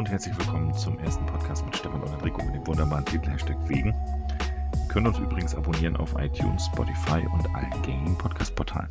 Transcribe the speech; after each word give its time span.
Und 0.00 0.08
herzlich 0.08 0.38
willkommen 0.38 0.72
zum 0.72 0.98
ersten 0.98 1.26
Podcast 1.26 1.62
mit 1.66 1.76
Stefan 1.76 2.00
und 2.02 2.10
Enrico 2.10 2.42
mit 2.42 2.54
dem 2.54 2.66
wunderbaren 2.66 3.04
Titel 3.04 3.28
Hashtag 3.28 3.58
Wegen. 3.68 3.88
Ihr 3.90 4.88
könnt 4.88 5.06
uns 5.06 5.18
übrigens 5.18 5.54
abonnieren 5.54 5.94
auf 5.94 6.14
iTunes, 6.18 6.64
Spotify 6.72 7.28
und 7.30 7.54
allen 7.54 7.82
gängigen 7.82 8.16
Podcast-Portalen. 8.16 8.88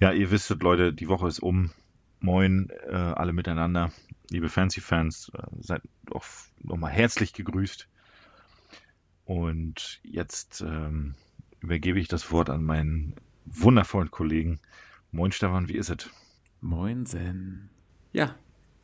Ja, 0.00 0.10
ihr 0.10 0.32
wisstet, 0.32 0.60
Leute, 0.64 0.92
die 0.92 1.06
Woche 1.06 1.28
ist 1.28 1.38
um. 1.38 1.70
Moin, 2.18 2.68
äh, 2.88 2.96
alle 2.96 3.32
miteinander. 3.32 3.92
Liebe 4.28 4.48
Fancy-Fans, 4.48 5.30
äh, 5.38 5.42
seid 5.60 5.82
auch 6.10 6.24
nochmal 6.64 6.90
herzlich 6.90 7.32
gegrüßt. 7.32 7.86
Und 9.24 10.00
jetzt 10.02 10.62
ähm, 10.62 11.14
übergebe 11.60 12.00
ich 12.00 12.08
das 12.08 12.32
Wort 12.32 12.50
an 12.50 12.64
meinen 12.64 13.14
wundervollen 13.44 14.10
Kollegen. 14.10 14.58
Moin, 15.12 15.30
Stefan, 15.30 15.68
wie 15.68 15.76
ist 15.76 15.90
es? 15.90 16.10
Moinsen. 16.60 17.70
Ja, 18.12 18.34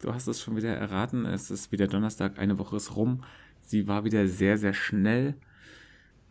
du 0.02 0.12
hast 0.12 0.27
es 0.27 0.42
schon 0.42 0.56
wieder 0.56 0.77
erraten. 0.77 1.24
Es 1.24 1.51
ist 1.51 1.73
wieder 1.73 1.87
Donnerstag, 1.87 2.38
eine 2.38 2.59
Woche 2.59 2.77
ist 2.77 2.95
rum. 2.95 3.24
Sie 3.62 3.87
war 3.87 4.05
wieder 4.05 4.28
sehr, 4.28 4.59
sehr 4.59 4.75
schnell. 4.75 5.34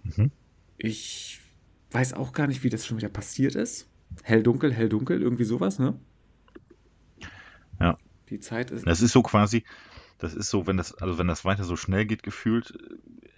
Mhm. 0.03 0.31
Ich 0.77 1.39
weiß 1.91 2.13
auch 2.13 2.33
gar 2.33 2.47
nicht, 2.47 2.63
wie 2.63 2.69
das 2.69 2.85
schon 2.85 2.97
wieder 2.97 3.09
passiert 3.09 3.55
ist. 3.55 3.89
Hell, 4.23 4.43
dunkel, 4.43 4.73
hell, 4.73 4.89
dunkel, 4.89 5.21
irgendwie 5.21 5.45
sowas, 5.45 5.79
ne? 5.79 5.97
Ja. 7.79 7.97
Die 8.29 8.39
Zeit 8.39 8.71
ist. 8.71 8.85
Das 8.85 9.01
ist 9.01 9.13
so 9.13 9.23
quasi, 9.23 9.63
das 10.17 10.33
ist 10.33 10.49
so, 10.49 10.67
wenn 10.67 10.77
das, 10.77 10.93
also 10.95 11.17
wenn 11.17 11.27
das 11.27 11.45
weiter 11.45 11.63
so 11.63 11.75
schnell 11.75 12.05
geht, 12.05 12.23
gefühlt, 12.23 12.77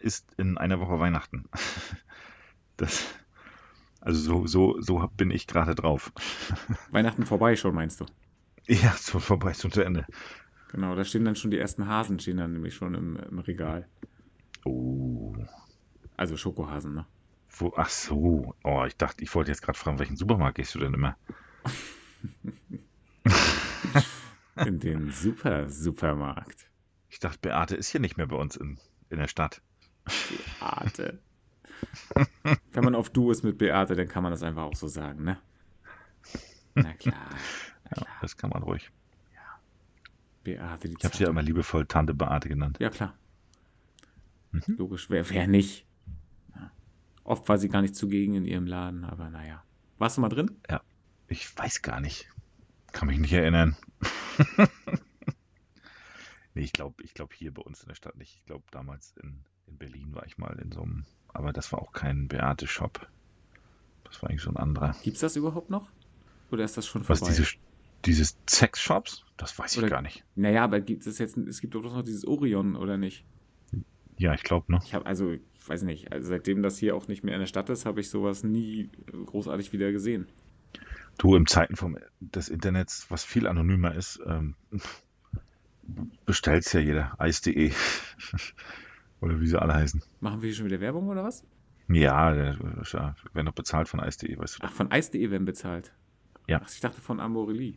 ist 0.01 0.33
in 0.37 0.57
einer 0.57 0.79
Woche 0.79 0.99
Weihnachten. 0.99 1.45
Das, 2.75 3.05
also 4.01 4.19
so, 4.19 4.47
so, 4.47 4.81
so 4.81 5.07
bin 5.15 5.29
ich 5.29 5.45
gerade 5.45 5.75
drauf. 5.75 6.11
Weihnachten 6.91 7.23
vorbei 7.23 7.55
schon, 7.55 7.75
meinst 7.75 8.01
du? 8.01 8.05
Ja, 8.67 8.95
so 8.97 9.19
vorbei, 9.19 9.53
so 9.53 9.69
zu 9.69 9.81
Ende. 9.81 10.05
Genau, 10.71 10.95
da 10.95 11.03
stehen 11.03 11.25
dann 11.25 11.35
schon 11.35 11.51
die 11.51 11.59
ersten 11.59 11.87
Hasen, 11.87 12.19
stehen 12.19 12.37
dann 12.37 12.53
nämlich 12.53 12.73
schon 12.73 12.95
im, 12.95 13.17
im 13.17 13.39
Regal. 13.39 13.87
Oh. 14.65 15.35
Also 16.15 16.37
Schokohasen, 16.37 16.95
ne? 16.95 17.05
Wo, 17.49 17.73
ach 17.75 17.89
so. 17.89 18.55
Oh, 18.63 18.83
ich 18.85 18.97
dachte, 18.97 19.23
ich 19.23 19.33
wollte 19.35 19.51
jetzt 19.51 19.61
gerade 19.61 19.77
fragen, 19.77 19.99
welchen 19.99 20.17
Supermarkt 20.17 20.55
gehst 20.55 20.73
du 20.73 20.79
denn 20.79 20.93
immer? 20.93 21.15
In 24.65 24.79
den 24.79 25.11
Super 25.11 25.69
Supermarkt. 25.69 26.69
Ich 27.09 27.19
dachte, 27.19 27.39
Beate 27.41 27.75
ist 27.75 27.89
hier 27.89 28.01
nicht 28.01 28.17
mehr 28.17 28.27
bei 28.27 28.35
uns 28.35 28.55
in, 28.55 28.79
in 29.09 29.19
der 29.19 29.27
Stadt. 29.27 29.61
Beate. 30.59 31.19
Wenn 32.71 32.83
man 32.83 32.95
auf 32.95 33.09
Du 33.09 33.29
ist 33.31 33.43
mit 33.43 33.57
Beate, 33.57 33.95
dann 33.95 34.07
kann 34.07 34.23
man 34.23 34.31
das 34.31 34.41
einfach 34.43 34.63
auch 34.63 34.75
so 34.75 34.87
sagen, 34.87 35.23
ne? 35.23 35.37
Na 36.75 36.93
klar. 36.93 37.29
Ja, 37.97 38.07
das 38.21 38.37
kann 38.37 38.49
man 38.49 38.63
ruhig. 38.63 38.91
Beate, 40.43 40.89
die 40.89 40.95
Ich 40.97 41.05
habe 41.05 41.15
sie 41.15 41.23
ja 41.23 41.29
immer 41.29 41.41
liebevoll 41.41 41.85
Tante 41.85 42.13
Beate 42.13 42.49
genannt. 42.49 42.77
Ja, 42.79 42.89
klar. 42.89 43.15
Mhm. 44.51 44.75
Logisch, 44.77 45.09
wer, 45.09 45.29
wer 45.29 45.47
nicht? 45.47 45.85
Ja. 46.55 46.71
Oft 47.23 47.47
war 47.47 47.57
sie 47.57 47.69
gar 47.69 47.81
nicht 47.81 47.95
zugegen 47.95 48.35
in 48.35 48.45
ihrem 48.45 48.67
Laden, 48.67 49.05
aber 49.05 49.29
naja. 49.29 49.63
Warst 49.97 50.17
du 50.17 50.21
mal 50.21 50.29
drin? 50.29 50.51
Ich 51.27 51.57
weiß 51.57 51.81
gar 51.81 51.99
nicht. 52.01 52.27
Kann 52.91 53.07
mich 53.07 53.17
nicht 53.17 53.33
erinnern. 53.33 53.75
nee, 56.53 56.61
ich 56.61 56.73
glaube, 56.73 57.01
ich 57.03 57.13
glaube 57.13 57.33
hier 57.35 57.53
bei 57.53 57.61
uns 57.61 57.81
in 57.81 57.87
der 57.87 57.95
Stadt 57.95 58.17
nicht. 58.17 58.35
Ich 58.35 58.45
glaube, 58.45 58.65
damals 58.69 59.15
in, 59.23 59.39
in 59.67 59.77
Berlin 59.77 60.13
war 60.13 60.25
ich 60.25 60.37
mal 60.37 60.59
in 60.59 60.71
so 60.71 60.81
einem, 60.81 61.05
aber 61.29 61.53
das 61.53 61.71
war 61.71 61.81
auch 61.81 61.93
kein 61.93 62.27
Beate-Shop. 62.27 63.07
Das 64.03 64.21
war 64.21 64.29
eigentlich 64.29 64.43
so 64.43 64.51
ein 64.51 64.57
anderer. 64.57 64.95
Gibt's 65.01 65.21
das 65.21 65.35
überhaupt 65.35 65.69
noch? 65.69 65.89
Oder 66.51 66.65
ist 66.65 66.77
das 66.77 66.85
schon 66.85 67.07
Was, 67.09 67.19
vorbei? 67.19 67.33
diese, 67.35 67.55
dieses 68.05 68.37
Sex-Shops? 68.47 69.25
Das 69.37 69.57
weiß 69.57 69.73
ich 69.73 69.79
Oder- 69.79 69.89
gar 69.89 70.01
nicht. 70.01 70.23
Naja, 70.35 70.63
aber 70.63 70.81
gibt 70.81 71.05
es 71.07 71.17
jetzt, 71.17 71.37
es 71.37 71.61
gibt 71.61 71.75
doch 71.75 71.81
noch 71.83 72.03
dieses 72.03 72.25
Orion, 72.25 72.75
oder 72.75 72.97
nicht? 72.97 73.25
Ja, 74.17 74.33
ich 74.33 74.43
glaube, 74.43 74.71
ne? 74.71 74.79
Ich 74.85 74.93
habe, 74.93 75.05
also, 75.05 75.31
ich 75.31 75.41
weiß 75.67 75.83
nicht, 75.83 76.11
also 76.11 76.29
seitdem 76.29 76.61
das 76.61 76.77
hier 76.77 76.95
auch 76.95 77.07
nicht 77.07 77.23
mehr 77.23 77.33
in 77.33 77.39
der 77.39 77.47
Stadt 77.47 77.69
ist, 77.69 77.85
habe 77.85 77.99
ich 77.99 78.09
sowas 78.09 78.43
nie 78.43 78.89
großartig 79.25 79.73
wieder 79.73 79.91
gesehen. 79.91 80.27
Du, 81.17 81.35
im 81.35 81.45
Zeiten 81.47 81.75
vom, 81.75 81.97
des 82.19 82.49
Internets, 82.49 83.07
was 83.09 83.23
viel 83.23 83.47
anonymer 83.47 83.95
ist, 83.95 84.19
ähm, 84.25 84.55
bestellt's 86.25 86.73
ja 86.73 86.79
jeder. 86.79 87.19
Eis.de. 87.19 87.71
Oder 89.21 89.39
wie 89.39 89.47
sie 89.47 89.61
alle 89.61 89.73
heißen. 89.73 90.01
Machen 90.19 90.41
wir 90.41 90.47
hier 90.47 90.55
schon 90.55 90.65
wieder 90.65 90.81
Werbung 90.81 91.07
oder 91.07 91.23
was? 91.23 91.45
Ja, 91.87 92.33
der, 92.33 92.57
ja, 92.91 93.15
werden 93.33 93.45
doch 93.45 93.53
bezahlt 93.53 93.87
von 93.87 94.01
Eis.de, 94.01 94.37
weißt 94.37 94.55
du. 94.55 94.59
Ach, 94.63 94.71
von 94.71 94.91
Eis.de 94.91 95.31
werden 95.31 95.45
bezahlt. 95.45 95.93
Ja. 96.47 96.61
Ach, 96.63 96.69
ich 96.69 96.81
dachte 96.81 96.99
von 96.99 97.19
Amorelie. 97.21 97.75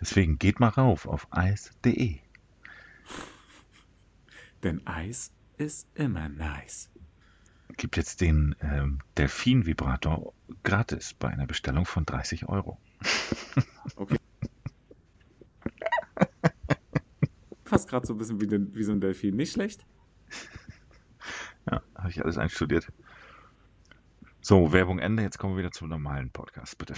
Deswegen 0.00 0.38
geht 0.38 0.60
mal 0.60 0.68
rauf 0.68 1.06
auf 1.06 1.26
eis.de. 1.30 2.18
Denn 4.62 4.86
Eis 4.86 5.32
ist 5.56 5.88
immer 5.94 6.28
nice. 6.28 6.90
Gibt 7.76 7.96
jetzt 7.96 8.20
den 8.20 8.54
ähm, 8.60 9.00
Delfin-Vibrator 9.16 10.32
gratis 10.62 11.14
bei 11.14 11.28
einer 11.28 11.46
Bestellung 11.46 11.84
von 11.84 12.04
30 12.04 12.48
Euro. 12.48 12.78
Fast 17.64 17.88
gerade 17.88 18.06
so 18.06 18.14
ein 18.14 18.18
bisschen 18.18 18.40
wie, 18.40 18.46
den, 18.46 18.74
wie 18.74 18.82
so 18.82 18.92
ein 18.92 19.00
Delfin. 19.00 19.36
Nicht 19.36 19.52
schlecht. 19.52 19.84
Ja, 21.70 21.82
habe 21.94 22.08
ich 22.10 22.24
alles 22.24 22.38
einstudiert. 22.38 22.90
So, 24.40 24.72
Werbung 24.72 24.98
Ende. 24.98 25.22
Jetzt 25.22 25.38
kommen 25.38 25.54
wir 25.54 25.58
wieder 25.58 25.72
zum 25.72 25.88
normalen 25.88 26.30
Podcast, 26.30 26.78
bitte. 26.78 26.94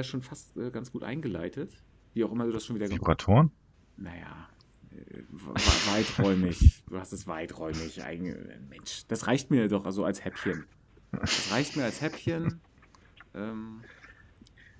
Ja, 0.00 0.04
schon 0.04 0.22
fast 0.22 0.56
äh, 0.56 0.70
ganz 0.70 0.90
gut 0.92 1.02
eingeleitet. 1.02 1.72
Wie 2.14 2.24
auch 2.24 2.32
immer 2.32 2.44
du 2.46 2.52
das 2.52 2.66
schon 2.66 2.76
wieder 2.76 2.86
gemacht 2.86 3.00
Vibratoren? 3.02 3.50
Naja, 3.96 4.48
äh, 4.90 5.22
we- 5.30 5.54
we- 5.54 5.92
weiträumig. 5.92 6.82
Du 6.88 6.98
hast 6.98 7.12
es 7.12 7.26
weiträumig. 7.26 8.02
Eigen, 8.02 8.36
Mensch, 8.68 9.06
das 9.08 9.26
reicht 9.26 9.50
mir 9.50 9.68
doch 9.68 9.84
also 9.86 10.04
als 10.04 10.24
Häppchen. 10.24 10.66
Das 11.12 11.50
reicht 11.52 11.76
mir 11.76 11.84
als 11.84 12.00
Häppchen. 12.00 12.60
Ähm, 13.34 13.82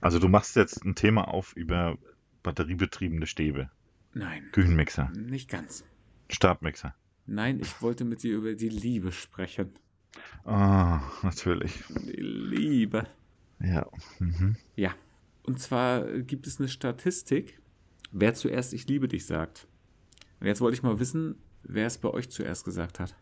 Also 0.00 0.18
du 0.18 0.28
machst 0.28 0.56
jetzt 0.56 0.84
ein 0.84 0.94
Thema 0.94 1.28
auf 1.28 1.54
über 1.56 1.96
batteriebetriebene 2.42 3.26
Stäbe, 3.26 3.70
nein, 4.14 4.48
Küchenmixer, 4.52 5.10
nicht 5.14 5.48
ganz. 5.48 5.84
Stabmixer. 6.28 6.94
Nein, 7.26 7.60
ich 7.60 7.80
wollte 7.80 8.04
mit 8.04 8.22
dir 8.24 8.34
über 8.36 8.54
die 8.54 8.68
Liebe 8.68 9.12
sprechen. 9.12 9.70
Ah, 10.44 11.00
natürlich. 11.22 11.72
Die 11.90 12.20
Liebe. 12.20 13.06
Ja. 13.62 13.86
Mhm. 14.18 14.56
Ja. 14.76 14.94
Und 15.44 15.58
zwar 15.60 16.04
gibt 16.20 16.46
es 16.46 16.58
eine 16.58 16.68
Statistik, 16.68 17.60
wer 18.10 18.34
zuerst 18.34 18.72
Ich 18.72 18.86
liebe 18.86 19.08
dich 19.08 19.26
sagt. 19.26 19.66
Und 20.40 20.46
jetzt 20.46 20.60
wollte 20.60 20.76
ich 20.76 20.82
mal 20.82 20.98
wissen, 20.98 21.36
wer 21.62 21.86
es 21.86 21.98
bei 21.98 22.08
euch 22.08 22.30
zuerst 22.30 22.64
gesagt 22.64 23.00
hat. 23.00 23.16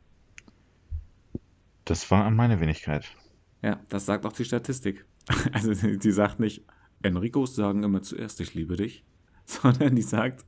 Das 1.85 2.11
war 2.11 2.25
an 2.25 2.37
meine 2.37 2.61
Wenigkeit. 2.61 3.17
Ja, 3.63 3.81
das 3.89 4.07
sagt 4.07 4.25
auch 4.27 4.33
die 4.33 4.45
Statistik. 4.45 5.05
Also 5.53 5.75
die 5.75 5.99
die 5.99 6.13
sagt 6.13 6.41
nicht, 6.41 6.65
Enricos 7.03 7.55
sagen 7.55 7.83
immer 7.83 8.03
zuerst 8.03 8.41
Ich 8.41 8.55
liebe 8.55 8.77
dich, 8.77 9.05
sondern 9.45 9.95
die 9.95 10.03
sagt, 10.03 10.45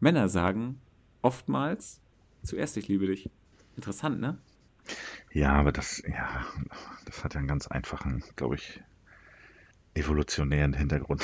Männer 0.00 0.28
sagen 0.28 0.80
oftmals 1.22 2.00
zuerst 2.42 2.76
Ich 2.76 2.88
liebe 2.88 3.06
dich. 3.06 3.30
Interessant, 3.76 4.20
ne? 4.20 4.38
Ja, 5.32 5.52
aber 5.52 5.72
das, 5.72 6.02
ja, 6.06 6.46
das 7.06 7.24
hat 7.24 7.34
ja 7.34 7.38
einen 7.38 7.48
ganz 7.48 7.66
einfachen, 7.66 8.22
glaube 8.36 8.54
ich, 8.54 8.82
evolutionären 9.94 10.74
Hintergrund. 10.74 11.22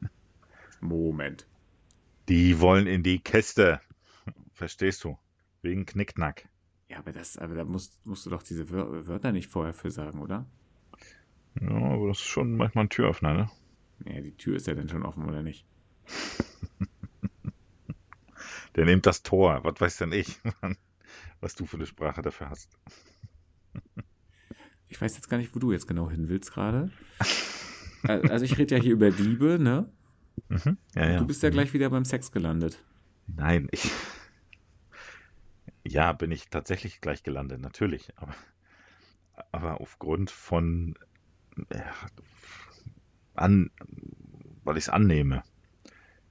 Moment. 0.80 1.46
Die 2.28 2.60
wollen 2.60 2.86
in 2.86 3.02
die 3.02 3.20
Käste. 3.20 3.80
Verstehst 4.52 5.04
du? 5.04 5.18
Wegen 5.62 5.86
Knickknack. 5.86 6.48
Ja, 6.88 6.98
aber 6.98 7.12
das, 7.12 7.38
aber 7.38 7.54
da 7.54 7.64
musst, 7.64 8.04
musst 8.04 8.26
du 8.26 8.30
doch 8.30 8.42
diese 8.42 8.68
Wör 8.70 9.06
Wörter 9.06 9.32
nicht 9.32 9.48
vorher 9.48 9.74
für 9.74 9.90
sagen, 9.90 10.20
oder? 10.20 10.46
Ja, 11.60 11.70
aber 11.70 12.08
das 12.08 12.18
ist 12.18 12.26
schon 12.26 12.56
manchmal 12.56 12.84
ein 12.84 12.90
Türöffner, 12.90 13.34
ne? 13.34 13.50
Ja, 14.04 14.20
die 14.20 14.36
Tür 14.36 14.56
ist 14.56 14.66
ja 14.66 14.74
dann 14.74 14.88
schon 14.88 15.04
offen, 15.04 15.24
oder 15.26 15.42
nicht? 15.42 15.64
Der 18.76 18.84
nimmt 18.84 19.06
das 19.06 19.22
Tor. 19.22 19.60
Was 19.64 19.80
weiß 19.80 19.98
denn 19.98 20.12
ich, 20.12 20.40
was 21.40 21.54
du 21.54 21.66
für 21.66 21.76
eine 21.76 21.86
Sprache 21.86 22.22
dafür 22.22 22.50
hast. 22.50 22.76
Ich 24.88 25.00
weiß 25.00 25.14
jetzt 25.14 25.28
gar 25.28 25.38
nicht, 25.38 25.54
wo 25.54 25.58
du 25.58 25.72
jetzt 25.72 25.88
genau 25.88 26.10
hin 26.10 26.28
willst 26.28 26.52
gerade. 26.52 26.90
Äh, 28.06 28.22
Also 28.28 28.44
ich 28.44 28.58
rede 28.58 28.76
ja 28.76 28.80
hier 28.80 28.92
über 28.92 29.10
Liebe, 29.10 29.58
ne? 29.58 29.88
Mhm. 30.48 30.78
Ja, 30.94 31.08
ja. 31.10 31.18
Du 31.20 31.26
bist 31.26 31.42
ja 31.42 31.48
Mhm. 31.48 31.54
gleich 31.54 31.72
wieder 31.72 31.90
beim 31.90 32.04
Sex 32.04 32.32
gelandet. 32.32 32.78
Nein, 33.26 33.68
ich. 33.72 33.90
Ja, 35.84 36.12
bin 36.12 36.30
ich 36.32 36.48
tatsächlich 36.48 37.00
gleich 37.00 37.22
gelandet, 37.22 37.60
natürlich. 37.60 38.12
Aber, 38.16 38.34
aber 39.52 39.80
aufgrund 39.80 40.30
von. 40.30 40.94
Ja, 41.72 41.92
an, 43.34 43.70
weil 44.64 44.76
ich 44.76 44.84
es 44.84 44.88
annehme, 44.88 45.42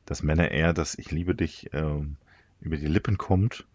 dass 0.05 0.23
Männer 0.23 0.51
eher 0.51 0.73
das 0.73 0.97
Ich 0.97 1.11
liebe 1.11 1.35
dich 1.35 1.69
ähm, 1.73 2.17
über 2.61 2.77
die 2.77 2.87
Lippen 2.87 3.17
kommt, 3.17 3.67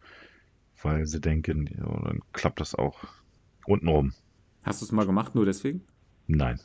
weil 0.83 1.07
sie 1.07 1.21
denken, 1.21 1.67
ja, 1.69 1.85
dann 2.05 2.21
klappt 2.33 2.61
das 2.61 2.75
auch 2.75 3.05
untenrum. 3.67 4.15
Hast 4.63 4.83
du 4.83 4.85
es 4.85 4.93
mal 4.93 5.07
gemacht, 5.07 5.35
nur 5.35 5.47
deswegen? 5.47 5.87
Nein, 6.29 6.61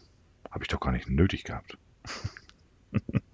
habe 0.51 0.63
ich 0.63 0.67
doch 0.67 0.79
gar 0.79 0.91
nicht 0.91 1.09
nötig 1.09 1.43
gehabt. 1.43 1.77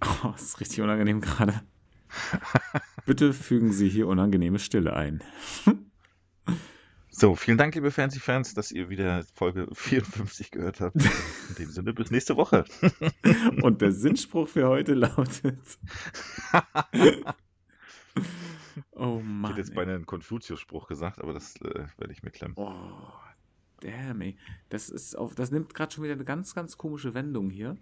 Oh, 0.00 0.28
das 0.30 0.42
ist 0.42 0.60
richtig 0.60 0.80
unangenehm 0.80 1.20
gerade. 1.20 1.60
Bitte 3.06 3.32
fügen 3.32 3.72
Sie 3.72 3.88
hier 3.88 4.06
unangenehme 4.06 4.60
Stille 4.60 4.94
ein. 4.94 5.22
So, 7.10 7.34
vielen 7.34 7.58
Dank, 7.58 7.74
liebe 7.74 7.90
Fernsehfans, 7.90 8.54
dass 8.54 8.70
ihr 8.70 8.90
wieder 8.90 9.24
Folge 9.34 9.66
54 9.72 10.52
gehört 10.52 10.80
habt. 10.80 10.94
In 10.94 11.54
dem 11.58 11.70
Sinne, 11.70 11.92
bis 11.92 12.12
nächste 12.12 12.36
Woche. 12.36 12.64
Und 13.62 13.82
der 13.82 13.90
Sinnspruch 13.90 14.48
für 14.48 14.68
heute 14.68 14.94
lautet. 14.94 15.58
oh 18.92 19.18
Mann. 19.20 19.42
Ich 19.42 19.50
hätte 19.50 19.60
jetzt 19.60 19.74
beinahe 19.74 19.96
einen 19.96 20.06
Konfuzius-Spruch 20.06 20.86
gesagt, 20.86 21.20
aber 21.20 21.32
das 21.32 21.56
äh, 21.56 21.86
werde 21.96 22.12
ich 22.12 22.22
mir 22.22 22.30
klemmen. 22.30 22.54
Oh, 22.56 22.72
damn, 23.80 24.20
ey. 24.20 24.36
Das, 24.68 24.88
ist 24.88 25.16
auf, 25.16 25.34
das 25.34 25.50
nimmt 25.50 25.74
gerade 25.74 25.92
schon 25.92 26.04
wieder 26.04 26.14
eine 26.14 26.24
ganz, 26.24 26.54
ganz 26.54 26.76
komische 26.76 27.14
Wendung 27.14 27.50
hier. 27.50 27.76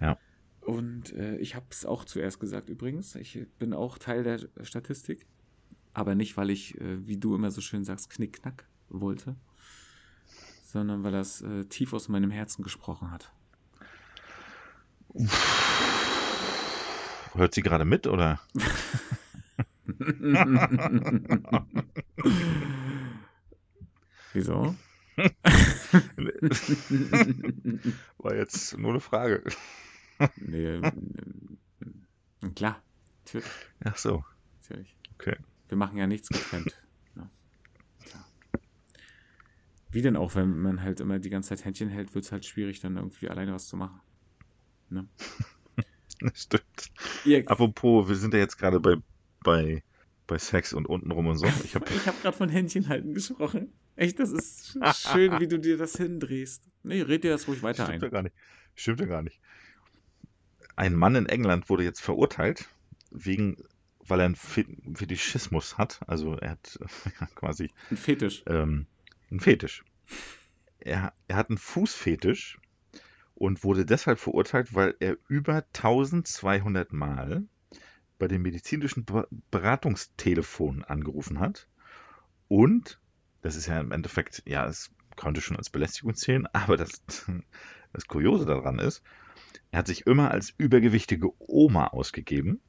Ja. 0.00 0.18
Und 0.60 1.12
äh, 1.14 1.36
ich 1.36 1.54
habe 1.54 1.66
es 1.70 1.86
auch 1.86 2.04
zuerst 2.04 2.40
gesagt 2.40 2.68
übrigens. 2.68 3.14
Ich 3.14 3.46
bin 3.58 3.74
auch 3.74 3.98
Teil 3.98 4.22
der 4.22 4.40
Statistik. 4.62 5.26
Aber 5.92 6.14
nicht, 6.14 6.36
weil 6.36 6.50
ich, 6.50 6.80
äh, 6.80 7.06
wie 7.06 7.16
du 7.16 7.34
immer 7.34 7.50
so 7.50 7.60
schön 7.60 7.84
sagst, 7.84 8.10
knickknack 8.10 8.64
wollte, 8.88 9.36
sondern 10.64 11.02
weil 11.02 11.12
das 11.12 11.42
äh, 11.42 11.64
tief 11.64 11.92
aus 11.92 12.08
meinem 12.08 12.30
Herzen 12.30 12.62
gesprochen 12.62 13.10
hat. 13.10 13.32
Hört 17.32 17.54
sie 17.54 17.62
gerade 17.62 17.84
mit, 17.84 18.06
oder? 18.06 18.40
Wieso? 24.32 24.76
War 28.18 28.34
jetzt 28.34 28.76
nur 28.78 28.90
eine 28.90 29.00
Frage. 29.00 29.42
nee, 30.36 30.80
klar, 32.54 32.82
natürlich. 33.24 33.48
Ach 33.84 33.96
so. 33.96 34.24
Natürlich. 34.62 34.96
Okay. 35.14 35.36
Wir 35.68 35.76
machen 35.76 35.96
ja 35.98 36.06
nichts 36.06 36.28
getrennt. 36.28 36.80
Ja. 37.16 37.30
Wie 39.90 40.02
denn 40.02 40.16
auch, 40.16 40.34
wenn 40.34 40.60
man 40.60 40.82
halt 40.82 41.00
immer 41.00 41.18
die 41.18 41.30
ganze 41.30 41.50
Zeit 41.50 41.64
Händchen 41.64 41.88
hält, 41.88 42.14
wird 42.14 42.24
es 42.24 42.32
halt 42.32 42.44
schwierig, 42.44 42.80
dann 42.80 42.96
irgendwie 42.96 43.28
alleine 43.28 43.52
was 43.52 43.66
zu 43.66 43.76
machen. 43.76 44.00
Ne? 44.88 45.08
Stimmt. 46.34 46.90
Ihr, 47.24 47.48
Apropos, 47.50 48.08
wir 48.08 48.16
sind 48.16 48.34
ja 48.34 48.40
jetzt 48.40 48.56
gerade 48.56 48.78
bei, 48.78 48.96
bei, 49.42 49.82
bei 50.26 50.38
Sex 50.38 50.72
und 50.72 50.86
untenrum 50.86 51.26
und 51.26 51.38
so. 51.38 51.46
Ich 51.64 51.74
habe 51.74 51.86
ich 51.94 52.06
habe 52.06 52.16
gerade 52.22 52.36
von 52.36 52.48
Händchen 52.48 52.88
halten 52.88 53.14
gesprochen. 53.14 53.72
Echt, 54.00 54.18
das 54.18 54.30
ist 54.32 54.78
schön, 55.12 55.38
wie 55.40 55.46
du 55.48 55.58
dir 55.58 55.76
das 55.76 55.96
hindrehst. 55.96 56.62
Nee, 56.82 57.02
red 57.02 57.22
dir 57.24 57.32
das 57.32 57.46
ruhig 57.48 57.62
weiter 57.62 57.84
Stimmt 57.84 58.02
ja 58.02 58.08
ein. 58.08 58.12
gar 58.12 58.22
nicht. 58.22 58.34
Stimmt 58.74 59.00
ja 59.00 59.06
gar 59.06 59.22
nicht. 59.22 59.40
Ein 60.76 60.94
Mann 60.94 61.16
in 61.16 61.26
England 61.26 61.68
wurde 61.68 61.84
jetzt 61.84 62.00
verurteilt, 62.00 62.68
wegen, 63.10 63.58
weil 64.06 64.20
er 64.20 64.26
einen 64.26 64.36
Fe- 64.36 64.64
Fetischismus 64.94 65.76
hat. 65.76 66.00
Also 66.06 66.34
er 66.36 66.52
hat 66.52 66.78
äh, 67.20 67.26
quasi 67.34 67.70
Ein 67.90 67.96
Fetisch. 67.98 68.42
ähm, 68.46 68.86
einen 69.30 69.40
Fetisch. 69.40 69.84
Er, 70.78 71.12
er 71.28 71.36
hat 71.36 71.50
einen 71.50 71.58
Fußfetisch 71.58 72.58
und 73.34 73.64
wurde 73.64 73.84
deshalb 73.84 74.18
verurteilt, 74.18 74.74
weil 74.74 74.94
er 75.00 75.18
über 75.28 75.56
1200 75.74 76.92
Mal 76.94 77.44
bei 78.18 78.28
dem 78.28 78.42
medizinischen 78.42 79.04
Be- 79.04 79.28
Beratungstelefon 79.50 80.84
angerufen 80.84 81.38
hat. 81.40 81.66
Und, 82.48 82.99
das 83.42 83.56
ist 83.56 83.66
ja 83.66 83.80
im 83.80 83.92
Endeffekt, 83.92 84.42
ja, 84.46 84.66
es 84.66 84.90
könnte 85.16 85.40
schon 85.40 85.56
als 85.56 85.70
Belästigung 85.70 86.14
zählen, 86.14 86.46
aber 86.52 86.76
das, 86.76 87.02
das 87.92 88.06
Kuriose 88.06 88.46
daran 88.46 88.78
ist, 88.78 89.02
er 89.70 89.80
hat 89.80 89.86
sich 89.86 90.06
immer 90.06 90.30
als 90.30 90.52
übergewichtige 90.56 91.30
Oma 91.38 91.88
ausgegeben, 91.88 92.60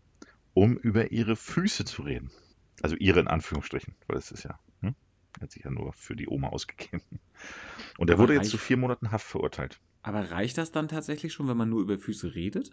um 0.53 0.77
über 0.77 1.11
ihre 1.11 1.35
Füße 1.35 1.85
zu 1.85 2.03
reden. 2.03 2.31
Also 2.81 2.95
ihre 2.95 3.19
in 3.19 3.27
Anführungsstrichen, 3.27 3.95
weil 4.07 4.15
das 4.15 4.31
ist 4.31 4.43
ja, 4.43 4.59
hm? 4.81 4.95
er 5.37 5.41
hat 5.43 5.51
sich 5.51 5.63
ja 5.63 5.71
nur 5.71 5.93
für 5.93 6.15
die 6.15 6.27
Oma 6.27 6.49
ausgegeben. 6.49 7.03
Und 7.97 8.09
er 8.09 8.15
Aber 8.15 8.23
wurde 8.23 8.33
jetzt 8.35 8.49
zu 8.49 8.57
vier 8.57 8.77
Monaten 8.77 9.11
Haft 9.11 9.25
verurteilt. 9.25 9.79
Aber 10.03 10.31
reicht 10.31 10.57
das 10.57 10.71
dann 10.71 10.87
tatsächlich 10.87 11.33
schon, 11.33 11.47
wenn 11.47 11.57
man 11.57 11.69
nur 11.69 11.81
über 11.81 11.97
Füße 11.97 12.33
redet? 12.33 12.71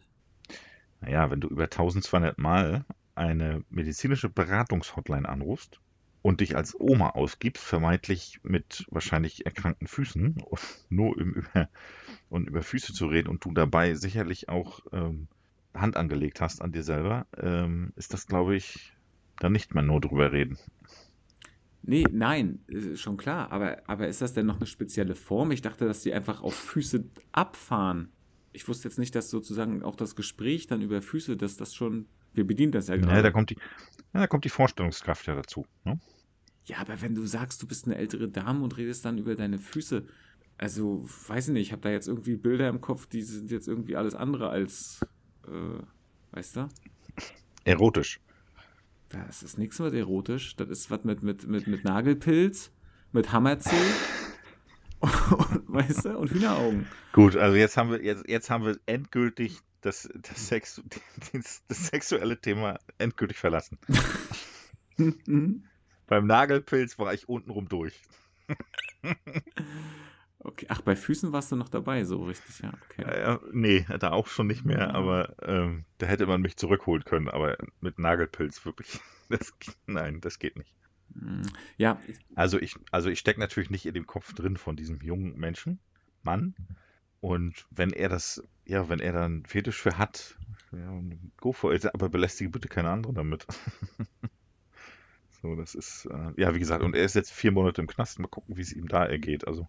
Naja, 1.01 1.31
wenn 1.31 1.41
du 1.41 1.49
über 1.49 1.65
1200 1.65 2.39
Mal 2.39 2.87
eine 3.15 3.65
medizinische 3.69 4.29
Beratungshotline 4.29 5.29
anrufst 5.29 5.81
und 6.29 6.43
dich 6.43 6.57
als 6.57 6.79
Oma 6.79 7.11
ausgibst, 7.11 7.65
vermeintlich 7.65 8.39
mit 8.43 8.85
wahrscheinlich 8.91 9.47
erkrankten 9.47 9.87
Füßen, 9.87 10.43
nur 10.91 11.17
um 11.17 11.33
über, 11.33 11.71
und 12.29 12.49
über 12.49 12.63
Füße 12.63 12.93
zu 12.93 13.07
reden 13.07 13.29
und 13.29 13.43
du 13.47 13.53
dabei 13.53 13.95
sicherlich 13.95 14.51
auch 14.51 14.81
ähm, 14.93 15.29
Hand 15.73 15.97
angelegt 15.97 16.43
hast 16.43 16.61
an 16.61 16.71
dir 16.71 16.83
selber, 16.83 17.27
ähm, 17.35 17.95
ist 17.97 18.13
das, 18.13 18.27
glaube 18.27 18.57
ich, 18.57 18.93
dann 19.39 19.53
nicht 19.53 19.75
mehr 19.75 19.83
nur 19.83 20.03
drüber 20.03 20.31
reden. 20.31 20.59
Nee, 21.83 22.05
nein, 22.13 22.59
ist 22.67 23.01
schon 23.01 23.17
klar. 23.17 23.51
Aber, 23.51 23.79
aber 23.87 24.07
ist 24.07 24.21
das 24.21 24.35
denn 24.35 24.45
noch 24.45 24.57
eine 24.57 24.67
spezielle 24.67 25.15
Form? 25.15 25.51
Ich 25.51 25.63
dachte, 25.63 25.87
dass 25.87 26.03
die 26.03 26.13
einfach 26.13 26.43
auf 26.43 26.55
Füße 26.55 27.05
abfahren. 27.33 28.11
Ich 28.53 28.69
wusste 28.69 28.89
jetzt 28.89 28.99
nicht, 28.99 29.15
dass 29.15 29.31
sozusagen 29.31 29.83
auch 29.83 29.97
das 29.97 30.15
Gespräch 30.15 30.67
dann 30.67 30.83
über 30.83 31.01
Füße, 31.01 31.39
dass 31.39 31.57
das 31.57 31.75
schon. 31.75 32.05
Wir 32.35 32.47
bedienen 32.47 32.73
das 32.73 32.89
ja 32.89 32.97
gerade. 32.97 33.17
Ja, 33.17 33.23
da 33.23 33.31
kommt 33.31 33.49
die, 33.49 33.57
ja, 34.13 34.21
da 34.21 34.27
kommt 34.27 34.45
die 34.45 34.51
Vorstellungskraft 34.51 35.27
ja 35.27 35.35
dazu. 35.35 35.65
Ne? 35.85 35.99
Ja, 36.69 36.79
aber 36.79 37.01
wenn 37.01 37.15
du 37.15 37.25
sagst, 37.25 37.63
du 37.63 37.67
bist 37.67 37.87
eine 37.87 37.97
ältere 37.97 38.29
Dame 38.29 38.63
und 38.63 38.77
redest 38.77 39.05
dann 39.05 39.17
über 39.17 39.35
deine 39.35 39.59
Füße, 39.59 40.07
also 40.59 41.03
weiß 41.29 41.49
ich 41.49 41.55
nicht, 41.55 41.69
ich 41.69 41.73
habe 41.73 41.81
da 41.81 41.91
jetzt 41.91 42.09
irgendwie 42.09 42.37
Bilder 42.37 42.69
im 42.69 42.83
Kopf, 42.83 43.07
die 43.07 43.23
sind 43.23 43.51
jetzt 43.51 43.69
irgendwie 43.69 43.97
alles 43.97 44.15
andere 44.15 44.51
als, 44.51 45.01
äh, 45.47 45.83
weißt 46.33 46.57
du? 46.57 46.69
Erotisch. 47.65 48.21
Das 49.09 49.43
ist 49.43 49.57
nichts 49.57 49.79
mit 49.79 49.95
erotisch, 49.95 50.57
das 50.57 50.69
ist 50.69 50.91
was 50.91 51.05
mit, 51.05 51.23
mit, 51.23 51.47
mit, 51.47 51.67
mit 51.67 51.85
Nagelpilz, 51.85 52.71
mit 53.13 53.33
Hammerzeh 53.33 53.75
und, 55.01 55.13
weißt 55.69 56.05
du, 56.05 56.19
und 56.19 56.31
Hühneraugen. 56.31 56.87
Gut, 57.15 57.35
also 57.35 57.57
jetzt 57.57 57.79
haben 57.79 57.91
wir, 57.91 58.05
jetzt, 58.05 58.29
jetzt 58.29 58.51
haben 58.51 58.67
wir 58.67 58.79
endgültig 58.85 59.61
das, 59.81 60.07
das, 60.15 60.49
Sex, 60.49 60.83
das, 61.33 61.63
das 61.67 61.87
sexuelle 61.87 62.39
Thema 62.39 62.79
endgültig 62.99 63.39
verlassen. 63.39 63.79
Beim 66.09 66.27
Nagelpilz 66.27 66.99
war 66.99 67.15
ich 67.15 67.29
untenrum 67.29 67.69
durch. 67.69 68.03
okay, 70.39 70.67
ach, 70.69 70.81
bei 70.81 70.97
Füßen 70.97 71.33
warst 71.33 71.53
du 71.53 71.57
noch 71.57 71.69
dabei, 71.69 72.05
so 72.05 72.25
richtig, 72.25 72.61
ja, 72.61 72.73
okay. 72.85 73.03
Äh, 73.03 73.39
nee, 73.53 73.87
da 74.01 74.11
auch 74.11 74.27
schon 74.27 74.47
nicht 74.47 74.65
mehr, 74.65 74.95
aber 74.95 75.35
ähm, 75.43 75.85
da 75.99 76.07
hätte 76.07 76.27
man 76.27 76.41
mich 76.41 76.57
zurückholen 76.57 77.05
können. 77.05 77.29
Aber 77.29 77.57
mit 77.81 77.99
Nagelpilz 77.99 78.65
wirklich, 78.65 79.01
das, 79.29 79.53
nein, 79.87 80.21
das 80.21 80.39
geht 80.39 80.57
nicht. 80.57 80.75
Hm. 81.13 81.43
Ja, 81.77 82.01
Also 82.35 82.59
ich, 82.59 82.75
also 82.91 83.11
ich 83.11 83.19
stecke 83.19 83.39
natürlich 83.39 83.71
nicht 83.71 83.87
in 83.87 83.95
dem 83.95 84.07
Kopf 84.07 84.33
drin 84.33 84.57
von 84.57 84.77
diesem 84.77 85.01
jungen 85.03 85.39
Menschen, 85.39 85.79
Mann. 86.23 86.55
Und 87.21 87.67
wenn 87.71 87.91
er 87.91 88.09
das, 88.09 88.43
ja, 88.65 88.89
wenn 88.89 89.01
er 89.01 89.13
dann 89.13 89.45
Fetisch 89.45 89.81
für 89.81 89.99
hat, 89.99 90.37
ja, 90.73 91.03
go 91.37 91.53
for 91.53 91.75
it, 91.75 91.93
aber 91.93 92.09
belästige 92.09 92.51
bitte 92.51 92.69
keine 92.69 92.91
anderen 92.91 93.15
damit. 93.15 93.47
so, 95.43 95.55
das 95.55 95.75
ist, 95.75 96.07
äh, 96.07 96.33
ja, 96.37 96.55
wie 96.55 96.59
gesagt, 96.59 96.83
und 96.83 96.97
er 96.97 97.05
ist 97.05 97.15
jetzt 97.15 97.31
vier 97.31 97.53
Monate 97.53 97.81
im 97.81 97.87
Knast. 97.87 98.19
Mal 98.19 98.29
gucken, 98.29 98.57
wie 98.57 98.63
es 98.63 98.73
ihm 98.73 98.89
da 98.89 99.05
ergeht. 99.05 99.47
Also, 99.47 99.69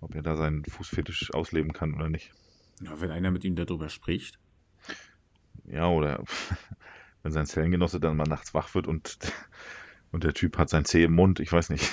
ob 0.00 0.14
er 0.14 0.22
da 0.22 0.36
seinen 0.36 0.64
Fußfetisch 0.64 1.32
ausleben 1.32 1.72
kann 1.72 1.94
oder 1.94 2.08
nicht. 2.08 2.32
ja, 2.80 3.00
wenn 3.00 3.10
einer 3.10 3.30
mit 3.30 3.44
ihm 3.44 3.54
darüber 3.54 3.88
spricht. 3.88 4.38
Ja, 5.64 5.88
oder 5.88 6.24
wenn 7.22 7.32
sein 7.32 7.46
Zellengenosse 7.46 8.00
dann 8.00 8.16
mal 8.16 8.24
nachts 8.24 8.52
wach 8.52 8.74
wird 8.74 8.88
und, 8.88 9.18
und 10.10 10.24
der 10.24 10.34
Typ 10.34 10.58
hat 10.58 10.70
sein 10.70 10.84
Zeh 10.84 11.04
im 11.04 11.12
Mund, 11.12 11.38
ich 11.38 11.52
weiß 11.52 11.70
nicht. 11.70 11.88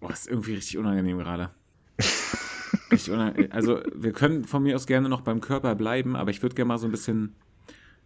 Boah, 0.00 0.12
ist 0.12 0.28
irgendwie 0.28 0.54
richtig 0.54 0.78
unangenehm 0.78 1.18
gerade. 1.18 1.50
richtig 2.90 3.12
unangenehm. 3.12 3.52
Also, 3.52 3.82
wir 3.94 4.12
können 4.12 4.44
von 4.44 4.62
mir 4.62 4.76
aus 4.76 4.86
gerne 4.86 5.10
noch 5.10 5.20
beim 5.20 5.42
Körper 5.42 5.74
bleiben, 5.74 6.16
aber 6.16 6.30
ich 6.30 6.42
würde 6.42 6.54
gerne 6.54 6.68
mal 6.68 6.78
so 6.78 6.88
ein 6.88 6.90
bisschen, 6.90 7.36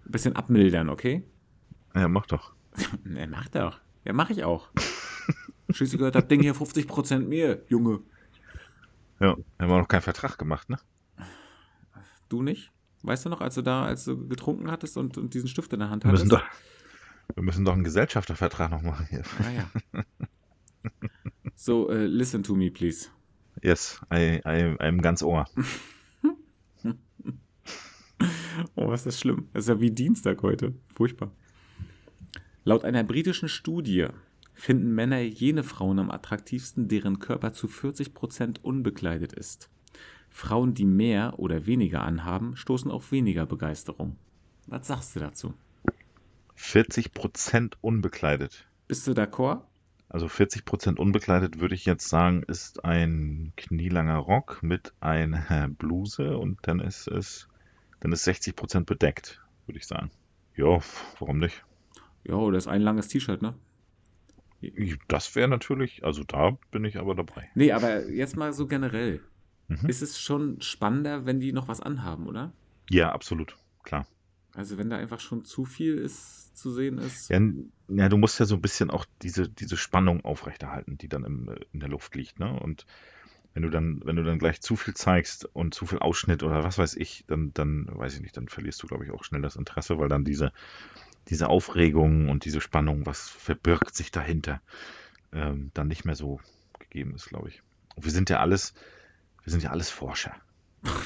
ein 0.04 0.10
bisschen 0.10 0.34
abmildern, 0.34 0.88
okay? 0.90 1.22
Ja, 1.96 2.08
mach 2.08 2.26
doch. 2.26 2.52
Ne, 3.04 3.26
mach 3.26 3.48
doch. 3.48 3.80
Ja, 4.04 4.12
mach 4.12 4.30
ich 4.30 4.44
auch. 4.44 4.68
Schließlich 5.70 5.98
gehört 5.98 6.14
das 6.14 6.28
Ding 6.28 6.42
hier 6.42 6.54
50% 6.54 7.20
mir, 7.20 7.64
Junge. 7.68 8.00
Ja, 9.18 9.36
wir 9.36 9.44
haben 9.58 9.80
noch 9.80 9.88
keinen 9.88 10.02
Vertrag 10.02 10.38
gemacht, 10.38 10.68
ne? 10.68 10.78
Du 12.28 12.42
nicht? 12.42 12.70
Weißt 13.02 13.24
du 13.24 13.30
noch, 13.30 13.40
als 13.40 13.54
du 13.54 13.62
da, 13.62 13.84
als 13.84 14.04
du 14.04 14.28
getrunken 14.28 14.70
hattest 14.70 14.96
und, 14.96 15.16
und 15.16 15.32
diesen 15.34 15.48
Stift 15.48 15.72
in 15.72 15.80
der 15.80 15.90
Hand 15.90 16.04
Wir 16.04 16.08
hattest? 16.10 16.24
müssen 16.26 16.36
doch, 16.38 16.44
wir 17.34 17.42
müssen 17.42 17.64
doch 17.64 17.72
einen 17.72 17.84
Gesellschaftervertrag 17.84 18.70
noch 18.70 18.82
machen 18.82 19.06
hier. 19.08 19.22
Ah, 19.40 19.50
ja. 19.50 19.70
So, 21.54 21.90
äh, 21.90 22.06
listen 22.06 22.42
to 22.42 22.54
me, 22.54 22.70
please. 22.70 23.08
Yes, 23.62 24.00
I, 24.12 24.40
I, 24.44 24.76
I'm 24.80 25.00
ganz 25.00 25.22
Ohr. 25.22 25.46
Oh, 28.74 28.88
was 28.88 29.00
ist 29.00 29.06
das 29.06 29.20
schlimm. 29.20 29.48
Das 29.52 29.64
ist 29.64 29.68
ja 29.68 29.80
wie 29.80 29.90
Dienstag 29.90 30.42
heute. 30.42 30.74
Furchtbar. 30.94 31.30
Laut 32.68 32.84
einer 32.84 33.04
britischen 33.04 33.48
Studie 33.48 34.08
finden 34.52 34.92
Männer 34.92 35.20
jene 35.20 35.62
Frauen 35.62 36.00
am 36.00 36.10
attraktivsten, 36.10 36.88
deren 36.88 37.20
Körper 37.20 37.52
zu 37.52 37.68
40% 37.68 38.60
unbekleidet 38.60 39.32
ist. 39.32 39.70
Frauen, 40.30 40.74
die 40.74 40.84
mehr 40.84 41.38
oder 41.38 41.66
weniger 41.66 42.02
anhaben, 42.02 42.56
stoßen 42.56 42.90
auf 42.90 43.12
weniger 43.12 43.46
Begeisterung. 43.46 44.16
Was 44.66 44.88
sagst 44.88 45.14
du 45.14 45.20
dazu? 45.20 45.54
40% 46.58 47.74
unbekleidet. 47.82 48.66
Bist 48.88 49.06
du 49.06 49.12
d'accord? 49.12 49.60
Also 50.08 50.26
40% 50.26 50.96
unbekleidet 50.96 51.60
würde 51.60 51.76
ich 51.76 51.86
jetzt 51.86 52.08
sagen, 52.08 52.42
ist 52.42 52.84
ein 52.84 53.52
knielanger 53.56 54.16
Rock 54.16 54.64
mit 54.64 54.92
einer 54.98 55.68
Bluse 55.78 56.36
und 56.36 56.58
dann 56.62 56.80
ist 56.80 57.06
es, 57.06 57.46
dann 58.00 58.10
ist 58.10 58.26
60% 58.26 58.86
bedeckt, 58.86 59.40
würde 59.66 59.78
ich 59.78 59.86
sagen. 59.86 60.10
Ja, 60.56 60.80
warum 61.20 61.38
nicht? 61.38 61.62
Ja, 62.26 62.34
oder 62.34 62.58
ist 62.58 62.66
ein 62.66 62.82
langes 62.82 63.08
T-Shirt, 63.08 63.42
ne? 63.42 63.54
Das 65.08 65.34
wäre 65.36 65.48
natürlich, 65.48 66.04
also 66.04 66.24
da 66.24 66.58
bin 66.70 66.84
ich 66.84 66.98
aber 66.98 67.14
dabei. 67.14 67.48
Nee, 67.54 67.72
aber 67.72 68.08
jetzt 68.08 68.36
mal 68.36 68.52
so 68.52 68.66
generell. 68.66 69.20
Mhm. 69.68 69.88
Ist 69.88 70.02
es 70.02 70.20
schon 70.20 70.60
spannender, 70.60 71.26
wenn 71.26 71.40
die 71.40 71.52
noch 71.52 71.68
was 71.68 71.80
anhaben, 71.80 72.26
oder? 72.26 72.52
Ja, 72.88 73.12
absolut, 73.12 73.56
klar. 73.82 74.06
Also 74.54 74.78
wenn 74.78 74.88
da 74.88 74.96
einfach 74.96 75.20
schon 75.20 75.44
zu 75.44 75.64
viel 75.64 75.98
ist, 75.98 76.56
zu 76.56 76.72
sehen 76.72 76.98
ist. 76.98 77.28
Ja, 77.28 77.40
ja, 77.88 78.08
du 78.08 78.16
musst 78.16 78.40
ja 78.40 78.46
so 78.46 78.54
ein 78.54 78.62
bisschen 78.62 78.90
auch 78.90 79.04
diese, 79.22 79.48
diese 79.48 79.76
Spannung 79.76 80.24
aufrechterhalten, 80.24 80.96
die 80.96 81.08
dann 81.08 81.24
im, 81.24 81.54
in 81.72 81.80
der 81.80 81.90
Luft 81.90 82.14
liegt, 82.16 82.40
ne? 82.40 82.58
Und 82.58 82.86
wenn 83.52 83.62
du 83.62 83.70
dann, 83.70 84.02
wenn 84.04 84.16
du 84.16 84.24
dann 84.24 84.38
gleich 84.38 84.60
zu 84.60 84.76
viel 84.76 84.94
zeigst 84.94 85.46
und 85.54 85.74
zu 85.74 85.86
viel 85.86 85.98
Ausschnitt 85.98 86.42
oder 86.42 86.62
was 86.62 86.78
weiß 86.78 86.94
ich, 86.96 87.24
dann, 87.26 87.52
dann 87.54 87.88
weiß 87.90 88.14
ich 88.14 88.20
nicht, 88.20 88.36
dann 88.36 88.48
verlierst 88.48 88.82
du, 88.82 88.86
glaube 88.86 89.04
ich, 89.04 89.10
auch 89.10 89.24
schnell 89.24 89.40
das 89.40 89.56
Interesse, 89.56 89.98
weil 89.98 90.08
dann 90.08 90.24
diese, 90.24 90.52
diese 91.28 91.48
Aufregung 91.48 92.28
und 92.28 92.44
diese 92.44 92.60
Spannung, 92.60 93.06
was 93.06 93.28
verbirgt 93.28 93.94
sich 93.94 94.10
dahinter, 94.10 94.60
ähm, 95.32 95.70
dann 95.74 95.88
nicht 95.88 96.04
mehr 96.04 96.16
so 96.16 96.40
gegeben 96.78 97.14
ist, 97.14 97.28
glaube 97.28 97.48
ich. 97.48 97.62
Und 97.94 98.04
wir 98.04 98.12
sind 98.12 98.30
ja 98.30 98.40
alles, 98.40 98.74
wir 99.42 99.50
sind 99.50 99.62
ja 99.62 99.70
alles 99.70 99.90
Forscher. 99.90 100.34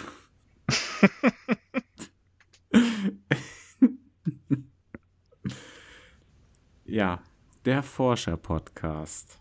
Ja, 6.91 7.23
der 7.67 7.85
Forscher-Podcast. 7.85 9.39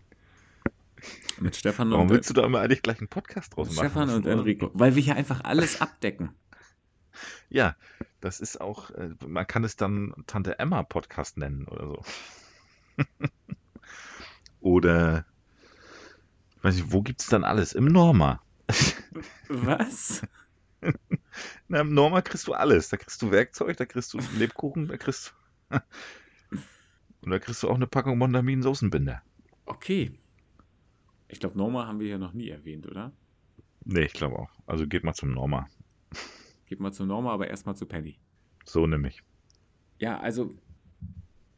Mit 1.40 1.56
Stefan 1.56 1.90
Warum 1.90 2.02
und, 2.02 2.10
willst 2.10 2.30
du 2.30 2.34
da 2.34 2.44
immer 2.44 2.60
eigentlich 2.60 2.82
gleich 2.82 3.00
einen 3.00 3.08
Podcast 3.08 3.56
draus 3.56 3.74
machen? 3.74 3.90
Stefan 3.90 4.10
und 4.10 4.24
Enrico. 4.24 4.70
Weil 4.72 4.94
wir 4.94 5.02
hier 5.02 5.16
einfach 5.16 5.42
alles 5.42 5.80
abdecken. 5.80 6.30
Ja, 7.48 7.76
das 8.20 8.40
ist 8.40 8.60
auch, 8.60 8.90
äh, 8.90 9.10
man 9.26 9.46
kann 9.46 9.64
es 9.64 9.76
dann 9.76 10.14
Tante 10.26 10.58
Emma 10.58 10.82
Podcast 10.82 11.38
nennen 11.38 11.66
oder 11.66 11.86
so. 11.86 12.02
oder, 14.60 15.24
weiß 16.62 16.76
ich, 16.76 16.92
wo 16.92 17.02
gibt's 17.02 17.28
dann 17.28 17.44
alles? 17.44 17.72
Im 17.72 17.86
Norma. 17.86 18.42
Was? 19.48 20.22
Na, 21.68 21.80
Im 21.80 21.94
Norma 21.94 22.22
kriegst 22.22 22.46
du 22.46 22.54
alles. 22.54 22.88
Da 22.88 22.96
kriegst 22.96 23.20
du 23.22 23.30
Werkzeug, 23.30 23.76
da 23.76 23.86
kriegst 23.86 24.12
du 24.14 24.18
Lebkuchen, 24.36 24.88
da 24.88 24.96
kriegst 24.96 25.34
du. 25.70 25.76
Und 27.22 27.30
da 27.30 27.38
kriegst 27.38 27.62
du 27.62 27.68
auch 27.68 27.74
eine 27.74 27.86
Packung 27.86 28.16
Mondamin 28.18 28.62
Soßenbinder. 28.62 29.22
Okay. 29.66 30.18
Ich 31.28 31.38
glaube, 31.38 31.56
Norma 31.56 31.86
haben 31.86 32.00
wir 32.00 32.06
hier 32.06 32.18
noch 32.18 32.32
nie 32.32 32.48
erwähnt, 32.48 32.86
oder? 32.86 33.12
Nee, 33.84 34.04
ich 34.04 34.14
glaube 34.14 34.38
auch. 34.38 34.50
Also 34.66 34.86
geht 34.86 35.04
mal 35.04 35.14
zum 35.14 35.32
Norma. 35.32 35.68
Geht 36.70 36.78
mal 36.78 36.92
zu 36.92 37.04
Norma, 37.04 37.32
aber 37.32 37.48
erstmal 37.48 37.74
zu 37.74 37.84
Penny. 37.84 38.20
So 38.64 38.86
nämlich. 38.86 39.24
Ja, 39.98 40.20
also 40.20 40.54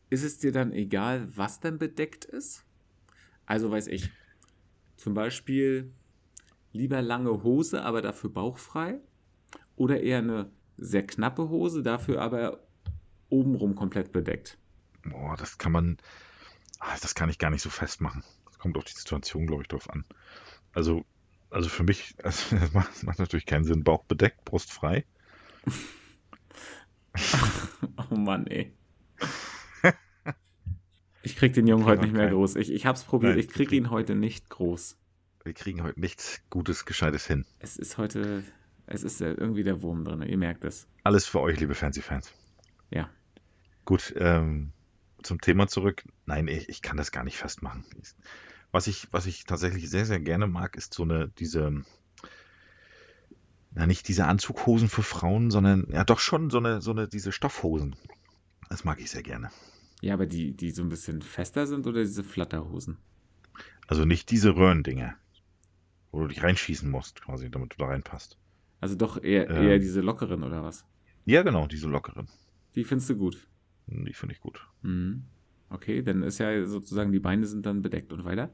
ist 0.09 0.25
es 0.25 0.39
dir 0.39 0.53
dann 0.53 0.73
egal, 0.73 1.29
was 1.37 1.61
denn 1.61 1.77
bedeckt 1.77 2.25
ist? 2.25 2.65
Also 3.45 3.71
weiß 3.71 3.89
ich, 3.89 4.11
zum 4.97 5.13
Beispiel 5.13 5.93
lieber 6.73 7.03
lange 7.03 7.43
Hose, 7.43 7.83
aber 7.83 8.01
dafür 8.01 8.31
bauchfrei? 8.31 9.01
Oder 9.77 10.01
eher 10.01 10.19
eine 10.19 10.51
sehr 10.79 11.07
knappe 11.07 11.51
Hose, 11.51 11.83
dafür 11.83 12.23
aber 12.23 12.67
obenrum 13.29 13.75
komplett 13.75 14.13
bedeckt? 14.13 14.57
Boah, 15.05 15.37
das 15.37 15.59
kann 15.59 15.73
man, 15.73 15.99
ah, 16.79 16.97
das 17.03 17.15
kann 17.15 17.29
ich 17.29 17.39
gar 17.39 17.51
nicht 17.51 17.63
so 17.63 17.69
festmachen. 17.69 18.25
Das 18.47 18.59
kommt 18.59 18.79
auf 18.79 18.85
die 18.85 18.95
Situation, 18.95 19.47
glaube 19.47 19.61
ich, 19.61 19.69
drauf 19.69 19.91
an. 19.91 20.07
Also, 20.73 21.05
also 21.53 21.69
für 21.69 21.83
mich, 21.85 22.15
also 22.23 22.57
das 22.61 22.73
macht, 22.73 22.89
das 22.91 23.03
macht 23.03 23.19
natürlich 23.19 23.47
keinen 23.47 23.65
Sinn. 23.65 23.85
Bauch 23.85 24.05
bedeckt, 24.05 24.45
Brust 24.45 24.73
frei. 24.73 25.05
Oh 28.11 28.15
Mann, 28.17 28.47
ey. 28.47 28.73
Ich 31.23 31.37
krieg 31.37 31.53
den 31.53 31.67
Jungen 31.67 31.85
heute 31.85 32.03
nicht 32.03 32.15
mehr 32.15 32.27
Kein- 32.27 32.35
groß. 32.35 32.57
Ich, 32.57 32.73
ich 32.73 32.87
hab's 32.87 33.05
probiert, 33.05 33.33
Nein, 33.33 33.41
ich 33.41 33.49
krieg 33.49 33.71
ihn 33.73 33.91
heute 33.91 34.15
nicht 34.15 34.49
groß. 34.49 34.97
Wir 35.45 35.53
kriegen 35.53 35.83
heute 35.83 36.01
nichts 36.01 36.41
Gutes, 36.51 36.85
Gescheites 36.85 37.27
hin. 37.27 37.45
Es 37.59 37.77
ist 37.77 37.99
heute, 37.99 38.43
es 38.87 39.03
ist 39.03 39.21
äh, 39.21 39.33
irgendwie 39.33 39.63
der 39.63 39.83
Wurm 39.83 40.05
drin, 40.05 40.23
ihr 40.23 40.39
merkt 40.39 40.65
es. 40.65 40.89
Alles 41.05 41.27
für 41.27 41.41
euch, 41.41 41.61
liebe 41.61 41.75
Fernsehfans. 41.75 42.33
Ja. 42.91 43.09
Gut, 43.85 44.15
ähm, 44.17 44.73
zum 45.23 45.41
Thema 45.41 45.69
zurück. 45.69 46.03
Nein, 46.27 46.49
ich, 46.49 46.69
ich 46.69 46.83
kann 46.83 46.97
das 46.97 47.13
gar 47.13 47.25
nicht 47.25 47.37
festmachen. 47.37 47.85
Was 48.73 48.87
ich, 48.87 49.09
was 49.13 49.27
ich 49.27 49.45
tatsächlich 49.45 49.89
sehr, 49.91 50.07
sehr 50.07 50.19
gerne 50.21 50.47
mag, 50.47 50.77
ist 50.77 50.95
so 50.95 51.03
eine, 51.03 51.29
diese, 51.39 51.85
na 53.75 53.87
nicht 53.87 54.09
diese 54.09 54.27
Anzughosen 54.27 54.89
für 54.89 55.03
Frauen, 55.03 55.51
sondern 55.51 55.87
ja 55.91 56.05
doch 56.05 56.19
schon 56.19 56.51
so 56.51 56.59
eine, 56.59 56.81
so 56.81 56.91
eine, 56.91 57.07
diese 57.07 57.33
Stoffhosen. 57.33 57.97
Das 58.71 58.85
mag 58.85 59.01
ich 59.01 59.11
sehr 59.11 59.23
gerne. 59.23 59.51
Ja, 60.01 60.15
aber 60.15 60.27
die, 60.27 60.53
die 60.57 60.71
so 60.71 60.83
ein 60.83 60.89
bisschen 60.89 61.21
fester 61.23 61.67
sind 61.67 61.87
oder 61.87 62.01
diese 62.01 62.25
Flatterhosen? 62.25 62.97
Also 63.87 64.07
nicht 64.07 64.31
diese 64.31 64.57
Röhrendinger, 64.57 65.15
wo 66.11 66.21
du 66.23 66.29
dich 66.29 66.43
reinschießen 66.43 66.91
musst, 66.91 67.21
quasi, 67.23 67.51
damit 67.51 67.75
du 67.75 67.77
da 67.77 67.87
reinpasst. 67.87 68.39
Also 68.81 68.97
doch 68.97 69.23
eher, 69.23 69.51
Ähm. 69.51 69.69
eher 69.69 69.79
diese 69.79 70.01
lockeren 70.01 70.43
oder 70.43 70.65
was? 70.65 70.87
Ja, 71.27 71.43
genau, 71.43 71.67
diese 71.67 71.89
lockeren. 71.89 72.27
Die 72.75 72.85
findest 72.85 73.11
du 73.11 73.17
gut. 73.17 73.47
Die 73.87 74.15
finde 74.15 74.35
ich 74.35 74.41
gut. 74.41 74.67
Mhm. 74.81 75.25
Okay, 75.69 76.03
dann 76.03 76.23
ist 76.23 76.39
ja 76.39 76.67
sozusagen 76.67 77.13
die 77.13 77.21
Beine 77.21 77.47
sind 77.47 77.65
dann 77.67 77.83
bedeckt 77.83 78.13
und 78.13 78.25
weiter. 78.25 78.51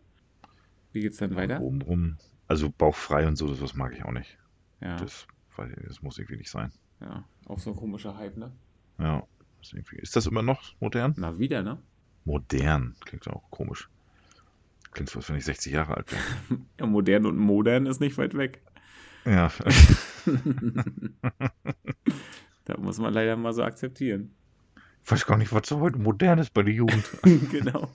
Wie 0.93 1.01
geht's 1.01 1.19
dann 1.19 1.37
weiter? 1.37 1.61
Oben 1.61 1.83
rum. 1.83 2.17
Also 2.47 2.71
bauchfrei 2.71 3.27
und 3.27 3.37
so, 3.37 3.49
das, 3.49 3.59
das 3.61 3.75
mag 3.75 3.93
ich 3.95 4.05
auch 4.05 4.13
nicht. 4.13 4.39
Ja, 4.81 4.97
Das, 4.97 5.27
das 5.87 6.03
muss 6.03 6.19
irgendwie 6.19 6.37
nicht 6.39 6.51
sein. 6.51 6.73
ja, 7.01 7.25
auch 7.47 7.59
so 7.59 7.71
ein 7.71 7.77
komischer 7.77 8.17
Hype, 8.17 8.37
ne? 8.37 8.53
Ja. 8.99 9.23
Ist, 9.93 10.15
das 10.17 10.27
immer 10.27 10.43
noch 10.43 10.75
modern? 10.81 11.15
Na, 11.17 11.39
wieder, 11.39 11.63
ne? 11.63 11.79
Modern. 12.25 12.95
Klingt 13.05 13.27
auch 13.29 13.51
komisch. 13.51 13.89
Klingt 14.93 15.11
so, 15.11 15.19
als 15.19 15.29
wenn 15.29 15.37
ich 15.37 15.45
60 15.45 15.73
Jahre 15.73 15.97
alt 15.97 16.13
wäre. 16.13 16.23
Ja, 16.81 16.87
modern 16.87 17.27
und 17.27 17.37
modern 17.37 17.87
ist 17.87 18.01
nicht 18.01 18.17
weit 18.19 18.35
weg. 18.35 18.63
Ja. 19.25 19.51
da 22.65 22.77
muss 22.79 22.99
man 22.99 23.13
leider 23.13 23.37
mal 23.37 23.53
so 23.53 23.63
akzeptieren. 23.65 24.33
Ich 25.05 25.11
weiß 25.11 25.27
gar 25.27 25.37
nicht, 25.39 25.53
was 25.53 25.69
so 25.69 25.81
heute 25.81 25.99
modern 25.99 26.39
ist 26.39 26.55
bei 26.55 26.63
der 26.63 26.73
Jugend. 26.75 27.05
genau. 27.51 27.91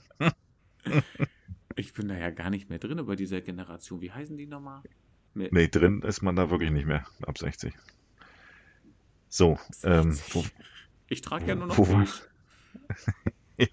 Ich 1.76 1.94
bin 1.94 2.08
da 2.08 2.16
ja 2.18 2.30
gar 2.30 2.50
nicht 2.50 2.70
mehr 2.70 2.80
drin 2.80 3.04
bei 3.06 3.16
dieser 3.16 3.42
Generation. 3.42 4.02
Wie 4.02 4.12
heißen 4.12 4.38
die 4.38 4.48
nochmal? 4.48 4.82
Mit 5.34 5.52
Nee, 5.52 5.68
drin 5.68 6.02
ist 6.02 6.22
man 6.22 6.36
da 6.36 6.50
wirklich 6.50 6.72
nicht 6.72 6.86
mehr. 6.86 7.06
Ab 7.26 7.38
60. 7.38 7.74
So, 9.30 9.58
ähm, 9.84 10.12
60. 10.12 10.36
wo, 10.36 10.46
Ich 11.08 11.22
trage 11.22 11.48
ja 11.48 11.56
nur 11.56 11.68
noch 11.68 11.78
Wo 11.78 11.86
beige. 11.86 12.12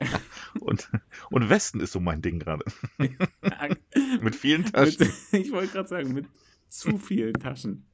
und, 0.60 0.90
und 1.30 1.48
Westen 1.48 1.80
ist 1.80 1.92
so 1.92 2.00
mein 2.00 2.22
Ding 2.22 2.38
gerade. 2.38 2.64
Mit 4.20 4.36
vielen 4.36 4.64
Taschen. 4.64 5.06
Mit, 5.06 5.12
ich 5.46 5.52
wollte 5.52 5.72
gerade 5.72 5.88
sagen, 5.88 6.12
mit 6.12 6.26
zu 6.68 6.98
vielen 6.98 7.34
Taschen. 7.34 7.86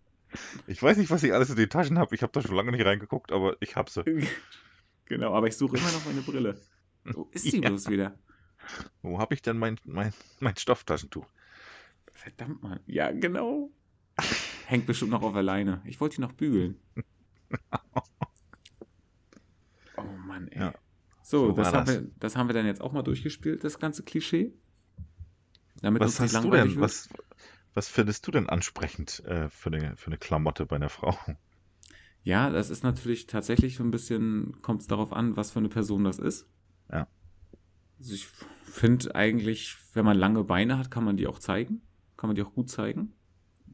Ich 0.66 0.82
weiß 0.82 0.96
nicht, 0.96 1.10
was 1.10 1.22
ich 1.22 1.32
alles 1.32 1.50
in 1.50 1.56
den 1.56 1.70
Taschen 1.70 1.98
habe. 1.98 2.14
Ich 2.14 2.22
habe 2.22 2.32
da 2.32 2.42
schon 2.42 2.56
lange 2.56 2.72
nicht 2.72 2.84
reingeguckt, 2.84 3.32
aber 3.32 3.56
ich 3.60 3.76
habe 3.76 3.90
sie. 3.90 4.02
Genau, 5.06 5.32
aber 5.34 5.46
ich 5.46 5.56
suche 5.56 5.76
immer 5.76 5.90
noch 5.92 6.04
meine 6.04 6.20
Brille. 6.20 6.60
Wo 7.04 7.28
ist 7.32 7.44
sie 7.44 7.60
Ja. 7.62 7.68
bloß 7.68 7.88
wieder? 7.88 8.18
Wo 9.02 9.18
habe 9.18 9.34
ich 9.34 9.42
denn 9.42 9.58
mein, 9.58 9.78
mein, 9.84 10.12
mein 10.40 10.56
Stofftaschentuch? 10.56 11.26
Verdammt 12.12 12.62
mal. 12.62 12.80
Ja, 12.86 13.12
genau. 13.12 13.70
Hängt 14.66 14.86
bestimmt 14.86 15.10
noch 15.10 15.22
auf 15.22 15.32
der 15.32 15.42
Leine. 15.42 15.82
Ich 15.84 16.00
wollte 16.00 16.16
die 16.16 16.22
noch 16.22 16.32
bügeln. 16.32 16.76
Oh 19.98 20.02
Mann, 20.26 20.48
ey. 20.48 20.60
Ja. 20.60 20.74
So, 21.22 21.46
So 21.46 21.52
das, 21.52 21.72
haben 21.72 21.86
das. 21.86 21.94
Wir, 21.94 22.10
das 22.20 22.36
haben 22.36 22.48
wir 22.48 22.54
dann 22.54 22.66
jetzt 22.66 22.80
auch 22.80 22.92
mal 22.92 23.02
durchgespielt, 23.02 23.64
das 23.64 23.78
ganze 23.78 24.02
Klischee. 24.02 24.52
Damit 25.80 26.02
Was 26.02 26.20
hast 26.20 26.34
du 26.44 26.50
denn? 26.50 26.80
Was, 26.80 27.08
was 27.74 27.88
findest 27.88 28.26
du 28.26 28.30
denn 28.30 28.48
ansprechend 28.48 29.24
äh, 29.24 29.48
für, 29.48 29.70
eine, 29.72 29.96
für 29.96 30.08
eine 30.08 30.18
Klamotte 30.18 30.66
bei 30.66 30.76
einer 30.76 30.88
Frau? 30.88 31.18
Ja, 32.22 32.50
das 32.50 32.70
ist 32.70 32.82
natürlich 32.82 33.26
tatsächlich 33.26 33.76
so 33.76 33.84
ein 33.84 33.90
bisschen, 33.90 34.60
kommt 34.62 34.80
es 34.80 34.86
darauf 34.86 35.12
an, 35.12 35.36
was 35.36 35.50
für 35.50 35.58
eine 35.60 35.68
Person 35.68 36.04
das 36.04 36.18
ist. 36.18 36.46
Ja. 36.90 37.06
Also 37.98 38.14
ich 38.14 38.26
finde 38.64 39.14
eigentlich, 39.14 39.76
wenn 39.94 40.04
man 40.04 40.16
lange 40.18 40.44
Beine 40.44 40.78
hat, 40.78 40.90
kann 40.90 41.04
man 41.04 41.16
die 41.16 41.26
auch 41.26 41.38
zeigen. 41.38 41.80
Kann 42.16 42.28
man 42.28 42.34
die 42.36 42.42
auch 42.42 42.52
gut 42.54 42.70
zeigen. 42.70 43.12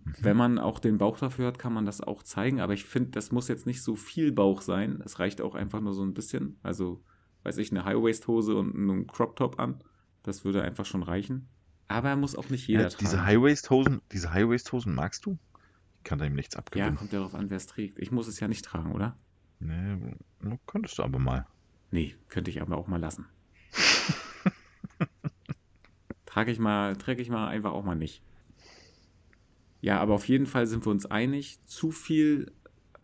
Mhm. 0.05 0.15
Wenn 0.21 0.37
man 0.37 0.59
auch 0.59 0.79
den 0.79 0.99
Bauch 0.99 1.19
dafür 1.19 1.47
hat, 1.49 1.59
kann 1.59 1.73
man 1.73 1.87
das 1.87 2.01
auch 2.01 2.23
zeigen. 2.23 2.61
Aber 2.61 2.73
ich 2.75 2.85
finde, 2.85 3.11
das 3.11 3.33
muss 3.33 3.49
jetzt 3.49 3.67
nicht 3.67 3.83
so 3.83 3.97
viel 3.97 4.33
Bauch 4.33 4.61
sein. 4.63 5.01
Es 5.05 5.19
reicht 5.19 5.41
auch 5.41 5.55
einfach 5.55 5.81
nur 5.81 5.95
so 5.95 6.03
ein 6.05 6.15
bisschen. 6.15 6.59
Also, 6.63 7.03
weiß 7.45 7.59
ich, 7.59 7.71
eine 7.71 7.85
High-Waist-Hose 7.85 8.55
und 8.57 8.75
einen 8.75 9.07
Crop-Top 9.07 9.59
an. 9.59 9.83
Das 10.23 10.45
würde 10.45 10.63
einfach 10.63 10.87
schon 10.87 11.03
reichen. 11.03 11.49
Aber 11.89 12.15
muss 12.17 12.37
auch 12.37 12.49
nicht 12.49 12.67
jeder 12.69 12.85
Ja, 12.85 12.89
tragen. 12.89 13.05
diese 13.05 13.25
High-Waist-Hosen, 13.25 14.01
diese 14.13 14.33
High-Waist-Hosen 14.33 14.95
magst 14.95 15.27
du? 15.27 15.39
kann 16.05 16.19
da 16.19 16.25
ihm 16.25 16.35
nichts 16.35 16.55
Ja, 16.55 16.59
abgewinnen. 16.59 16.97
kommt 16.97 17.13
ja 17.13 17.21
darauf 17.21 17.35
an, 17.37 17.49
wer 17.49 17.57
es 17.59 17.69
trägt. 17.69 17.97
Ich 18.01 18.11
muss 18.11 18.27
es 18.27 18.41
ja 18.41 18.49
nicht 18.49 18.65
tragen, 18.65 18.91
oder? 18.93 19.17
Nee, 19.61 20.17
könntest 20.67 20.99
du 20.99 21.05
aber 21.05 21.21
mal. 21.21 21.47
Nee, 21.93 22.17
könnte 22.29 22.51
ich 22.51 22.61
aber 22.61 22.77
auch 22.77 22.89
mal 22.89 22.97
lassen. 23.01 23.27
Trage 26.27 26.51
ich 26.51 26.59
mal, 26.59 26.97
träge 26.97 27.23
ich 27.23 27.29
mal 27.29 27.49
einfach 27.49 27.73
auch 27.73 27.85
mal 27.85 27.95
nicht. 27.95 28.23
Ja, 29.81 30.01
aber 30.01 30.15
auf 30.15 30.29
jeden 30.29 30.47
Fall 30.47 30.67
sind 30.67 30.87
wir 30.87 30.91
uns 30.91 31.07
einig, 31.07 31.59
zu 31.65 31.91
viel 31.91 32.53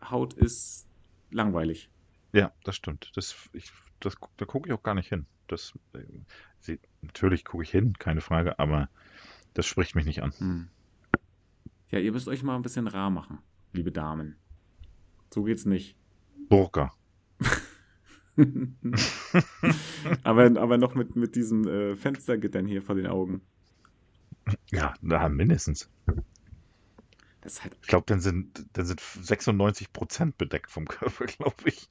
Haut 0.01 0.33
ist 0.33 0.87
langweilig. 1.29 1.89
Ja, 2.31 2.53
das 2.63 2.75
stimmt. 2.75 3.11
Das, 3.15 3.35
ich, 3.53 3.71
das, 3.99 4.15
da 4.37 4.45
gucke 4.45 4.69
ich 4.69 4.73
auch 4.73 4.83
gar 4.83 4.95
nicht 4.95 5.09
hin. 5.09 5.25
Das, 5.47 5.73
äh, 5.93 6.77
natürlich 7.01 7.43
gucke 7.43 7.63
ich 7.63 7.71
hin, 7.71 7.93
keine 7.93 8.21
Frage, 8.21 8.59
aber 8.59 8.89
das 9.53 9.65
spricht 9.65 9.95
mich 9.95 10.05
nicht 10.05 10.23
an. 10.23 10.31
Hm. 10.37 10.69
Ja, 11.89 11.99
ihr 11.99 12.11
müsst 12.11 12.27
euch 12.27 12.43
mal 12.43 12.55
ein 12.55 12.61
bisschen 12.61 12.87
rar 12.87 13.09
machen, 13.09 13.39
liebe 13.73 13.91
Damen. 13.91 14.35
So 15.33 15.43
geht's 15.43 15.65
nicht. 15.65 15.95
Burka. 16.49 16.93
aber, 20.23 20.45
aber 20.59 20.77
noch 20.77 20.95
mit, 20.95 21.15
mit 21.15 21.35
diesen 21.35 21.67
äh, 21.67 21.95
Fenstergittern 21.95 22.65
hier 22.65 22.81
vor 22.81 22.95
den 22.95 23.07
Augen. 23.07 23.41
Ja, 24.71 24.93
na, 25.01 25.27
mindestens. 25.29 25.89
Halt. 27.61 27.77
Ich 27.81 27.87
glaube, 27.87 28.05
dann 28.05 28.19
sind, 28.19 28.65
dann 28.73 28.85
sind 28.85 28.99
96% 29.01 30.33
bedeckt 30.37 30.69
vom 30.69 30.85
Körper, 30.87 31.25
glaube 31.37 31.55
ich. 31.65 31.89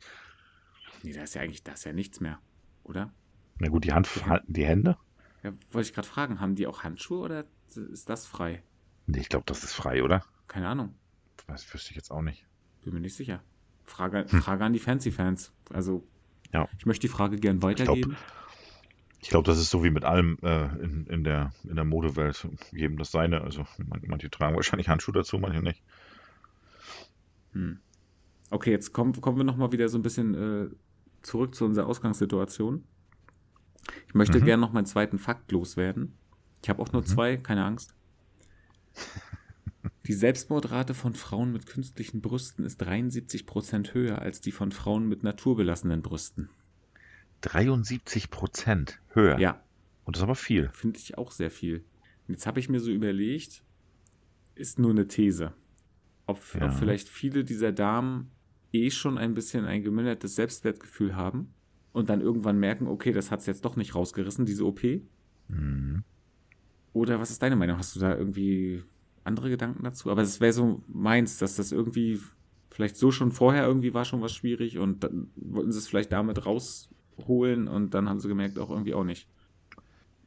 Nee, 1.02 1.12
da 1.12 1.23
ist 1.23 1.35
ja 1.35 1.43
eigentlich, 1.43 1.62
da 1.64 1.73
ist 1.73 1.85
ja 1.85 1.93
nichts 1.93 2.21
mehr, 2.21 2.38
oder? 2.85 3.12
Na 3.59 3.69
gut, 3.69 3.85
die 3.85 3.93
Hand, 3.93 4.09
Die 4.14 4.25
Hand- 4.25 4.45
die 4.47 4.64
Hände? 4.64 4.97
Ja, 5.43 5.52
wollte 5.73 5.88
ich 5.88 5.95
gerade 5.95 6.07
fragen, 6.07 6.40
haben 6.40 6.55
die 6.55 6.67
auch 6.67 6.83
Handschuhe 6.85 7.21
oder 7.21 7.45
ist 7.75 8.09
das 8.09 8.26
frei? 8.26 8.62
Nee, 9.07 9.21
ich 9.21 9.28
glaube, 9.28 9.45
das 9.47 9.64
ist 9.64 9.73
frei, 9.73 10.02
oder? 10.05 10.23
Keine 10.49 10.69
Ahnung, 10.69 10.95
Das 11.47 11.73
wüsste 11.73 11.90
ich 11.90 11.97
jetzt 11.97 12.11
auch 12.11 12.23
nicht. 12.23 12.47
bin 12.85 12.95
mir 12.95 13.00
nicht 13.00 13.14
sicher. 13.17 13.43
Frage, 13.85 14.26
Hm. 14.28 14.43
Frage 14.43 14.64
an 14.64 14.73
die 14.75 14.78
Fancy-Fans. 14.78 15.52
Also, 15.71 16.07
Ja. 16.52 16.69
ich 16.78 16.87
möchte 16.87 17.02
die 17.07 17.12
Frage 17.12 17.37
gern 17.37 17.62
weitergeben. 17.62 18.17
Ich 19.21 19.31
glaube, 19.31 19.47
das 19.47 19.59
ist 19.59 19.71
so 19.71 19.83
wie 19.83 19.90
mit 19.90 20.05
allem 20.05 20.38
äh, 20.43 20.67
in, 20.83 21.07
in, 21.09 21.25
der, 21.25 21.52
in 21.64 21.75
der 21.75 21.85
Modewelt. 21.85 22.47
Jedem 22.73 22.97
das 22.99 23.11
seine. 23.11 23.40
Also 23.43 23.67
man, 23.87 24.00
manche 24.07 24.31
tragen 24.31 24.55
wahrscheinlich 24.57 24.88
Handschuhe 24.88 25.12
dazu, 25.14 25.38
manche 25.38 25.61
nicht. 25.61 25.83
Hm. 27.52 27.81
Okay, 28.50 28.71
jetzt 28.71 28.93
kommen, 28.93 29.21
kommen 29.21 29.37
wir 29.37 29.45
nochmal 29.45 29.73
wieder 29.73 29.88
so 29.88 29.99
ein 29.99 30.02
bisschen 30.02 30.35
äh, 30.35 30.69
zurück 31.23 31.55
zu 31.55 31.64
unserer 31.64 31.87
Ausgangssituation. 31.87 32.85
Ich 34.07 34.14
möchte 34.14 34.38
Mhm. 34.40 34.45
gern 34.45 34.61
noch 34.61 34.73
meinen 34.73 34.87
zweiten 34.87 35.19
Fakt 35.19 35.50
loswerden. 35.52 36.17
Ich 36.62 36.69
habe 36.69 36.81
auch 36.81 36.93
nur 36.93 37.02
Mhm. 37.02 37.07
zwei, 37.07 37.37
keine 37.37 37.64
Angst. 37.64 37.95
Die 40.09 40.15
Selbstmordrate 40.15 40.95
von 40.95 41.12
Frauen 41.15 41.53
mit 41.53 41.67
künstlichen 41.67 42.23
Brüsten 42.23 42.65
ist 42.65 42.83
73% 42.83 43.93
höher 43.93 44.21
als 44.23 44.41
die 44.41 44.53
von 44.53 44.73
Frauen 44.73 45.07
mit 45.07 45.23
naturbelassenen 45.23 46.00
Brüsten. 46.00 46.49
73 47.43 48.31
Prozent 48.31 49.00
höher. 49.11 49.38
Ja, 49.38 49.62
Und 50.05 50.17
das 50.17 50.21
ist 50.21 50.25
aber 50.25 50.35
viel. 50.35 50.71
finde 50.73 50.99
ich 50.99 51.19
auch 51.19 51.31
sehr 51.31 51.50
viel. 51.50 51.85
Und 52.27 52.35
jetzt 52.35 52.47
habe 52.47 52.59
ich 52.59 52.69
mir 52.71 52.81
so 52.81 52.91
überlegt, 52.91 53.62
ist 54.55 54.79
nur 54.79 54.90
eine 54.90 55.07
These. 55.09 55.53
Ob, 56.27 56.40
Ja. 56.59 56.66
ob 56.66 56.73
vielleicht 56.73 57.09
viele 57.09 57.44
dieser 57.44 57.73
Damen 57.73 58.31
eh 58.73 58.90
schon 58.90 59.18
ein 59.18 59.35
bisschen 59.35 59.66
ein 59.66 59.83
gemildertes 59.83 60.35
Selbstwertgefühl 60.35 61.16
haben 61.16 61.53
und 61.92 62.09
dann 62.09 62.21
irgendwann 62.23 62.59
merken, 62.59 62.87
okay, 62.87 63.12
das 63.12 63.31
hat 63.31 63.40
es 63.40 63.47
jetzt 63.47 63.64
doch 63.64 63.77
nicht 63.77 63.94
rausgerissen, 63.94 64.47
diese 64.47 64.64
OP. 64.64 64.83
Mhm. 65.49 66.03
Oder 66.94 67.21
was 67.21 67.31
ist 67.31 67.42
deine 67.42 67.57
Meinung? 67.57 67.77
Hast 67.79 67.94
du 67.94 68.01
da 68.01 68.16
irgendwie 68.16 68.83
andere 69.29 69.51
Gedanken 69.51 69.85
dazu? 69.85 70.11
Aber 70.11 70.23
es 70.23 70.41
wäre 70.41 70.53
so 70.53 70.83
meins, 70.88 71.38
dass 71.38 71.57
das 71.57 71.71
irgendwie 71.71 72.21
vielleicht 72.71 72.97
so 72.97 73.11
schon 73.11 73.33
vorher 73.33 73.64
irgendwie 73.64 73.95
war 73.95 74.05
schon 74.05 74.23
was 74.23 74.35
schwierig 74.35 74.79
und 74.79 75.05
dann 75.05 75.31
wollten 75.37 75.73
sie 75.73 75.79
es 75.79 75.88
vielleicht 75.88 76.12
damit 76.12 76.47
rausholen 76.47 77.69
und 77.69 77.95
dann 77.95 78.09
haben 78.09 78.21
sie 78.21 78.29
gemerkt, 78.29 78.59
auch 78.59 78.71
irgendwie 78.71 78.95
auch 78.95 79.05
nicht. 79.05 79.29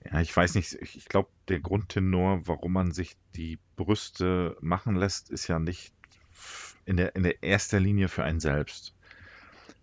Ja, 0.04 0.20
ich 0.20 0.36
weiß 0.36 0.56
nicht. 0.56 0.74
Ich, 0.82 1.06
glaube, 1.06 1.30
der 1.48 1.60
Grundtenor, 1.60 2.48
warum 2.48 2.74
man 2.74 2.92
sich 2.92 3.16
die 3.36 3.60
Brüste 3.76 4.58
machen 4.60 4.96
lässt, 4.96 5.30
ist 5.30 5.48
ja 5.48 5.60
nicht 5.60 5.94
in 6.86 6.98
der, 6.98 7.16
in 7.16 7.24
der 7.24 7.44
erster 7.44 7.80
Linie 7.80 8.08
für 8.08 8.24
einen 8.24 8.40
selbst, 8.40 8.96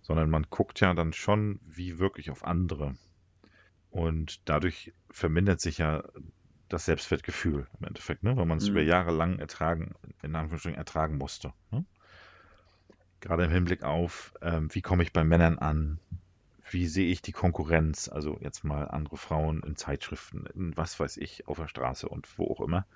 sondern 0.03 0.29
man 0.29 0.47
guckt 0.51 0.81
ja 0.81 0.93
dann 0.95 1.13
schon 1.13 1.61
wie 1.65 1.99
wirklich 1.99 2.31
auf 2.31 2.45
andere. 2.45 2.97
Und 3.91 4.41
dadurch 4.49 4.93
vermindert 5.11 5.61
sich 5.61 5.79
ja 5.79 6.03
das 6.69 6.85
Selbstwertgefühl 6.85 7.67
im 7.81 7.87
Endeffekt, 7.87 8.23
ne? 8.23 8.37
weil 8.37 8.47
man 8.47 8.59
es 8.59 8.65
Mhm. 8.65 8.71
über 8.73 8.83
Jahre 8.83 9.11
lang 9.13 9.39
ertragen, 9.39 9.95
in 10.23 10.35
Anführungsstrichen 10.35 10.79
ertragen 10.79 11.17
musste. 11.19 11.53
Ne? 11.71 11.85
Gerade 13.21 13.45
im 13.45 13.51
Hinblick 13.51 13.83
auf, 13.83 14.33
ähm, 14.43 14.69
wie 14.75 14.83
komme 14.83 15.03
ich 15.03 15.13
bei 15.13 15.25
Männern 15.25 15.59
an, 15.59 15.99
wie 16.71 16.87
sehe 16.87 17.11
ich 17.11 17.23
die 17.23 17.33
Konkurrenz, 17.33 18.09
also 18.09 18.39
jetzt 18.41 18.63
mal 18.65 18.87
andere 18.89 19.17
Frauen 19.17 19.63
in 19.63 19.77
Zeitschriften, 19.77 20.45
in 20.55 20.77
was 20.77 21.01
weiß 21.01 21.17
ich, 21.17 21.49
auf 21.49 21.57
der 21.59 21.67
Straße 21.69 22.09
und 22.09 22.29
wo 22.39 22.47
auch 22.53 22.61
immer. 22.61 22.87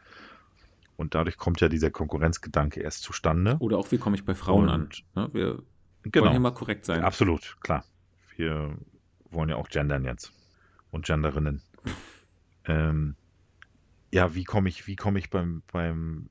Und 0.97 1.15
dadurch 1.15 1.39
kommt 1.39 1.61
ja 1.63 1.69
dieser 1.69 1.91
Konkurrenzgedanke 1.91 2.81
erst 2.81 3.03
zustande. 3.03 3.57
Oder 3.61 3.79
auch, 3.79 3.91
wie 3.91 3.99
komme 3.99 4.15
ich 4.15 4.25
bei 4.25 4.35
Frauen 4.35 4.69
an? 4.69 4.83
Und- 4.83 5.05
Ne? 5.17 5.29
Wir 5.33 5.47
wollen 5.55 5.65
Genau. 6.05 6.31
hier 6.31 6.41
mal 6.41 6.51
korrekt 6.53 6.85
sein. 6.85 7.03
Absolut, 7.03 7.57
klar. 7.61 7.85
Wir 8.37 8.77
wollen 9.31 9.49
ja 9.49 9.57
auch 9.57 9.69
gendern 9.69 10.05
jetzt. 10.05 10.33
Und 10.91 11.07
Genderinnen. 11.07 11.63
ähm, 12.67 13.17
ja, 14.13 14.35
wie 14.35 14.45
komme 14.45 14.69
ich, 14.69 14.87
wie 14.87 14.97
komme 14.97 15.19
ich 15.19 15.31
beim, 15.31 15.63
beim 15.73 16.29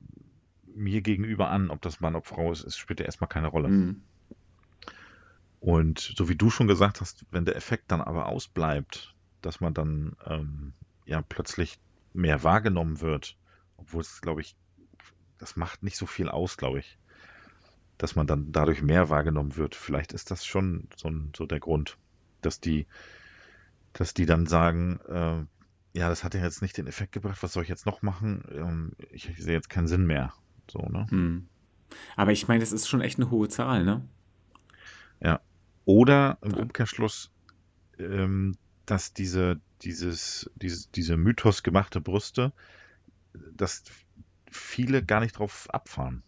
mir 0.73 1.01
gegenüber 1.01 1.49
an, 1.49 1.69
ob 1.69 1.81
das 1.81 1.99
Mann, 1.99 2.15
ob 2.15 2.27
Frau 2.27 2.51
ist, 2.51 2.77
spielt 2.77 2.99
ja 2.99 3.05
erstmal 3.05 3.27
keine 3.27 3.47
Rolle. 3.47 3.67
Mhm. 3.67 4.01
Und 5.59 5.99
so 5.99 6.29
wie 6.29 6.35
du 6.35 6.49
schon 6.49 6.67
gesagt 6.67 7.01
hast, 7.01 7.25
wenn 7.31 7.45
der 7.45 7.55
Effekt 7.55 7.91
dann 7.91 8.01
aber 8.01 8.27
ausbleibt, 8.27 9.15
dass 9.41 9.59
man 9.59 9.73
dann 9.73 10.15
ähm, 10.25 10.73
ja 11.05 11.21
plötzlich 11.21 11.79
mehr 12.13 12.43
wahrgenommen 12.43 13.01
wird, 13.01 13.37
obwohl 13.77 14.01
es, 14.01 14.21
glaube 14.21 14.41
ich, 14.41 14.55
das 15.39 15.55
macht 15.55 15.83
nicht 15.83 15.97
so 15.97 16.05
viel 16.05 16.29
aus, 16.29 16.57
glaube 16.57 16.79
ich, 16.79 16.97
dass 17.97 18.15
man 18.15 18.27
dann 18.27 18.51
dadurch 18.51 18.81
mehr 18.81 19.09
wahrgenommen 19.09 19.55
wird. 19.55 19.75
Vielleicht 19.75 20.13
ist 20.13 20.31
das 20.31 20.45
schon 20.45 20.87
so, 20.95 21.09
ein, 21.09 21.31
so 21.35 21.45
der 21.45 21.59
Grund, 21.59 21.97
dass 22.41 22.59
die, 22.59 22.85
dass 23.93 24.13
die 24.13 24.25
dann 24.25 24.45
sagen, 24.45 24.99
äh, 25.07 25.45
ja, 25.93 26.09
das 26.09 26.23
hat 26.23 26.33
ja 26.33 26.41
jetzt 26.41 26.61
nicht 26.61 26.77
den 26.77 26.87
Effekt 26.87 27.11
gebracht, 27.11 27.41
was 27.43 27.53
soll 27.53 27.63
ich 27.63 27.69
jetzt 27.69 27.85
noch 27.85 28.01
machen? 28.01 28.43
Ähm, 28.51 28.91
ich 29.11 29.29
sehe 29.37 29.53
jetzt 29.53 29.69
keinen 29.69 29.87
Sinn 29.87 30.05
mehr. 30.05 30.33
So, 30.69 30.79
ne? 30.79 31.07
Mhm. 31.09 31.47
Aber 32.15 32.31
ich 32.31 32.47
meine, 32.47 32.61
das 32.61 32.71
ist 32.71 32.87
schon 32.87 33.01
echt 33.01 33.19
eine 33.19 33.29
hohe 33.31 33.49
Zahl, 33.49 33.83
ne? 33.83 34.07
Oder 35.85 36.37
im 36.41 36.51
Ja. 36.51 36.57
Umkehrschluss, 36.57 37.31
ähm, 37.97 38.55
dass 38.85 39.13
diese, 39.13 39.59
dieses, 39.81 40.49
dieses, 40.55 40.91
diese 40.91 41.17
Mythos 41.17 41.63
gemachte 41.63 42.01
Brüste, 42.01 42.53
dass 43.33 43.83
viele 44.49 45.03
gar 45.03 45.21
nicht 45.21 45.33
drauf 45.33 45.67
abfahren. 45.69 46.23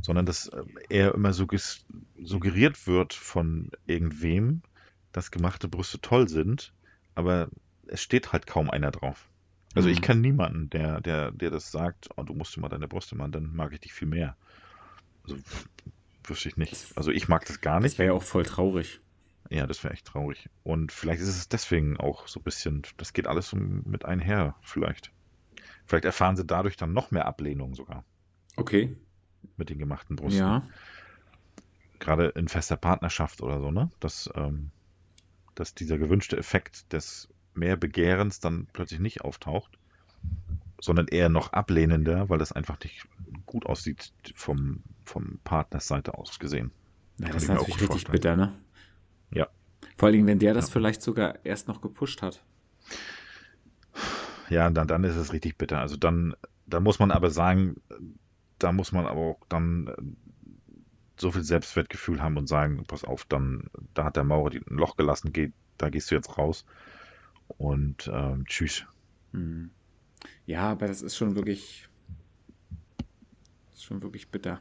Sondern 0.00 0.26
dass 0.26 0.50
ähm, 0.52 0.78
eher 0.88 1.14
immer 1.14 1.32
suggeriert 1.32 2.86
wird 2.86 3.14
von 3.14 3.70
irgendwem, 3.86 4.62
dass 5.12 5.30
gemachte 5.30 5.68
Brüste 5.68 6.00
toll 6.00 6.28
sind, 6.28 6.72
aber 7.14 7.48
es 7.88 8.02
steht 8.02 8.32
halt 8.32 8.46
kaum 8.46 8.70
einer 8.70 8.90
drauf. 8.90 9.28
Also 9.74 9.88
ich 9.88 9.98
Mhm. 9.98 10.02
kenne 10.02 10.20
niemanden, 10.22 10.70
der, 10.70 11.00
der, 11.00 11.30
der 11.30 11.50
das 11.50 11.70
sagt, 11.70 12.08
oh, 12.16 12.22
du 12.22 12.34
musst 12.34 12.56
mal 12.56 12.68
deine 12.68 12.88
Brüste 12.88 13.16
machen, 13.16 13.32
dann 13.32 13.54
mag 13.54 13.72
ich 13.72 13.80
dich 13.80 13.92
viel 13.92 14.08
mehr. 14.08 14.36
Also 15.24 15.36
wüsste 16.26 16.48
ich 16.48 16.56
nicht. 16.56 16.96
Also 16.96 17.10
ich 17.10 17.28
mag 17.28 17.44
das 17.46 17.60
gar 17.60 17.80
nicht. 17.80 17.92
Das 17.92 17.98
wäre 17.98 18.08
ja 18.08 18.12
auch 18.14 18.22
voll 18.22 18.44
traurig. 18.44 19.00
Ja, 19.50 19.66
das 19.66 19.82
wäre 19.82 19.94
echt 19.94 20.06
traurig. 20.06 20.48
Und 20.62 20.92
vielleicht 20.92 21.22
ist 21.22 21.28
es 21.28 21.48
deswegen 21.48 21.96
auch 21.96 22.28
so 22.28 22.40
ein 22.40 22.42
bisschen, 22.42 22.82
das 22.96 23.12
geht 23.12 23.26
alles 23.26 23.48
so 23.48 23.56
mit 23.56 24.04
einher, 24.04 24.54
vielleicht. 24.62 25.10
Vielleicht 25.86 26.04
erfahren 26.04 26.36
sie 26.36 26.44
dadurch 26.44 26.76
dann 26.76 26.92
noch 26.92 27.10
mehr 27.10 27.26
Ablehnung 27.26 27.74
sogar 27.74 28.04
Okay. 28.56 28.96
mit 29.56 29.70
den 29.70 29.78
gemachten 29.78 30.16
Brüsten. 30.16 30.40
Ja. 30.40 30.68
Gerade 31.98 32.28
in 32.28 32.48
fester 32.48 32.76
Partnerschaft 32.76 33.40
oder 33.42 33.58
so, 33.60 33.70
ne? 33.70 33.90
Dass, 34.00 34.30
ähm, 34.34 34.70
dass 35.54 35.74
dieser 35.74 35.98
gewünschte 35.98 36.36
Effekt 36.36 36.92
des 36.92 37.28
mehr 37.58 37.76
Begehrens 37.76 38.40
dann 38.40 38.66
plötzlich 38.72 39.00
nicht 39.00 39.22
auftaucht, 39.22 39.78
sondern 40.80 41.08
eher 41.08 41.28
noch 41.28 41.52
ablehnender, 41.52 42.28
weil 42.28 42.38
das 42.38 42.52
einfach 42.52 42.78
nicht 42.82 43.06
gut 43.46 43.66
aussieht 43.66 44.12
vom, 44.34 44.82
vom 45.04 45.38
Partners 45.44 45.88
Seite 45.88 46.14
aus 46.14 46.38
gesehen. 46.38 46.70
Kann 47.20 47.32
das 47.32 47.42
ist 47.42 47.48
natürlich 47.48 47.74
richtig 47.74 47.88
vorstellen. 47.88 48.12
bitter, 48.12 48.36
ne? 48.36 48.54
Ja. 49.32 49.48
Vor 49.96 50.06
allen 50.06 50.14
Dingen, 50.14 50.26
wenn 50.28 50.38
der 50.38 50.54
das 50.54 50.68
Ja. 50.68 50.72
vielleicht 50.72 51.02
sogar 51.02 51.44
erst 51.44 51.66
noch 51.68 51.80
gepusht 51.80 52.22
hat. 52.22 52.42
Ja, 54.50 54.70
dann, 54.70 54.88
dann 54.88 55.04
ist 55.04 55.16
es 55.16 55.32
richtig 55.32 55.58
bitter. 55.58 55.80
Also 55.80 55.96
dann, 55.96 56.34
da 56.66 56.80
muss 56.80 56.98
man 56.98 57.10
aber 57.10 57.30
sagen, 57.30 57.76
da 58.58 58.72
muss 58.72 58.92
man 58.92 59.06
aber 59.06 59.20
auch 59.20 59.40
dann 59.48 59.88
äh, 59.88 59.94
so 61.18 61.32
viel 61.32 61.42
Selbstwertgefühl 61.42 62.22
haben 62.22 62.36
und 62.36 62.46
sagen, 62.48 62.84
pass 62.86 63.04
auf, 63.04 63.24
dann, 63.24 63.68
da 63.94 64.04
hat 64.04 64.16
der 64.16 64.24
Maurer 64.24 64.50
die- 64.50 64.58
ein 64.70 64.76
Loch 64.78 64.96
gelassen, 64.96 65.32
geht, 65.32 65.52
da 65.76 65.90
gehst 65.90 66.10
du 66.10 66.14
jetzt 66.14 66.38
raus 66.38 66.64
und 67.48 68.10
ähm, 68.12 68.44
tschüss. 68.46 68.84
Hm. 69.32 69.70
Ja, 70.46 70.70
aber 70.70 70.86
das 70.86 71.02
ist 71.02 71.16
schon 71.16 71.34
wirklich 71.36 71.88
ist 73.72 73.84
schon 73.84 74.02
wirklich 74.02 74.28
bitter. 74.28 74.60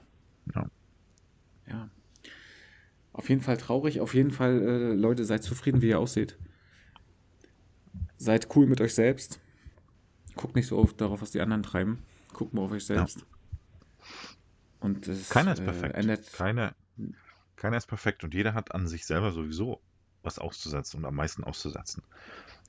Ja. 0.54 0.70
Ja. 1.68 1.90
Auf 3.14 3.30
jeden 3.30 3.42
Fall 3.42 3.58
traurig. 3.58 4.00
Auf 4.00 4.14
jeden 4.14 4.32
Fall, 4.32 4.62
äh, 4.62 4.94
Leute, 4.94 5.26
seid 5.26 5.44
zufrieden, 5.44 5.82
wie 5.82 5.90
ihr 5.90 6.00
aussieht. 6.00 6.38
Seid 8.18 8.56
cool 8.56 8.68
mit 8.68 8.80
euch 8.80 8.94
selbst. 8.94 9.40
Guckt 10.36 10.56
nicht 10.56 10.68
so 10.68 10.78
oft 10.78 11.02
darauf, 11.02 11.22
was 11.22 11.32
die 11.32 11.42
anderen 11.42 11.64
treiben. 11.64 12.04
Guckt 12.32 12.54
mal 12.54 12.62
auf 12.62 12.72
euch 12.72 12.86
selbst. 12.86 13.26
Und 14.80 15.08
das 15.08 15.30
Keiner 15.30 15.54
ist 15.54 15.60
äh, 15.60 15.64
perfekt. 15.64 15.96
ändert. 15.96 16.32
Keiner, 16.34 16.76
keiner 17.56 17.78
ist 17.78 17.88
perfekt 17.88 18.24
und 18.24 18.36
jeder 18.36 18.54
hat 18.54 18.74
an 18.76 18.88
sich 18.88 19.08
selber 19.08 19.32
sowieso 19.32 19.82
was 20.28 20.38
auszusetzen 20.38 21.00
und 21.00 21.06
am 21.06 21.16
meisten 21.16 21.44
auszusetzen. 21.44 22.04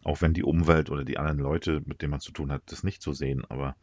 Auch 0.05 0.23
wenn 0.23 0.33
die 0.33 0.44
Umwelt 0.44 0.90
oder 0.90 1.05
die 1.05 1.18
anderen 1.18 1.40
Leute, 1.40 1.83
mit 1.85 2.01
denen 2.01 2.12
man 2.12 2.21
zu 2.21 2.33
tun 2.33 2.53
hat, 2.53 2.62
das 2.66 2.85
nicht 2.85 3.03
so 3.03 3.12
sehen, 3.12 3.44
aber 3.49 3.77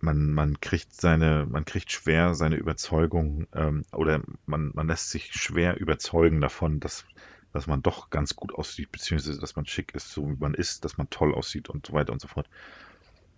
man, 0.00 0.32
man 0.32 0.60
kriegt 0.60 0.94
seine, 0.94 1.46
man 1.48 1.64
kriegt 1.64 1.90
schwer 1.90 2.34
seine 2.34 2.56
Überzeugung 2.56 3.46
ähm, 3.54 3.84
oder 3.92 4.22
man, 4.46 4.70
man 4.74 4.86
lässt 4.86 5.10
sich 5.10 5.32
schwer 5.32 5.78
überzeugen 5.78 6.40
davon, 6.40 6.80
dass, 6.80 7.04
dass 7.52 7.66
man 7.66 7.82
doch 7.82 8.10
ganz 8.10 8.36
gut 8.36 8.54
aussieht, 8.54 8.92
beziehungsweise 8.92 9.40
dass 9.40 9.56
man 9.56 9.66
schick 9.66 9.94
ist, 9.94 10.10
so 10.10 10.28
wie 10.30 10.36
man 10.36 10.54
ist, 10.54 10.84
dass 10.84 10.96
man 10.96 11.10
toll 11.10 11.34
aussieht 11.34 11.68
und 11.68 11.86
so 11.86 11.92
weiter 11.92 12.12
und 12.12 12.20
so 12.20 12.28
fort. 12.28 12.48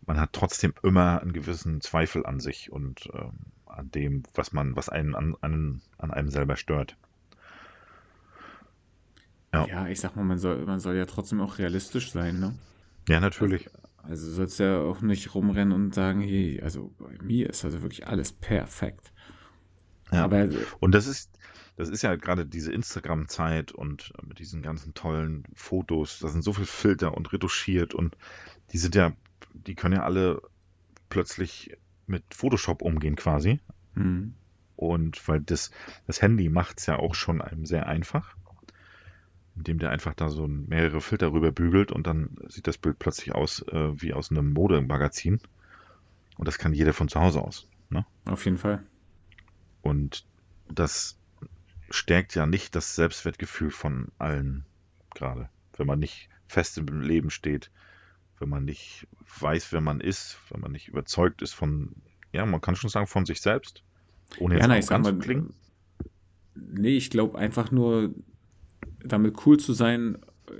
Man 0.04 0.20
hat 0.20 0.32
trotzdem 0.32 0.74
immer 0.82 1.20
einen 1.22 1.32
gewissen 1.32 1.80
Zweifel 1.80 2.26
an 2.26 2.40
sich 2.40 2.72
und 2.72 3.08
ähm, 3.14 3.32
an 3.66 3.90
dem, 3.90 4.24
was 4.34 4.52
man, 4.52 4.76
was 4.76 4.88
einen 4.88 5.14
an, 5.14 5.36
an, 5.40 5.80
an 5.98 6.10
einem 6.10 6.28
selber 6.28 6.56
stört. 6.56 6.96
Ja. 9.54 9.66
Ja. 9.66 9.88
ich 9.88 10.00
sag 10.00 10.16
mal, 10.16 10.24
man 10.24 10.38
soll, 10.38 10.64
man 10.64 10.80
soll 10.80 10.96
ja 10.96 11.06
trotzdem 11.06 11.40
auch 11.40 11.58
realistisch 11.58 12.12
sein, 12.12 12.40
ne? 12.40 12.54
Ja, 13.08 13.20
natürlich. 13.20 13.68
Also 14.02 14.30
sollst 14.30 14.58
ja 14.58 14.80
auch 14.80 15.00
nicht 15.00 15.34
rumrennen 15.34 15.72
und 15.72 15.94
sagen, 15.94 16.20
hey, 16.20 16.60
also 16.62 16.92
bei 16.98 17.16
mir 17.22 17.50
ist 17.50 17.64
also 17.64 17.82
wirklich 17.82 18.06
alles 18.06 18.32
perfekt. 18.32 19.12
Ja. 20.10 20.24
Aber 20.24 20.48
Und 20.80 20.92
das 20.92 21.06
ist, 21.06 21.30
das 21.76 21.88
ist 21.88 22.02
ja 22.02 22.16
gerade 22.16 22.44
diese 22.46 22.72
Instagram-Zeit 22.72 23.72
und 23.72 24.12
äh, 24.18 24.26
mit 24.26 24.38
diesen 24.38 24.62
ganzen 24.62 24.94
tollen 24.94 25.44
Fotos, 25.54 26.18
da 26.18 26.28
sind 26.28 26.42
so 26.42 26.52
viel 26.52 26.66
Filter 26.66 27.14
und 27.16 27.32
retuschiert 27.32 27.94
und 27.94 28.16
die 28.72 28.78
sind 28.78 28.94
ja, 28.94 29.12
die 29.54 29.74
können 29.74 29.94
ja 29.94 30.02
alle 30.02 30.42
plötzlich 31.08 31.76
mit 32.06 32.24
Photoshop 32.34 32.82
umgehen 32.82 33.16
quasi. 33.16 33.60
hm, 33.94 34.34
Und 34.76 35.28
weil 35.28 35.40
das, 35.40 35.70
das 36.06 36.20
Handy 36.22 36.48
macht 36.48 36.80
es 36.80 36.86
ja 36.86 36.96
auch 36.98 37.14
schon 37.14 37.40
einem 37.40 37.66
sehr 37.66 37.86
einfach, 37.86 38.36
indem 39.56 39.78
der 39.78 39.90
einfach 39.90 40.14
da 40.14 40.30
so 40.30 40.46
mehrere 40.48 41.00
Filter 41.00 41.32
rüber 41.32 41.52
bügelt 41.52 41.92
und 41.92 42.06
dann 42.06 42.36
sieht 42.48 42.66
das 42.66 42.78
Bild 42.78 42.98
plötzlich 42.98 43.34
aus 43.34 43.62
äh, 43.68 44.00
wie 44.00 44.12
aus 44.12 44.30
einem 44.30 44.52
Modemagazin. 44.52 45.40
Und 46.38 46.48
das 46.48 46.58
kann 46.58 46.72
jeder 46.72 46.92
von 46.92 47.08
zu 47.08 47.20
Hause 47.20 47.42
aus. 47.42 47.68
Ne? 47.90 48.06
auf 48.24 48.44
jeden 48.46 48.56
Fall. 48.56 48.82
Und 49.82 50.24
das 50.70 51.18
stärkt 51.90 52.34
ja 52.34 52.46
nicht 52.46 52.74
das 52.74 52.94
Selbstwertgefühl 52.94 53.70
von 53.70 54.08
allen 54.18 54.64
gerade. 55.14 55.50
Wenn 55.76 55.86
man 55.86 55.98
nicht 55.98 56.30
fest 56.46 56.78
im 56.78 57.02
Leben 57.02 57.30
steht, 57.30 57.70
wenn 58.38 58.48
man 58.48 58.64
nicht 58.64 59.06
weiß, 59.40 59.72
wer 59.72 59.80
man 59.80 60.00
ist, 60.00 60.38
wenn 60.50 60.60
man 60.60 60.72
nicht 60.72 60.88
überzeugt 60.88 61.42
ist 61.42 61.52
von, 61.52 61.94
ja, 62.32 62.46
man 62.46 62.60
kann 62.60 62.76
schon 62.76 62.90
sagen, 62.90 63.06
von 63.06 63.26
sich 63.26 63.40
selbst. 63.40 63.82
Ohne 64.38 64.54
jetzt 64.54 64.62
Ja, 64.62 64.68
na, 64.68 64.78
ich 64.78 64.86
sag 64.86 65.02
mal, 65.02 65.16
klingen. 65.18 65.54
nee, 66.54 66.96
ich 66.96 67.10
glaube 67.10 67.38
einfach 67.38 67.70
nur 67.70 68.14
damit 69.04 69.46
cool 69.46 69.58
zu 69.58 69.72
sein, 69.72 70.18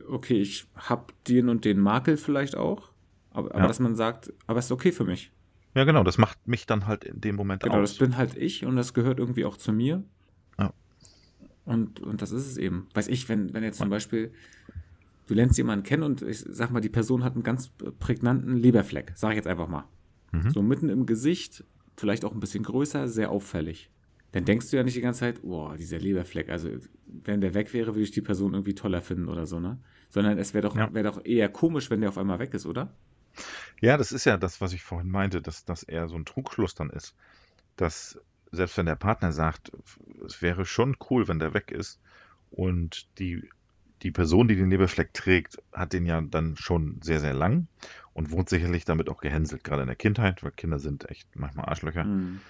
okay, 0.08 0.40
ich 0.40 0.66
hab 0.76 1.12
den 1.24 1.48
und 1.48 1.64
den 1.64 1.78
Makel 1.80 2.16
vielleicht 2.16 2.56
auch, 2.56 2.90
aber, 3.30 3.50
aber 3.52 3.60
Ja. 3.62 3.66
dass 3.68 3.80
man 3.80 3.94
sagt, 3.96 4.32
aber 4.46 4.58
es 4.58 4.66
ist 4.66 4.72
okay 4.72 4.92
für 4.92 5.04
mich. 5.04 5.32
Ja, 5.74 5.84
genau, 5.84 6.04
das 6.04 6.18
macht 6.18 6.46
mich 6.46 6.66
dann 6.66 6.86
halt 6.86 7.04
in 7.04 7.20
dem 7.20 7.34
Moment 7.36 7.62
Genau, 7.62 7.76
aus. 7.80 7.90
das 7.90 7.98
bin 7.98 8.16
halt 8.16 8.36
ich 8.36 8.64
und 8.66 8.76
das 8.76 8.92
gehört 8.92 9.18
irgendwie 9.18 9.44
auch 9.46 9.56
zu 9.56 9.72
mir. 9.72 10.04
Ja. 10.58 10.72
Und, 11.64 12.00
und 12.00 12.20
das 12.20 12.30
ist 12.30 12.46
es 12.46 12.56
eben. 12.58 12.88
Weiß 12.94 13.08
ich, 13.08 13.28
wenn, 13.28 13.54
wenn 13.54 13.62
jetzt 13.62 13.78
zum 13.78 13.88
Beispiel, 13.88 14.32
du 15.28 15.34
lernst 15.34 15.56
jemanden 15.56 15.82
kennen 15.84 16.02
und 16.02 16.20
ich 16.22 16.40
sag 16.40 16.70
mal, 16.72 16.80
die 16.80 16.90
Person 16.90 17.24
hat 17.24 17.34
einen 17.34 17.42
ganz 17.42 17.70
prägnanten 18.00 18.56
Leberfleck, 18.56 19.12
sag 19.14 19.30
ich 19.30 19.36
jetzt 19.36 19.46
einfach 19.46 19.68
mal. 19.68 19.84
Mhm. 20.32 20.50
So 20.50 20.60
mitten 20.62 20.90
im 20.90 21.06
Gesicht, 21.06 21.64
vielleicht 21.96 22.24
auch 22.26 22.32
ein 22.32 22.40
bisschen 22.40 22.64
größer, 22.64 23.08
sehr 23.08 23.30
auffällig. 23.30 23.88
Dann 24.32 24.44
denkst 24.44 24.70
du 24.70 24.76
ja 24.76 24.82
nicht 24.82 24.96
die 24.96 25.00
ganze 25.02 25.20
Zeit, 25.20 25.42
boah, 25.42 25.76
dieser 25.76 25.98
Leberfleck, 25.98 26.48
also 26.48 26.70
wenn 27.06 27.40
der 27.40 27.54
weg 27.54 27.72
wäre, 27.74 27.88
würde 27.94 28.02
ich 28.02 28.10
die 28.10 28.22
Person 28.22 28.54
irgendwie 28.54 28.74
toller 28.74 29.02
finden 29.02 29.28
oder 29.28 29.46
so, 29.46 29.60
ne? 29.60 29.78
Sondern 30.08 30.38
es 30.38 30.54
wäre 30.54 30.62
doch, 30.68 30.76
Ja. 30.76 30.92
wär 30.92 31.02
doch 31.02 31.24
eher 31.24 31.48
komisch, 31.50 31.90
wenn 31.90 32.00
der 32.00 32.10
auf 32.10 32.18
einmal 32.18 32.38
weg 32.38 32.54
ist, 32.54 32.66
oder? 32.66 32.98
Ja, 33.80 33.96
das 33.96 34.12
ist 34.12 34.24
ja 34.24 34.36
das, 34.36 34.60
was 34.60 34.72
ich 34.72 34.82
vorhin 34.82 35.10
meinte, 35.10 35.42
dass 35.42 35.64
das 35.64 35.82
eher 35.82 36.08
so 36.08 36.16
ein 36.16 36.24
Trugschluss 36.24 36.74
dann 36.74 36.90
ist. 36.90 37.14
Dass 37.76 38.18
selbst 38.50 38.76
wenn 38.76 38.86
der 38.86 38.96
Partner 38.96 39.32
sagt, 39.32 39.72
es 40.26 40.42
wäre 40.42 40.64
schon 40.66 40.96
cool, 41.10 41.28
wenn 41.28 41.38
der 41.38 41.54
weg 41.54 41.70
ist 41.70 42.00
und 42.50 43.06
die, 43.18 43.48
die 44.02 44.10
Person, 44.10 44.48
die 44.48 44.56
den 44.56 44.70
Leberfleck 44.70 45.14
trägt, 45.14 45.58
hat 45.72 45.92
den 45.92 46.06
ja 46.06 46.20
dann 46.20 46.56
schon 46.56 47.00
sehr, 47.02 47.20
sehr 47.20 47.34
lang 47.34 47.68
und 48.12 48.30
wurde 48.30 48.50
sicherlich 48.50 48.84
damit 48.84 49.08
auch 49.08 49.20
gehänselt, 49.20 49.64
gerade 49.64 49.82
in 49.82 49.88
der 49.88 49.96
Kindheit, 49.96 50.42
weil 50.42 50.52
Kinder 50.52 50.78
sind 50.78 51.08
echt 51.10 51.28
manchmal 51.34 51.66
Arschlöcher 51.66 52.04
Hm. 52.04 52.40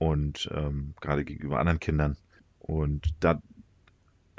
Und 0.00 0.48
ähm, 0.54 0.94
gerade 1.02 1.26
gegenüber 1.26 1.60
anderen 1.60 1.78
Kindern. 1.78 2.16
Und 2.58 3.14
da 3.20 3.42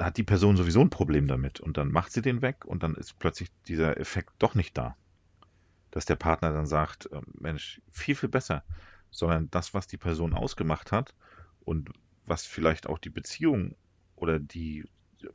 hat 0.00 0.16
die 0.16 0.24
Person 0.24 0.56
sowieso 0.56 0.80
ein 0.80 0.90
Problem 0.90 1.28
damit. 1.28 1.60
Und 1.60 1.76
dann 1.76 1.92
macht 1.92 2.10
sie 2.10 2.20
den 2.20 2.42
weg 2.42 2.64
und 2.64 2.82
dann 2.82 2.96
ist 2.96 3.16
plötzlich 3.20 3.48
dieser 3.68 3.96
Effekt 3.96 4.32
doch 4.40 4.56
nicht 4.56 4.76
da. 4.76 4.96
Dass 5.92 6.04
der 6.04 6.16
Partner 6.16 6.52
dann 6.52 6.66
sagt, 6.66 7.08
ähm, 7.12 7.22
Mensch, 7.38 7.80
viel, 7.92 8.16
viel 8.16 8.28
besser. 8.28 8.64
Sondern 9.12 9.52
das, 9.52 9.72
was 9.72 9.86
die 9.86 9.98
Person 9.98 10.34
ausgemacht 10.34 10.90
hat 10.90 11.14
und 11.60 11.90
was 12.26 12.44
vielleicht 12.44 12.88
auch 12.88 12.98
die 12.98 13.10
Beziehung 13.10 13.76
oder 14.16 14.40
die 14.40 14.84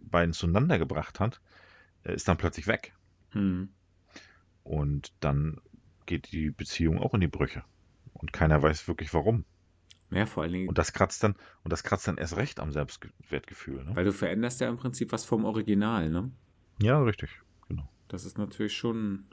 beiden 0.02 0.34
zueinander 0.34 0.78
gebracht 0.78 1.22
hat, 1.22 1.40
äh, 2.04 2.14
ist 2.14 2.28
dann 2.28 2.36
plötzlich 2.36 2.68
weg. 2.68 2.94
Hm. 3.30 3.70
Und 4.66 5.14
dann 5.22 5.62
geht 6.06 6.34
die 6.34 6.52
Beziehung 6.52 7.00
auch 7.00 7.14
in 7.14 7.22
die 7.22 7.28
Brüche. 7.28 7.64
Und 8.12 8.34
keiner 8.34 8.62
weiß 8.62 8.90
wirklich 8.90 9.14
warum. 9.14 9.46
Ja, 10.10 10.26
vor 10.26 10.44
allen 10.44 10.54
Dingen, 10.54 10.70
Und 10.70 10.78
das 10.78 10.94
kratzt 10.94 11.22
dann, 11.24 11.36
und 11.64 11.74
das 11.74 11.84
kratzt 11.84 12.08
dann 12.08 12.18
erst 12.18 12.38
recht 12.38 12.60
am 12.60 12.72
Selbstwertgefühl. 12.72 13.84
Ne? 13.84 13.92
weil 13.96 14.06
du 14.06 14.14
veränderst 14.14 14.62
ja 14.62 14.70
im 14.70 14.78
Prinzip 14.78 15.12
was 15.12 15.26
vom 15.26 15.44
Original, 15.44 16.10
ne? 16.10 16.32
Ja, 16.82 17.02
richtig. 17.02 17.30
Genau. 17.68 17.90
Das 18.08 18.24
ist 18.26 18.38
natürlich 18.38 18.74
schon. 18.76 19.26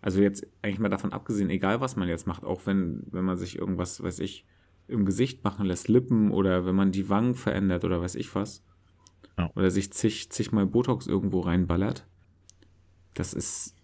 Also 0.00 0.22
jetzt 0.22 0.46
eigentlich 0.62 0.78
mal 0.78 0.88
davon 0.88 1.12
abgesehen, 1.12 1.50
egal 1.50 1.82
was 1.82 1.96
man 1.96 2.08
jetzt 2.08 2.26
macht, 2.26 2.44
auch 2.44 2.64
wenn, 2.64 3.02
wenn 3.10 3.24
man 3.24 3.36
sich 3.36 3.58
irgendwas, 3.58 4.02
weiß 4.02 4.20
ich, 4.20 4.46
im 4.88 5.04
Gesicht 5.04 5.44
machen 5.44 5.66
lässt, 5.66 5.88
Lippen 5.88 6.30
oder 6.30 6.64
wenn 6.64 6.74
man 6.74 6.90
die 6.92 7.10
Wangen 7.10 7.34
verändert 7.34 7.84
oder 7.84 8.00
weiß 8.00 8.14
ich 8.14 8.34
was. 8.34 8.64
Ja. 9.36 9.50
Oder 9.54 9.70
sich 9.70 9.92
zig, 9.92 10.30
zigmal 10.30 10.64
Botox 10.66 11.06
irgendwo 11.06 11.40
reinballert. 11.40 12.06
Das 13.12 13.34
ist, 13.34 13.76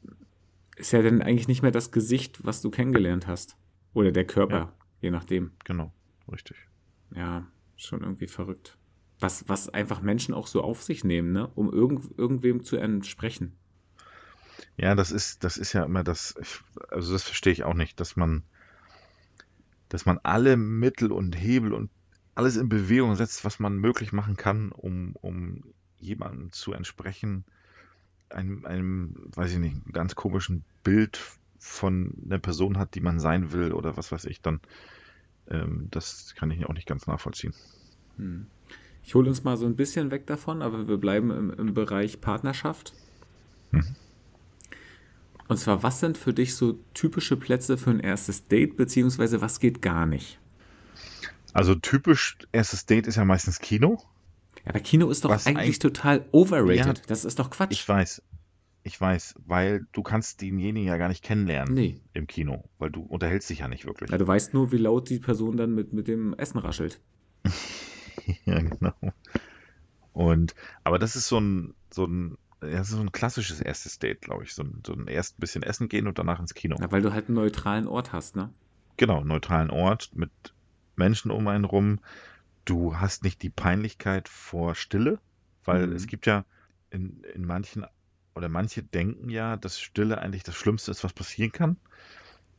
ist 0.77 0.93
ja 0.93 1.03
dann 1.03 1.21
eigentlich 1.21 1.49
nicht 1.49 1.61
mehr 1.63 1.71
das 1.71 1.93
Gesicht, 1.93 2.45
was 2.45 2.63
du 2.63 2.71
kennengelernt 2.71 3.27
hast. 3.27 3.57
Oder 3.93 4.11
der 4.13 4.25
Körper, 4.27 4.57
Ja. 4.59 4.73
je 5.03 5.11
nachdem. 5.11 5.51
Genau. 5.65 5.93
Richtig. 6.31 6.57
Ja, 7.15 7.47
schon 7.77 8.03
irgendwie 8.03 8.27
verrückt. 8.27 8.77
Was, 9.21 9.49
was 9.49 9.69
einfach 9.69 10.03
Menschen 10.03 10.35
auch 10.35 10.47
so 10.47 10.63
auf 10.63 10.83
sich 10.83 11.05
nehmen, 11.05 11.33
ne? 11.33 11.49
Um 11.55 11.73
irgend, 11.73 12.19
irgendwem 12.19 12.65
zu 12.65 12.77
entsprechen. 12.77 13.57
Ja, 14.77 14.95
das 14.95 15.11
ist, 15.11 15.43
das 15.43 15.57
ist 15.57 15.73
ja 15.73 15.85
immer 15.85 16.05
das, 16.05 16.35
also 16.91 17.13
das 17.13 17.23
verstehe 17.23 17.53
ich 17.53 17.65
auch 17.65 17.75
nicht, 17.75 17.99
dass 17.99 18.17
man, 18.17 18.43
dass 19.89 20.05
man 20.05 20.19
alle 20.23 20.57
Mittel 20.57 21.13
und 21.13 21.33
Hebel 21.33 21.73
und 21.73 21.91
alles 22.35 22.57
in 22.57 22.69
Bewegung 22.69 23.15
setzt, 23.17 23.45
was 23.45 23.59
man 23.59 23.77
möglich 23.77 24.13
machen 24.13 24.37
kann, 24.37 24.71
um, 24.73 25.17
um 25.17 25.65
jemandem 25.99 26.53
zu 26.53 26.75
entsprechen, 26.75 27.45
einem, 28.29 28.67
einem, 28.67 29.15
weiß 29.35 29.53
ich 29.53 29.59
nicht, 29.59 29.77
ganz 29.93 30.15
komischen 30.15 30.65
Bild 30.83 31.19
von 31.59 32.13
einer 32.25 32.39
Person 32.39 32.77
hat, 32.77 32.95
die 32.95 33.01
man 33.01 33.19
sein 33.19 33.53
will 33.53 33.73
oder 33.73 33.97
was 33.97 34.13
weiß 34.13 34.27
ich, 34.27 34.43
dann, 34.43 34.61
ähm, 35.51 35.89
das 35.91 36.35
kann 36.37 36.51
ich 36.51 36.67
auch 36.67 36.75
nicht 36.75 36.87
ganz 36.87 37.07
nachvollziehen. 37.07 37.55
Hm. 38.17 38.47
Ich 39.03 39.15
hole 39.15 39.29
uns 39.29 39.45
mal 39.45 39.57
so 39.57 39.67
ein 39.67 39.77
bisschen 39.77 40.11
weg 40.11 40.27
davon, 40.27 40.63
aber 40.63 40.89
wir 40.89 40.97
bleiben 40.97 41.31
im, 41.31 41.51
im 41.51 41.75
Bereich 41.75 42.21
Partnerschaft. 42.21 42.93
Mhm. 43.71 43.95
Und 45.49 45.59
zwar, 45.59 45.83
was 45.85 46.01
sind 46.01 46.19
für 46.19 46.33
dich 46.33 46.57
so 46.57 46.79
typische 46.93 47.37
Plätze 47.37 47.79
für 47.79 47.91
ein 47.91 48.01
erstes 48.01 48.49
Date, 48.49 48.77
beziehungsweise 48.77 49.41
was 49.41 49.61
geht 49.61 49.81
gar 49.81 50.07
nicht? 50.07 50.41
Also 51.53 51.75
typisch 51.77 52.37
erstes 52.53 52.87
Date 52.87 53.07
ist 53.07 53.17
ja 53.17 53.25
meistens 53.25 53.61
Kino. 53.61 54.03
Ja, 54.65 54.71
aber 54.71 54.81
Kino 54.81 55.09
ist 55.09 55.25
doch 55.25 55.31
Was 55.31 55.47
eigentlich 55.47 55.79
total 55.79 56.27
overrated. 56.33 56.99
Ja, 56.99 57.05
das 57.07 57.25
ist 57.25 57.39
doch 57.39 57.51
Quatsch. 57.51 57.71
Ich 57.71 57.89
weiß, 57.89 58.23
ich 58.87 59.01
weiß, 59.01 59.35
weil 59.45 59.87
du 59.93 60.05
kannst 60.05 60.41
denjenigen 60.43 60.87
ja 60.87 60.97
gar 60.97 61.09
nicht 61.09 61.25
kennenlernen 61.25 61.75
nee. 61.75 62.01
im 62.13 62.29
Kino, 62.29 62.65
weil 62.79 62.91
du 62.91 63.03
unterhältst 63.03 63.51
dich 63.51 63.59
ja 63.59 63.69
nicht 63.69 63.85
wirklich. 63.85 64.11
Ja, 64.11 64.17
du 64.17 64.27
weißt 64.27 64.55
nur, 64.55 64.71
wie 64.71 64.77
laut 64.77 65.11
die 65.11 65.19
Person 65.19 65.57
dann 65.57 65.75
mit, 65.75 65.93
mit 65.93 66.07
dem 66.07 66.35
Essen 66.35 66.59
raschelt. 66.59 67.01
Ja, 68.45 68.59
genau. 68.59 68.95
Und, 70.13 70.57
aber 70.83 70.99
das 70.99 71.15
ist 71.15 71.29
so 71.29 71.39
ein, 71.39 71.75
so 71.93 72.07
ein, 72.07 72.39
ja, 72.61 72.83
so 72.83 72.99
ein 72.99 73.13
klassisches 73.13 73.61
erstes 73.61 74.01
Date, 74.01 74.21
glaube 74.23 74.43
ich. 74.43 74.53
So 74.55 74.65
ein, 74.65 74.83
so 74.85 74.95
ein 74.95 75.07
erst 75.07 75.39
ein 75.39 75.41
bisschen 75.41 75.63
essen 75.63 75.89
gehen 75.89 76.09
und 76.09 76.19
danach 76.19 76.41
ins 76.41 76.55
Kino. 76.55 76.77
Ja, 76.81 76.91
weil 76.91 77.03
du 77.03 77.13
halt 77.13 77.29
einen 77.29 77.37
neutralen 77.37 77.87
Ort 77.87 78.13
hast, 78.13 78.35
ne? 78.35 78.51
Genau, 78.97 79.23
neutralen 79.23 79.71
Ort 79.71 80.11
mit 80.15 80.31
Menschen 80.97 81.31
um 81.31 81.47
einen 81.47 81.65
rum. 81.65 82.01
Du 82.65 82.97
hast 82.97 83.23
nicht 83.23 83.43
die 83.43 83.51
Peinlichkeit 83.51 84.29
vor 84.29 84.75
Stille, 84.75 85.21
weil 85.65 85.87
Mhm. 85.87 85.93
es 85.93 86.09
gibt 86.09 86.27
ja 86.27 86.45
in, 86.91 87.23
in 87.35 87.45
manchen, 87.45 87.85
oder 88.37 88.51
manche 88.51 88.83
denken 88.83 89.31
ja, 89.31 89.57
dass 89.57 89.81
Stille 89.81 90.19
eigentlich 90.19 90.43
das 90.43 90.55
Schlimmste 90.55 90.91
ist, 90.91 91.03
was 91.03 91.15
passieren 91.15 91.53
kann. 91.53 91.79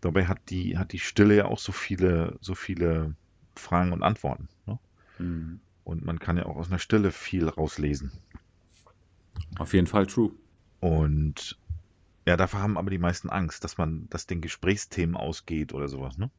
Dabei 0.01 0.25
hat 0.25 0.49
die, 0.49 0.77
hat 0.77 0.91
die 0.91 0.99
Stille 0.99 1.35
ja 1.35 1.45
auch 1.45 1.59
so 1.59 1.71
viele, 1.71 2.37
so 2.41 2.55
viele 2.55 3.15
Fragen 3.55 3.93
und 3.93 4.01
Antworten. 4.01 4.49
Ne? 4.65 4.79
Mhm. 5.19 5.59
Und 5.83 6.03
man 6.03 6.17
kann 6.19 6.35
ja 6.35 6.47
auch 6.47 6.55
aus 6.55 6.67
einer 6.67 6.79
Stille 6.79 7.11
viel 7.11 7.47
rauslesen. 7.47 8.11
Auf 9.59 9.73
jeden 9.73 9.85
Fall 9.85 10.07
true. 10.07 10.31
Und 10.79 11.59
ja, 12.25 12.37
dafür 12.37 12.59
haben 12.59 12.77
aber 12.77 12.89
die 12.89 12.97
meisten 12.97 13.29
Angst, 13.29 13.63
dass 13.63 13.77
man, 13.77 14.09
dass 14.09 14.25
den 14.25 14.41
Gesprächsthemen 14.41 15.15
ausgeht 15.15 15.73
oder 15.73 15.87
sowas, 15.87 16.17
ne? 16.17 16.31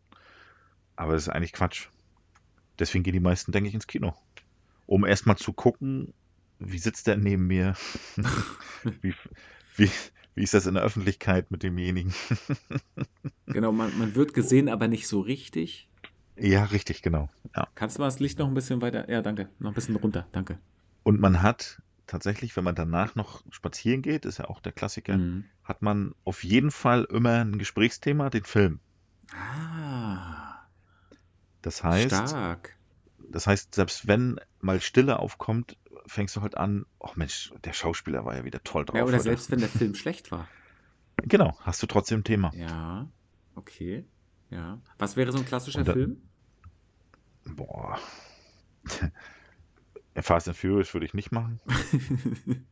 Aber 0.97 1.13
das 1.13 1.23
ist 1.23 1.29
eigentlich 1.29 1.53
Quatsch. 1.53 1.87
Deswegen 2.79 3.05
gehen 3.05 3.13
die 3.13 3.21
meisten, 3.21 3.53
denke 3.53 3.69
ich, 3.69 3.75
ins 3.75 3.87
Kino. 3.87 4.17
Um 4.87 5.07
erstmal 5.07 5.37
zu 5.37 5.53
gucken, 5.53 6.13
wie 6.59 6.79
sitzt 6.79 7.07
der 7.07 7.17
neben 7.17 7.47
mir? 7.47 7.75
wie, 9.01 9.15
wie, 9.77 9.91
wie 10.35 10.43
ist 10.43 10.55
das 10.55 10.67
in 10.67 10.75
der 10.75 10.83
Öffentlichkeit 10.83 11.51
mit 11.51 11.63
demjenigen? 11.63 12.15
Genau, 13.51 13.73
man, 13.73 13.95
man 13.99 14.15
wird 14.15 14.33
gesehen, 14.33 14.69
aber 14.71 14.89
nicht 14.89 15.07
so 15.07 15.21
richtig. 15.21 15.91
ja, 16.37 16.65
richtig, 16.65 17.03
genau. 17.03 17.29
Ja. 17.55 17.69
Kannst 17.75 17.97
du 17.97 18.03
mal 18.03 18.07
das 18.09 18.21
Licht 18.21 18.39
noch 18.39 18.49
ein 18.49 18.55
bisschen 18.55 18.81
weiter? 18.83 19.09
Ja, 19.11 19.23
danke. 19.23 19.49
Noch 19.59 19.71
ein 19.71 19.75
bisschen 19.75 19.97
runter. 19.97 20.29
Danke. 20.33 20.59
Und 21.03 21.19
man 21.21 21.43
hat 21.43 21.83
tatsächlich, 22.07 22.57
wenn 22.57 22.63
man 22.65 22.77
danach 22.77 23.15
noch 23.17 23.43
spazieren 23.51 24.01
geht, 24.03 24.25
ist 24.25 24.39
ja 24.39 24.45
auch 24.49 24.61
der 24.61 24.71
Klassiker, 24.73 25.19
Mhm. 25.19 25.51
hat 25.65 25.83
man 25.83 26.15
auf 26.25 26.45
jeden 26.45 26.71
Fall 26.71 27.05
immer 27.11 27.41
ein 27.45 27.59
Gesprächsthema, 27.59 28.31
den 28.31 28.45
Film. 28.45 28.81
Ah, 29.33 30.69
Das 31.63 31.85
heißt, 31.85 32.29
stark. 32.29 32.77
Das 33.31 33.47
heißt, 33.47 33.75
selbst 33.75 34.07
wenn 34.09 34.41
mal 34.61 34.81
Stille 34.81 35.19
aufkommt, 35.19 35.77
fängst 36.09 36.37
du 36.37 36.43
halt 36.43 36.57
an, 36.57 36.87
ach 37.01 37.17
Mensch, 37.17 37.53
der 37.65 37.73
Schauspieler 37.73 38.25
war 38.25 38.37
ja 38.37 38.45
wieder 38.45 38.63
toll 38.65 38.85
drauf. 38.85 38.97
Ja, 38.97 39.05
oder 39.05 39.15
heute. 39.15 39.23
selbst 39.25 39.51
wenn 39.51 39.61
der 39.61 39.69
Film 39.69 39.95
schlecht 39.95 40.31
war. 40.31 40.49
Genau, 41.23 41.57
hast 41.61 41.83
du 41.83 41.87
trotzdem 41.87 42.21
ein 42.21 42.25
Thema. 42.25 42.53
Ja, 42.55 43.09
okay. 43.55 44.05
Ja. 44.51 44.81
Was 44.99 45.17
wäre 45.17 45.33
so 45.33 45.39
ein 45.39 45.45
klassischer 45.47 45.85
da- 45.85 45.93
Film? 45.93 46.23
Boah. 47.45 47.99
Fast 50.21 50.49
and 50.49 50.57
Furious 50.57 50.93
würde 50.95 51.07
ich 51.07 51.15
nicht 51.15 51.31
machen. 51.33 51.61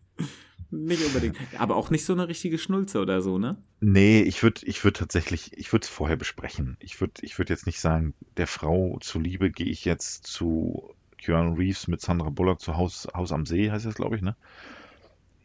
nicht 0.70 1.05
unbedingt. 1.05 1.38
Aber 1.59 1.77
auch 1.77 1.90
nicht 1.90 2.05
so 2.05 2.12
eine 2.12 2.29
richtige 2.29 2.59
Schnulze 2.59 3.01
oder 3.01 3.22
so, 3.22 3.38
ne? 3.38 3.62
Nee, 3.81 4.22
ich 4.22 4.42
würde 4.42 4.66
ich 4.66 4.83
würd 4.83 4.96
tatsächlich, 4.96 5.57
ich 5.57 5.72
würde 5.72 5.85
es 5.85 5.88
vorher 5.88 6.16
besprechen. 6.16 6.77
Ich 6.81 7.01
würde 7.01 7.22
ich 7.22 7.38
würd 7.38 7.51
jetzt 7.51 7.66
nicht 7.66 7.81
sagen, 7.81 8.14
der 8.37 8.46
Frau 8.49 8.99
zuliebe 9.01 9.51
gehe 9.51 9.68
ich 9.68 9.85
jetzt 9.85 10.27
zu 10.27 10.94
Keanu 11.18 11.55
Reeves 11.55 11.88
mit 11.88 12.00
Sandra 12.00 12.31
Bullock 12.31 12.61
zu 12.61 12.76
Haus, 12.76 13.09
Haus 13.14 13.33
am 13.33 13.46
See, 13.46 13.70
heißt 13.70 13.87
das, 13.87 13.94
glaube 13.94 14.16
ich, 14.16 14.22
ne? 14.22 14.37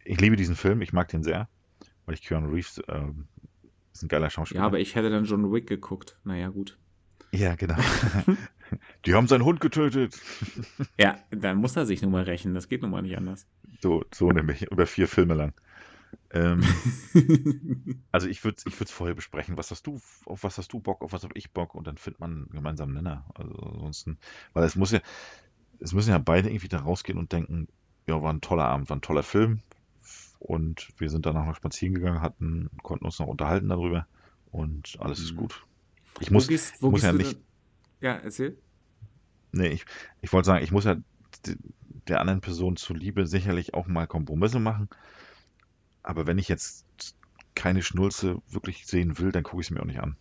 Ich 0.04 0.20
liebe 0.20 0.36
diesen 0.36 0.56
Film, 0.56 0.82
ich 0.82 0.94
mag 0.94 1.08
den 1.10 1.24
sehr, 1.24 1.48
weil 2.06 2.16
ich 2.16 2.22
Keanu 2.22 2.50
Reeves, 2.50 2.82
ähm, 2.88 3.28
ist 3.94 4.04
ein 4.04 4.08
geiler 4.08 4.30
Schauspieler. 4.30 4.62
Ja, 4.62 4.66
aber 4.66 4.80
ich 4.80 4.96
hätte 4.96 5.10
dann 5.10 5.26
John 5.26 5.52
Wick 5.52 5.68
geguckt. 5.68 6.18
Naja, 6.24 6.50
gut. 6.50 6.78
Ja, 7.32 7.56
genau. 7.56 7.76
Die 9.06 9.14
haben 9.14 9.28
seinen 9.28 9.46
Hund 9.46 9.60
getötet. 9.60 10.20
Ja, 10.98 11.18
dann 11.32 11.58
muss 11.58 11.76
er 11.76 11.86
sich 11.86 12.02
nun 12.02 12.12
mal 12.12 12.24
rächen. 12.24 12.54
Das 12.54 12.68
geht 12.68 12.82
nun 12.82 12.92
mal 12.92 13.02
nicht 13.02 13.18
anders. 13.18 13.48
So, 13.82 14.04
so 14.14 14.32
nämlich, 14.32 14.64
über 14.72 14.86
vier 14.86 15.08
Filme 15.08 15.34
lang. 15.34 15.54
Ähm, 16.32 16.64
also 18.12 18.28
ich 18.28 18.44
würde 18.44 18.58
ich 18.66 18.80
es 18.80 18.92
vorher 18.92 19.16
besprechen, 19.16 19.58
was 19.58 19.72
hast 19.72 19.88
du, 19.88 20.00
auf 20.26 20.44
was 20.44 20.58
hast 20.58 20.74
du 20.74 20.80
Bock, 20.80 21.02
auf 21.02 21.14
was 21.14 21.24
habe 21.24 21.38
ich 21.38 21.52
Bock 21.52 21.74
und 21.74 21.88
dann 21.88 21.98
findet 21.98 22.20
man 22.20 22.32
einen 22.32 22.50
gemeinsamen 22.50 22.94
Nenner. 22.94 23.26
Also 23.34 23.54
ansonsten, 23.54 24.18
weil 24.54 24.64
es 24.66 24.76
muss 24.76 24.92
ja, 24.92 25.00
es 25.82 25.94
müssen 25.94 26.12
ja 26.12 26.18
beide 26.20 26.50
irgendwie 26.50 26.68
da 26.70 26.80
rausgehen 26.80 27.18
und 27.20 27.32
denken, 27.34 27.68
ja, 28.08 28.22
war 28.22 28.32
ein 28.32 28.42
toller 28.42 28.66
Abend, 28.66 28.90
war 28.90 28.98
ein 28.98 29.02
toller 29.02 29.24
Film 29.24 29.60
und 30.40 30.88
wir 30.98 31.10
sind 31.10 31.26
danach 31.26 31.46
noch 31.46 31.56
spazieren 31.56 31.94
gegangen, 31.96 32.22
hatten, 32.22 32.70
konnten 32.84 33.06
uns 33.06 33.20
noch 33.20 33.28
unterhalten 33.28 33.70
darüber 33.70 34.08
und 34.52 34.96
alles 35.00 35.20
ist 35.20 35.34
Mhm. 35.34 35.38
gut. 35.38 35.66
Ich 36.20 36.32
muss, 36.32 36.46
wo 36.46 36.50
gehst, 36.50 36.82
wo 36.82 36.92
muss 36.92 37.02
gehst 37.02 37.12
ja 37.12 37.18
nicht- 37.18 37.34
denn- 37.36 37.44
Ja, 38.02 38.14
erzähl. 38.16 38.58
Nee, 39.52 39.68
ich, 39.68 39.86
ich 40.22 40.32
wollte 40.34 40.46
sagen, 40.48 40.64
ich 40.64 40.72
muss 40.72 40.86
ja 40.86 40.96
der 42.08 42.20
anderen 42.22 42.42
Person 42.42 42.78
zuliebe 42.78 43.28
sicherlich 43.28 43.74
auch 43.74 43.88
mal 43.88 44.08
Kompromisse 44.08 44.60
machen. 44.60 44.90
Aber 46.04 46.26
wenn 46.26 46.38
ich 46.40 46.48
jetzt 46.48 46.86
keine 47.54 47.84
Schnulze 47.84 48.42
wirklich 48.50 48.88
sehen 48.88 49.20
will, 49.20 49.32
dann 49.32 49.44
gucke 49.44 49.62
ich 49.62 49.68
es 49.68 49.72
mir 49.72 49.82
auch 49.82 49.86
nicht 49.86 50.00
an. 50.02 50.16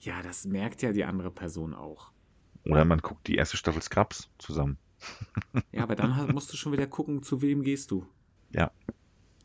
Ja, 0.00 0.22
das 0.22 0.44
merkt 0.44 0.82
ja 0.82 0.92
die 0.92 1.04
andere 1.04 1.30
Person 1.30 1.72
auch. 1.74 2.10
Oder 2.68 2.84
man 2.84 3.00
guckt 3.00 3.26
die 3.26 3.36
erste 3.36 3.56
Staffel 3.56 3.82
Scrubs 3.82 4.28
zusammen. 4.38 4.78
Ja, 5.72 5.82
aber 5.82 5.94
dann 5.94 6.32
musst 6.32 6.52
du 6.52 6.56
schon 6.56 6.72
wieder 6.72 6.86
gucken, 6.86 7.22
zu 7.22 7.42
wem 7.42 7.62
gehst 7.62 7.90
du. 7.90 8.06
Ja. 8.50 8.70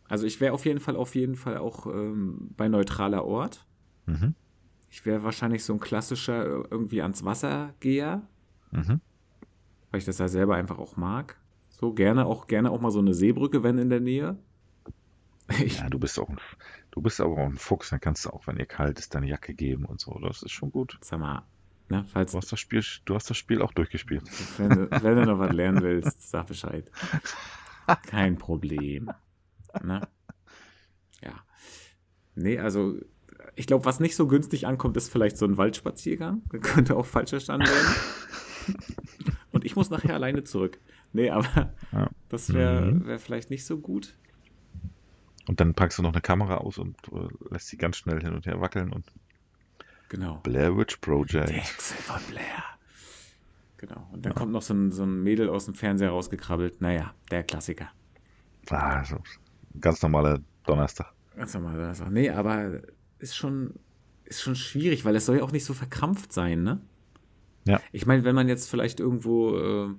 Also 0.08 0.26
ich 0.26 0.40
wäre 0.42 0.54
auf 0.54 0.66
jeden 0.66 0.80
Fall, 0.80 0.96
auf 0.96 1.14
jeden 1.16 1.36
Fall 1.36 1.58
auch 1.58 1.86
ähm, 1.88 2.50
bei 2.58 2.68
neutraler 2.70 3.26
Ort. 3.26 3.66
Mhm. 4.06 4.34
Ich 4.90 5.06
wäre 5.06 5.24
wahrscheinlich 5.24 5.64
so 5.64 5.74
ein 5.74 5.80
klassischer 5.80 6.46
äh, 6.46 6.64
irgendwie 6.72 7.02
ans 7.02 7.24
Wasser 7.26 7.74
Geher, 7.80 8.28
Mhm. 8.72 9.02
weil 9.92 10.00
ich 10.00 10.06
das 10.06 10.18
ja 10.20 10.28
selber 10.30 10.56
einfach 10.56 10.80
auch 10.80 10.96
mag. 10.98 11.38
So 11.70 11.94
gerne 11.94 12.26
auch 12.26 12.48
gerne 12.48 12.72
auch 12.72 12.80
mal 12.82 12.92
so 12.92 13.00
eine 13.00 13.14
Seebrücke, 13.14 13.62
wenn 13.64 13.78
in 13.78 13.90
der 13.90 14.00
Nähe. 14.02 14.38
Ich, 15.64 15.80
Ja, 15.80 15.90
du 15.90 16.00
bist 16.00 16.18
auch 16.18 16.30
ein, 16.30 16.40
du 16.92 17.02
bist 17.02 17.20
aber 17.20 17.34
auch 17.34 17.46
ein 17.50 17.58
Fuchs, 17.58 17.90
dann 17.90 18.00
kannst 18.00 18.24
du 18.26 18.30
auch, 18.30 18.48
wenn 18.48 18.58
ihr 18.58 18.66
kalt 18.66 19.00
ist, 19.00 19.14
deine 19.16 19.28
Jacke 19.28 19.54
geben 19.54 19.84
und 19.86 20.00
so. 20.00 20.18
Das 20.20 20.44
ist 20.44 20.52
schon 20.52 20.72
gut. 20.72 20.98
sag 21.02 21.20
mal, 21.20 21.44
ne, 21.92 22.06
falls 22.12 22.32
Du 22.32 22.38
hast 22.38 22.52
das 22.52 22.60
Spiel, 22.60 22.84
du 23.06 23.16
hast 23.16 23.30
das 23.30 23.38
Spiel 23.38 23.62
auch 23.62 23.74
durchgespielt. 23.74 24.24
wenn, 24.58 24.70
du- 24.70 24.90
wenn 25.04 25.16
du 25.18 25.26
noch 25.26 25.40
was 25.40 25.52
lernen 25.54 25.82
willst, 25.84 26.30
sag 26.30 26.48
Bescheid. 26.48 26.90
Kein 28.08 28.38
Problem. 28.38 29.12
Ne? 29.84 30.08
Ja. 31.24 31.34
Nee, 32.36 32.60
also 32.60 32.96
ich 33.56 33.68
glaube, 33.68 33.86
was 33.86 34.00
nicht 34.00 34.16
so 34.16 34.28
günstig 34.28 34.66
ankommt, 34.68 34.96
ist 34.98 35.12
vielleicht 35.12 35.38
so 35.38 35.46
ein 35.46 35.58
Waldspaziergang. 35.58 36.42
Das 36.50 36.62
könnte 36.62 36.96
auch 36.96 37.06
falsch 37.06 37.32
verstanden 37.32 37.68
werden. 37.68 37.96
Und 39.52 39.66
ich 39.66 39.76
muss 39.76 39.90
nachher 39.90 40.14
alleine 40.14 40.44
zurück. 40.44 40.80
Nee, 41.14 41.30
aber 41.30 41.74
Ja. 41.92 42.10
das 42.30 42.54
wäre 42.54 42.92
Mhm. 42.94 43.06
wär 43.08 43.20
vielleicht 43.20 43.50
nicht 43.50 43.66
so 43.66 43.78
gut. 43.78 44.14
Und 45.48 45.60
dann 45.60 45.74
packst 45.74 45.98
du 45.98 46.04
noch 46.04 46.14
eine 46.14 46.22
Kamera 46.22 46.58
aus 46.58 46.78
und 46.78 46.96
äh, 47.12 47.28
lässt 47.52 47.68
sie 47.68 47.78
ganz 47.78 47.98
schnell 47.98 48.22
hin 48.22 48.34
und 48.34 48.46
her 48.46 48.62
wackeln 48.62 48.94
und 48.94 49.06
Genau. 50.12 50.42
Blair 50.44 50.76
Witch 50.76 50.98
Project. 50.98 51.50
Hexe 51.50 51.94
von 51.94 52.20
Blair. 52.30 52.64
Genau. 53.78 54.10
Und 54.12 54.26
dann 54.26 54.36
kommt 54.36 54.52
noch 54.52 54.62
so 54.62 54.74
ein, 54.74 54.92
so 54.92 55.04
ein 55.04 55.24
Mädel 55.24 55.48
aus 55.48 55.66
dem 55.66 55.74
Fernseher 55.74 56.10
rausgekrabbelt. 56.10 56.82
Naja, 56.82 57.14
der 57.32 57.44
Klassiker. 57.44 57.88
Ah, 58.70 59.06
so 59.06 59.16
ganz 59.80 60.02
normaler 60.02 60.42
Donnerstag. 60.66 61.14
Ganz 61.38 61.54
normal. 61.54 61.80
Also, 61.86 62.04
nee, 62.10 62.30
aber 62.30 62.82
ist 63.20 63.38
schon, 63.38 63.76
ist 64.26 64.42
schon 64.42 64.58
schwierig, 64.58 65.06
weil 65.06 65.16
es 65.16 65.26
soll 65.26 65.38
ja 65.38 65.44
auch 65.44 65.54
nicht 65.54 65.64
so 65.64 65.74
verkrampft 65.74 66.34
sein, 66.34 66.62
ne? 66.62 66.82
Ja. 67.66 67.80
Ich 67.94 68.06
meine, 68.06 68.26
wenn 68.26 68.36
man 68.36 68.50
jetzt 68.50 68.70
vielleicht 68.70 69.00
irgendwo 69.00 69.58
äh, 69.58 69.96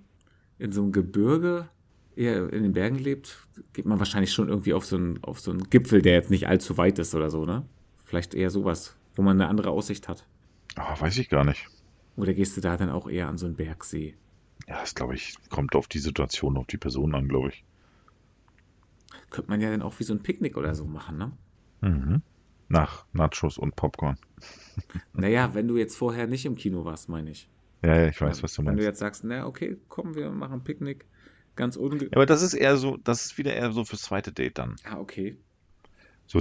in 0.58 0.72
so 0.72 0.82
einem 0.82 0.92
Gebirge 0.92 1.70
eher 2.16 2.52
in 2.52 2.64
den 2.64 2.74
Bergen 2.74 2.98
lebt, 2.98 3.48
geht 3.72 3.86
man 3.86 3.98
wahrscheinlich 3.98 4.34
schon 4.34 4.50
irgendwie 4.50 4.74
auf 4.74 4.84
so 4.84 4.96
einen, 4.96 5.24
auf 5.24 5.40
so 5.40 5.52
einen 5.52 5.70
Gipfel, 5.70 6.02
der 6.02 6.12
jetzt 6.12 6.30
nicht 6.30 6.48
allzu 6.48 6.76
weit 6.76 6.98
ist 6.98 7.14
oder 7.14 7.30
so, 7.30 7.46
ne? 7.46 7.64
Vielleicht 8.04 8.34
eher 8.34 8.50
sowas, 8.50 8.94
wo 9.16 9.22
man 9.22 9.40
eine 9.40 9.48
andere 9.48 9.70
Aussicht 9.70 10.08
hat. 10.08 10.26
Ah, 10.76 10.98
weiß 11.00 11.18
ich 11.18 11.28
gar 11.28 11.44
nicht. 11.44 11.66
Oder 12.16 12.34
gehst 12.34 12.56
du 12.56 12.60
da 12.60 12.76
dann 12.76 12.90
auch 12.90 13.08
eher 13.08 13.28
an 13.28 13.38
so 13.38 13.46
einen 13.46 13.56
Bergsee? 13.56 14.14
Ja, 14.68 14.80
das 14.80 14.94
glaube 14.94 15.14
ich, 15.14 15.34
kommt 15.50 15.74
auf 15.74 15.88
die 15.88 15.98
Situation, 15.98 16.56
auf 16.56 16.66
die 16.66 16.76
Person 16.78 17.14
an, 17.14 17.28
glaube 17.28 17.48
ich. 17.48 17.64
Könnte 19.30 19.50
man 19.50 19.60
ja 19.60 19.70
dann 19.70 19.82
auch 19.82 19.98
wie 19.98 20.04
so 20.04 20.14
ein 20.14 20.22
Picknick 20.22 20.56
oder 20.56 20.74
so 20.74 20.84
machen, 20.84 21.18
ne? 21.18 21.32
Mhm. 21.80 22.22
Nach 22.68 23.06
Nachos 23.12 23.58
und 23.58 23.76
Popcorn. 23.76 24.18
Naja, 25.12 25.54
wenn 25.54 25.68
du 25.68 25.76
jetzt 25.76 25.96
vorher 25.96 26.26
nicht 26.26 26.46
im 26.46 26.54
Kino 26.54 26.84
warst, 26.84 27.08
meine 27.08 27.30
ich. 27.30 27.48
Ja, 27.84 27.96
ja, 27.96 28.08
ich 28.08 28.20
weiß, 28.20 28.42
was 28.42 28.54
du 28.54 28.58
Wenn 28.58 28.66
du 28.66 28.72
meinst. 28.72 28.84
jetzt 28.84 28.98
sagst, 29.00 29.24
na 29.24 29.46
okay, 29.46 29.76
komm, 29.88 30.14
wir 30.14 30.30
machen 30.30 30.64
Picknick, 30.64 31.04
ganz 31.56 31.76
unge... 31.76 32.04
Ja, 32.04 32.08
aber 32.12 32.26
das 32.26 32.42
ist 32.42 32.54
eher 32.54 32.76
so, 32.76 32.96
das 32.96 33.26
ist 33.26 33.38
wieder 33.38 33.54
eher 33.54 33.72
so 33.72 33.84
fürs 33.84 34.02
zweite 34.02 34.32
Date 34.32 34.58
dann. 34.58 34.76
Ah, 34.84 34.98
okay. 34.98 35.36
So, 36.32 36.40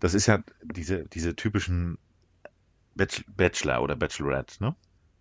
das 0.00 0.14
ist 0.14 0.26
ja 0.26 0.42
diese, 0.64 1.04
diese 1.04 1.36
typischen 1.36 1.98
Bachelor, 2.96 3.80
oder 3.80 3.94
Bachelorette, 3.94 4.60
ne? 4.60 4.74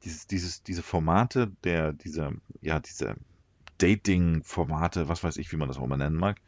Dieses, 0.03 0.25
dieses, 0.25 0.63
diese 0.63 0.81
Formate, 0.81 1.51
der, 1.63 1.93
diese, 1.93 2.31
ja, 2.61 2.79
diese 2.79 3.15
Dating-Formate, 3.77 5.09
was 5.09 5.23
weiß 5.23 5.37
ich, 5.37 5.51
wie 5.51 5.57
man 5.57 5.67
das 5.67 5.77
auch 5.77 5.83
immer 5.83 5.97
nennen 5.97 6.15
mag, 6.15 6.41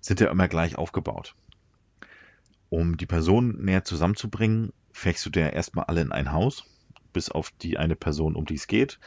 sind 0.00 0.18
ja 0.18 0.32
immer 0.32 0.48
gleich 0.48 0.76
aufgebaut. 0.76 1.36
Um 2.70 2.96
die 2.96 3.06
Person 3.06 3.62
näher 3.62 3.84
zusammenzubringen, 3.84 4.72
fächst 4.90 5.24
du 5.24 5.30
dir 5.30 5.52
erstmal 5.52 5.84
alle 5.84 6.00
in 6.00 6.10
ein 6.10 6.32
Haus, 6.32 6.64
bis 7.12 7.30
auf 7.30 7.52
die 7.62 7.78
eine 7.78 7.94
Person, 7.94 8.34
um 8.34 8.46
die 8.46 8.56
es 8.56 8.66
geht. 8.66 8.98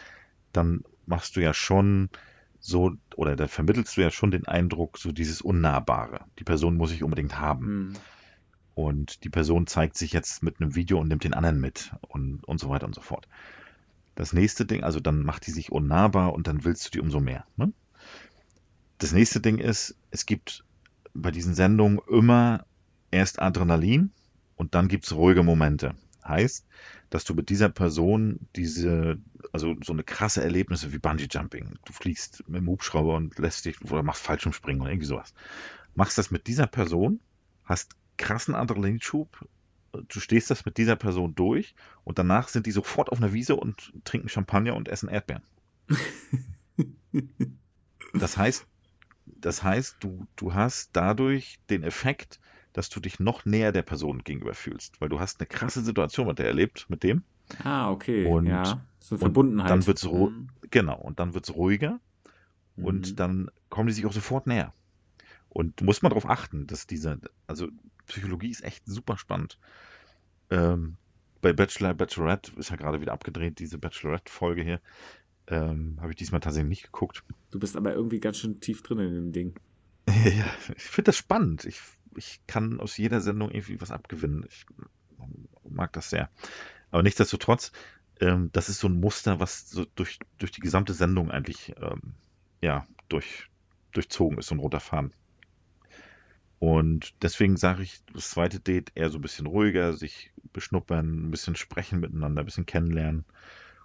Dann 0.53 0.85
machst 1.05 1.35
du 1.35 1.41
ja 1.41 1.53
schon 1.53 2.09
so, 2.65 2.93
oder 3.15 3.36
da 3.36 3.47
vermittelst 3.47 3.95
du 3.95 4.01
ja 4.01 4.10
schon 4.10 4.32
den 4.32 4.47
Eindruck, 4.47 4.97
so 4.97 5.12
dieses 5.12 5.41
Unnahbare. 5.41 6.21
Die 6.39 6.43
Person 6.43 6.78
muss 6.78 6.91
ich 6.91 7.04
unbedingt 7.04 7.39
haben. 7.39 7.93
Hm. 7.93 7.93
Und 8.73 9.23
die 9.23 9.30
Person 9.30 9.67
zeigt 9.67 9.95
sich 9.95 10.12
jetzt 10.12 10.43
mit 10.43 10.60
einem 10.60 10.75
Video 10.75 10.99
und 10.99 11.08
nimmt 11.08 11.23
den 11.23 11.34
anderen 11.36 11.62
mit 11.62 11.93
und, 12.08 12.43
und 12.43 12.60
so 12.60 12.69
weiter 12.69 12.88
und 12.88 12.95
so 12.95 13.01
fort. 13.01 13.28
Das 14.15 14.34
nächste 14.34 14.65
Ding, 14.65 14.84
also 14.84 14.99
dann 14.99 15.23
macht 15.23 15.45
die 15.45 15.51
sich 15.51 15.71
unnahbar 15.71 16.34
und 16.34 16.47
dann 16.47 16.65
willst 16.65 16.88
du 16.88 16.91
die 16.91 16.99
umso 16.99 17.19
mehr. 17.19 17.45
Ne? 17.56 17.71
Das 18.97 19.13
nächste 19.13 19.39
Ding 19.39 19.60
ist, 19.60 19.95
es 20.10 20.25
gibt 20.25 20.65
bei 21.13 21.32
diesen 21.32 21.54
Sendungen 21.54 21.99
immer 22.10 22.65
erst 23.12 23.39
Adrenalin 23.39 24.12
und 24.56 24.73
dann 24.73 24.88
gibt 24.88 25.06
es 25.06 25.15
ruhige 25.15 25.43
Momente. 25.43 25.95
Heißt, 26.28 26.65
dass 27.15 27.23
du 27.23 27.34
mit 27.34 27.47
dieser 27.47 27.69
Person 27.69 28.41
diese, 28.58 29.17
also 29.54 29.73
so 29.82 29.93
eine 29.93 30.04
krasse 30.04 30.43
Erlebnisse 30.43 30.91
wie 30.91 30.97
Bungee 30.97 31.30
Jumping, 31.32 31.80
du 31.86 31.93
fliegst 31.93 32.43
mit 32.49 32.60
dem 32.60 32.67
Hubschrauber 32.67 33.15
und 33.15 33.39
lässt 33.39 33.63
dich 33.63 33.82
oder 33.89 34.04
machst 34.04 34.21
Fallschirmspringen 34.21 34.82
oder 34.82 34.91
irgendwie 34.91 35.08
sowas. 35.08 35.34
Machst 35.93 36.17
das 36.17 36.30
mit 36.30 36.47
dieser 36.47 36.67
Person, 36.67 37.21
hast 37.63 37.95
krassen 38.17 38.54
Adrenalinschub, 38.54 39.47
du 39.93 40.19
stehst 40.19 40.51
das 40.51 40.65
mit 40.65 40.78
dieser 40.78 40.97
Person 40.97 41.36
durch 41.36 41.73
und 42.04 42.19
danach 42.19 42.49
sind 42.49 42.65
die 42.65 42.71
sofort 42.71 43.10
auf 43.10 43.19
einer 43.19 43.32
Wiese 43.32 43.56
und 43.56 43.93
trinken 44.04 44.28
Champagner 44.28 44.75
und 44.75 44.89
essen 44.89 45.08
Erdbeeren. 45.08 45.43
das 48.13 48.36
heißt, 48.36 48.67
das 49.25 49.63
heißt, 49.63 49.95
du, 50.01 50.28
du 50.36 50.54
hast 50.54 50.89
dadurch 50.91 51.60
den 51.69 51.84
Effekt, 51.84 52.41
dass 52.75 52.89
du 52.89 52.99
dich 52.99 53.19
noch 53.19 53.45
näher 53.45 53.71
der 53.71 53.83
Person 53.83 54.23
gegenüber 54.23 54.53
fühlst, 54.53 54.99
weil 54.99 55.09
du 55.09 55.19
hast 55.19 55.39
eine 55.39 55.47
krasse 55.47 55.81
Situation 55.81 56.27
mit 56.27 56.39
der 56.39 56.47
erlebt, 56.47 56.85
mit 56.89 57.03
dem. 57.03 57.23
Ah, 57.63 57.89
okay. 57.89 58.25
Und, 58.25 58.47
ja, 58.47 58.85
so 58.99 59.17
Verbundenheit. 59.17 59.71
Und 59.71 59.79
dann 59.79 59.88
wird's 59.88 60.05
ru 60.05 60.29
Mhm. 60.29 60.49
genau, 60.71 60.97
und 60.99 61.19
dann 61.19 61.33
wird's 61.33 61.53
ruhiger 61.55 61.99
und 62.75 63.11
Mhm. 63.11 63.15
dann 63.15 63.51
kommen 63.69 63.88
die 63.88 63.93
sich 63.93 64.05
auch 64.05 64.13
sofort 64.13 64.45
näher. 64.47 64.73
Und 65.49 65.81
muss 65.81 66.01
man 66.01 66.09
darauf 66.09 66.29
achten, 66.29 66.67
dass 66.67 66.85
diese, 66.85 67.17
also 67.47 67.69
Psychologie 68.07 68.49
ist 68.49 68.63
echt 68.63 68.85
super 68.85 69.17
spannend. 69.17 69.57
Ähm, 70.49 70.97
bei 71.41 71.53
Bachelor, 71.53 71.93
Bachelorette 71.93 72.51
ist 72.57 72.71
ja 72.71 72.75
gerade 72.75 72.99
wieder 72.99 73.13
abgedreht, 73.13 73.59
diese 73.59 73.77
Bachelorette-Folge 73.77 74.63
hier. 74.63 74.81
Ähm, 75.47 75.97
Habe 76.01 76.11
ich 76.11 76.17
diesmal 76.17 76.41
tatsächlich 76.41 76.69
nicht 76.69 76.83
geguckt. 76.83 77.23
Du 77.51 77.59
bist 77.59 77.77
aber 77.77 77.93
irgendwie 77.93 78.19
ganz 78.19 78.38
schön 78.38 78.59
tief 78.59 78.81
drin 78.81 78.99
in 78.99 79.13
dem 79.13 79.31
Ding. 79.31 79.55
ja, 80.09 80.45
ich 80.75 80.83
finde 80.83 81.05
das 81.09 81.17
spannend. 81.17 81.65
Ich, 81.65 81.79
ich 82.15 82.41
kann 82.47 82.80
aus 82.80 82.97
jeder 82.97 83.21
Sendung 83.21 83.51
irgendwie 83.51 83.80
was 83.82 83.91
abgewinnen. 83.91 84.45
Ich 84.49 84.65
mag 85.69 85.93
das 85.93 86.10
sehr. 86.10 86.30
Aber 86.91 87.04
nichtsdestotrotz, 87.04 87.71
ähm, 88.19 88.49
das 88.54 88.69
ist 88.69 88.80
so 88.80 88.88
ein 88.88 88.99
Muster, 88.99 89.39
was 89.39 89.69
so 89.69 89.86
durch, 89.95 90.19
durch 90.38 90.51
die 90.51 90.62
gesamte 90.62 90.93
Sendung 90.93 91.32
eigentlich 91.32 91.73
ähm, 91.82 92.15
ja, 92.62 92.86
durch, 93.10 93.49
durchzogen 93.91 94.38
ist, 94.38 94.47
so 94.47 94.56
ein 94.56 94.60
roter 94.60 94.80
Faden. 94.80 95.13
Und 96.60 97.13
deswegen 97.21 97.58
sage 97.58 97.84
ich, 97.84 98.01
das 98.13 98.32
zweite 98.32 98.60
Date 98.60 98.91
eher 98.95 99.10
so 99.10 99.17
ein 99.17 99.21
bisschen 99.21 99.45
ruhiger, 99.45 99.93
sich 99.93 100.32
beschnuppern, 100.54 101.28
ein 101.28 101.32
bisschen 101.32 101.56
sprechen 101.56 101.99
miteinander, 101.99 102.41
ein 102.41 102.45
bisschen 102.45 102.65
kennenlernen. 102.65 103.25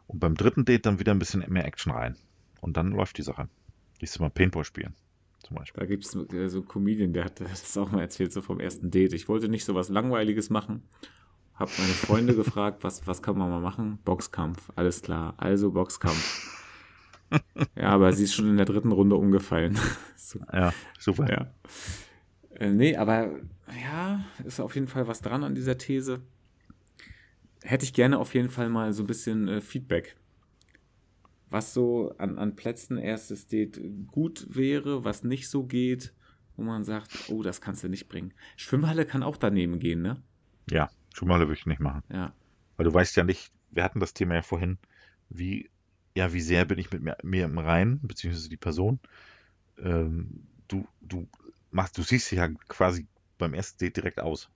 Und 0.07 0.21
beim 0.21 0.35
dritten 0.35 0.65
Date 0.65 0.87
dann 0.87 0.99
wieder 0.99 1.13
ein 1.13 1.19
bisschen 1.19 1.45
mehr 1.49 1.67
Action 1.67 1.93
rein. 1.93 2.17
Und 2.61 2.77
dann 2.77 2.93
läuft 2.93 3.19
die 3.19 3.23
Sache. 3.23 3.49
Nächstes 4.01 4.21
Mal 4.21 4.31
Paintball 4.31 4.65
spielen, 4.65 4.95
zum 5.51 5.57
Beispiel. 5.57 5.81
Da 5.81 5.87
gibt 5.87 6.05
es 6.05 6.13
so 6.13 6.21
einen 6.29 6.69
Comedian, 6.69 7.13
der 7.13 7.25
hat 7.25 7.41
das 7.41 7.77
auch 7.77 7.91
mal 7.91 8.01
erzählt, 8.03 8.33
so 8.33 8.41
vom 8.41 8.61
ersten 8.61 8.91
Date. 8.91 9.13
Ich 9.13 9.29
wollte 9.29 9.49
nicht 9.49 9.65
so 9.65 9.75
was 9.75 9.89
Langweiliges 9.89 10.49
machen. 10.49 10.83
Hab 11.55 11.69
meine 11.79 11.93
Freunde 11.93 12.35
gefragt, 12.35 12.85
was, 12.85 13.07
was 13.07 13.21
kann 13.21 13.37
man 13.37 13.51
mal 13.51 13.61
machen? 13.61 13.99
Boxkampf, 14.05 14.71
alles 14.77 15.03
klar. 15.03 15.35
Also 15.37 15.73
Boxkampf. 15.73 16.57
Ja, 17.77 17.91
aber 17.91 18.13
sie 18.13 18.25
ist 18.25 18.35
schon 18.35 18.49
in 18.49 18.57
der 18.57 18.67
dritten 18.67 18.93
Runde 18.93 19.17
umgefallen. 19.17 19.79
so, 20.17 20.41
Ja, 20.53 20.73
super. 20.99 21.29
ja. 21.29 21.53
Äh, 22.57 22.71
nee, 22.71 22.97
aber 22.97 23.31
ja, 23.83 24.25
ist 24.45 24.61
auf 24.61 24.75
jeden 24.75 24.89
Fall 24.89 25.07
was 25.07 25.21
dran 25.21 25.45
an 25.45 25.55
dieser 25.55 25.79
These. 25.79 26.23
Hätte 27.63 27.85
ich 27.85 27.93
gerne 27.93 28.19
auf 28.19 28.35
jeden 28.35 28.51
Fall 28.51 28.69
mal 28.69 28.93
so 28.93 29.03
ein 29.03 29.07
bisschen 29.07 29.49
äh, 29.49 29.61
Feedback. 29.61 30.17
Was 31.51 31.75
so 31.75 32.15
an, 32.19 32.39
an 32.39 32.57
Plätzen 32.57 32.97
erstes 32.97 33.47
Date 33.49 33.81
gut 34.07 34.47
wäre, 34.49 35.05
was 35.05 35.25
nicht 35.25 35.49
so 35.49 35.65
geht, 35.65 36.15
wo 36.57 36.63
man 36.63 36.85
sagt, 36.85 37.29
oh, 37.29 37.43
das 37.43 37.61
kannst 37.61 37.83
du 37.83 37.89
nicht 37.89 38.09
bringen. 38.09 38.33
Schwimmhalle 38.57 39.05
kann 39.05 39.23
auch 39.23 39.37
daneben 39.37 39.79
gehen, 39.79 40.03
ne? 40.03 40.23
Ja, 40.71 40.91
Schwimmhalle 41.13 41.49
würde 41.49 41.59
ich 41.59 41.67
nicht 41.67 41.81
machen. 41.81 42.03
Ja. 42.09 42.33
Weil 42.77 42.85
du 42.85 42.95
weißt 42.95 43.17
ja 43.17 43.25
nicht, 43.25 43.53
wir 43.71 43.83
hatten 43.83 44.01
das 44.01 44.15
Thema 44.15 44.35
ja 44.35 44.43
vorhin, 44.43 44.79
wie, 45.29 45.71
ja, 46.15 46.33
wie 46.33 46.41
sehr 46.41 46.65
bin 46.65 46.79
ich 46.79 46.93
mit 46.93 47.03
mir, 47.03 47.17
mir 47.23 47.45
im 47.45 47.59
Reinen, 47.59 48.01
beziehungsweise 48.03 48.49
die 48.49 48.57
Person. 48.57 49.01
Ähm, 49.79 50.47
du, 50.69 50.87
du 51.01 51.29
machst, 51.71 51.99
du 51.99 52.03
siehst 52.03 52.31
dich 52.31 52.39
ja 52.39 52.49
quasi 52.69 53.07
beim 53.39 53.55
ersten 53.55 53.79
Date 53.79 53.97
direkt 53.97 54.21
aus. 54.21 54.51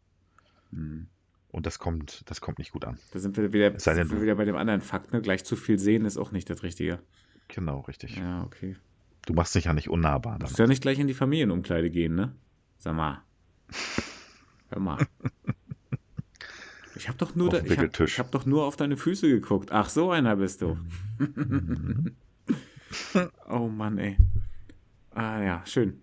Hm. 0.71 1.07
Und 1.55 1.67
das 1.67 1.79
kommt, 1.79 2.23
das 2.29 2.41
kommt 2.41 2.59
nicht 2.59 2.73
gut 2.73 2.85
an. 2.85 2.99
Da 3.13 3.21
sind 3.21 3.37
wir 3.37 3.53
wieder, 3.53 3.79
sind 3.79 3.97
wir 3.97 4.05
du- 4.07 4.21
wieder 4.21 4.35
bei 4.35 4.45
dem 4.45 4.57
anderen 4.57 4.81
Fakt, 4.81 5.13
ne? 5.13 5.23
Gleich 5.23 5.45
zu 5.45 5.55
viel 5.55 5.79
sehen 5.79 6.05
ist 6.05 6.17
auch 6.17 6.33
nicht 6.33 6.51
das 6.51 6.65
Richtige. 6.65 6.99
Genau, 7.47 7.83
richtig. 7.83 8.17
Ja, 8.17 8.43
okay. 8.43 8.75
Du 9.25 9.35
machst 9.35 9.55
dich 9.55 9.67
ja 9.67 9.73
nicht 9.73 9.89
unnahbar. 9.89 10.41
Du 10.41 10.47
musst 10.47 10.59
ja 10.59 10.67
nicht 10.67 10.83
gleich 10.83 10.99
in 10.99 11.07
die 11.07 11.15
Familienumkleide 11.15 11.91
gehen, 11.91 12.17
ne? 12.17 12.35
Sag 12.79 12.97
mal. 12.97 13.23
Hör 14.71 14.81
mal. 14.81 15.07
Ich 16.97 17.09
hab 17.09 17.19
doch 17.19 17.37
nur, 17.37 17.51
da, 17.51 17.61
ich 17.61 17.79
hab, 17.79 18.01
ich 18.01 18.19
hab 18.19 18.33
doch 18.33 18.47
nur 18.47 18.65
auf 18.65 18.75
deine 18.75 18.97
Füße 18.97 19.29
geguckt. 19.29 19.71
Ach, 19.71 19.89
so 19.89 20.11
einer 20.11 20.35
bist 20.35 20.61
du. 20.61 20.77
Mhm. 21.19 22.17
oh 23.49 23.69
Mann, 23.69 23.99
ey. 23.99 24.17
Ah 25.13 25.41
ja, 25.41 25.63
schön. 25.67 26.03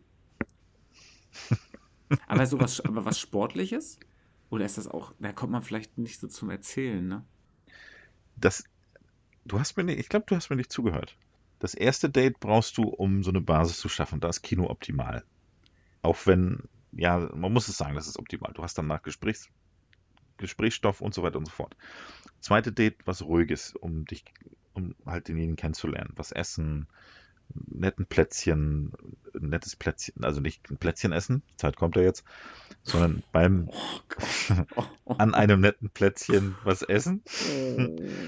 Aber 2.27 2.45
sowas, 2.45 2.79
aber 2.79 3.03
was 3.03 3.19
Sportliches? 3.19 3.99
Oder 4.51 4.65
ist 4.65 4.77
das 4.77 4.87
auch, 4.87 5.13
da 5.17 5.31
kommt 5.31 5.53
man 5.53 5.63
vielleicht 5.63 5.97
nicht 5.97 6.19
so 6.19 6.27
zum 6.27 6.49
Erzählen, 6.49 7.07
ne? 7.07 7.25
Das, 8.35 8.65
du 9.45 9.59
hast 9.59 9.77
mir 9.77 9.85
nicht, 9.85 9.99
ich 9.99 10.09
glaube, 10.09 10.25
du 10.27 10.35
hast 10.35 10.49
mir 10.49 10.57
nicht 10.57 10.71
zugehört. 10.71 11.17
Das 11.59 11.73
erste 11.73 12.09
Date 12.09 12.39
brauchst 12.39 12.77
du, 12.77 12.83
um 12.83 13.23
so 13.23 13.31
eine 13.31 13.39
Basis 13.39 13.79
zu 13.79 13.87
schaffen. 13.87 14.19
Da 14.19 14.27
ist 14.27 14.41
Kino 14.41 14.69
optimal. 14.69 15.23
Auch 16.01 16.17
wenn, 16.25 16.63
ja, 16.91 17.29
man 17.33 17.53
muss 17.53 17.69
es 17.69 17.77
sagen, 17.77 17.95
das 17.95 18.07
ist 18.07 18.19
optimal. 18.19 18.51
Du 18.53 18.61
hast 18.61 18.77
danach 18.77 19.03
Gesprächs, 19.03 19.47
Gesprächsstoff 20.37 20.99
und 20.99 21.13
so 21.13 21.23
weiter 21.23 21.37
und 21.37 21.45
so 21.45 21.51
fort. 21.51 21.77
Zweite 22.41 22.73
Date, 22.73 22.97
was 23.05 23.23
ruhiges, 23.23 23.73
um 23.73 24.05
dich, 24.05 24.25
um 24.73 24.95
halt 25.05 25.29
denjenigen 25.29 25.55
kennenzulernen. 25.55 26.11
Was 26.17 26.33
essen, 26.33 26.87
netten 27.67 28.05
Plätzchen, 28.05 28.91
ein 29.35 29.49
nettes 29.49 29.75
Plätzchen, 29.75 30.23
also 30.23 30.41
nicht 30.41 30.69
ein 30.69 30.77
Plätzchen 30.77 31.11
essen, 31.11 31.43
Zeit 31.57 31.75
kommt 31.77 31.95
ja 31.95 32.01
jetzt, 32.03 32.23
sondern 32.83 33.23
beim, 33.31 33.69
Oh, 34.75 34.83
an 35.17 35.33
einem 35.33 35.61
netten 35.61 35.89
Plätzchen 35.89 36.55
was 36.63 36.81
essen. 36.81 37.23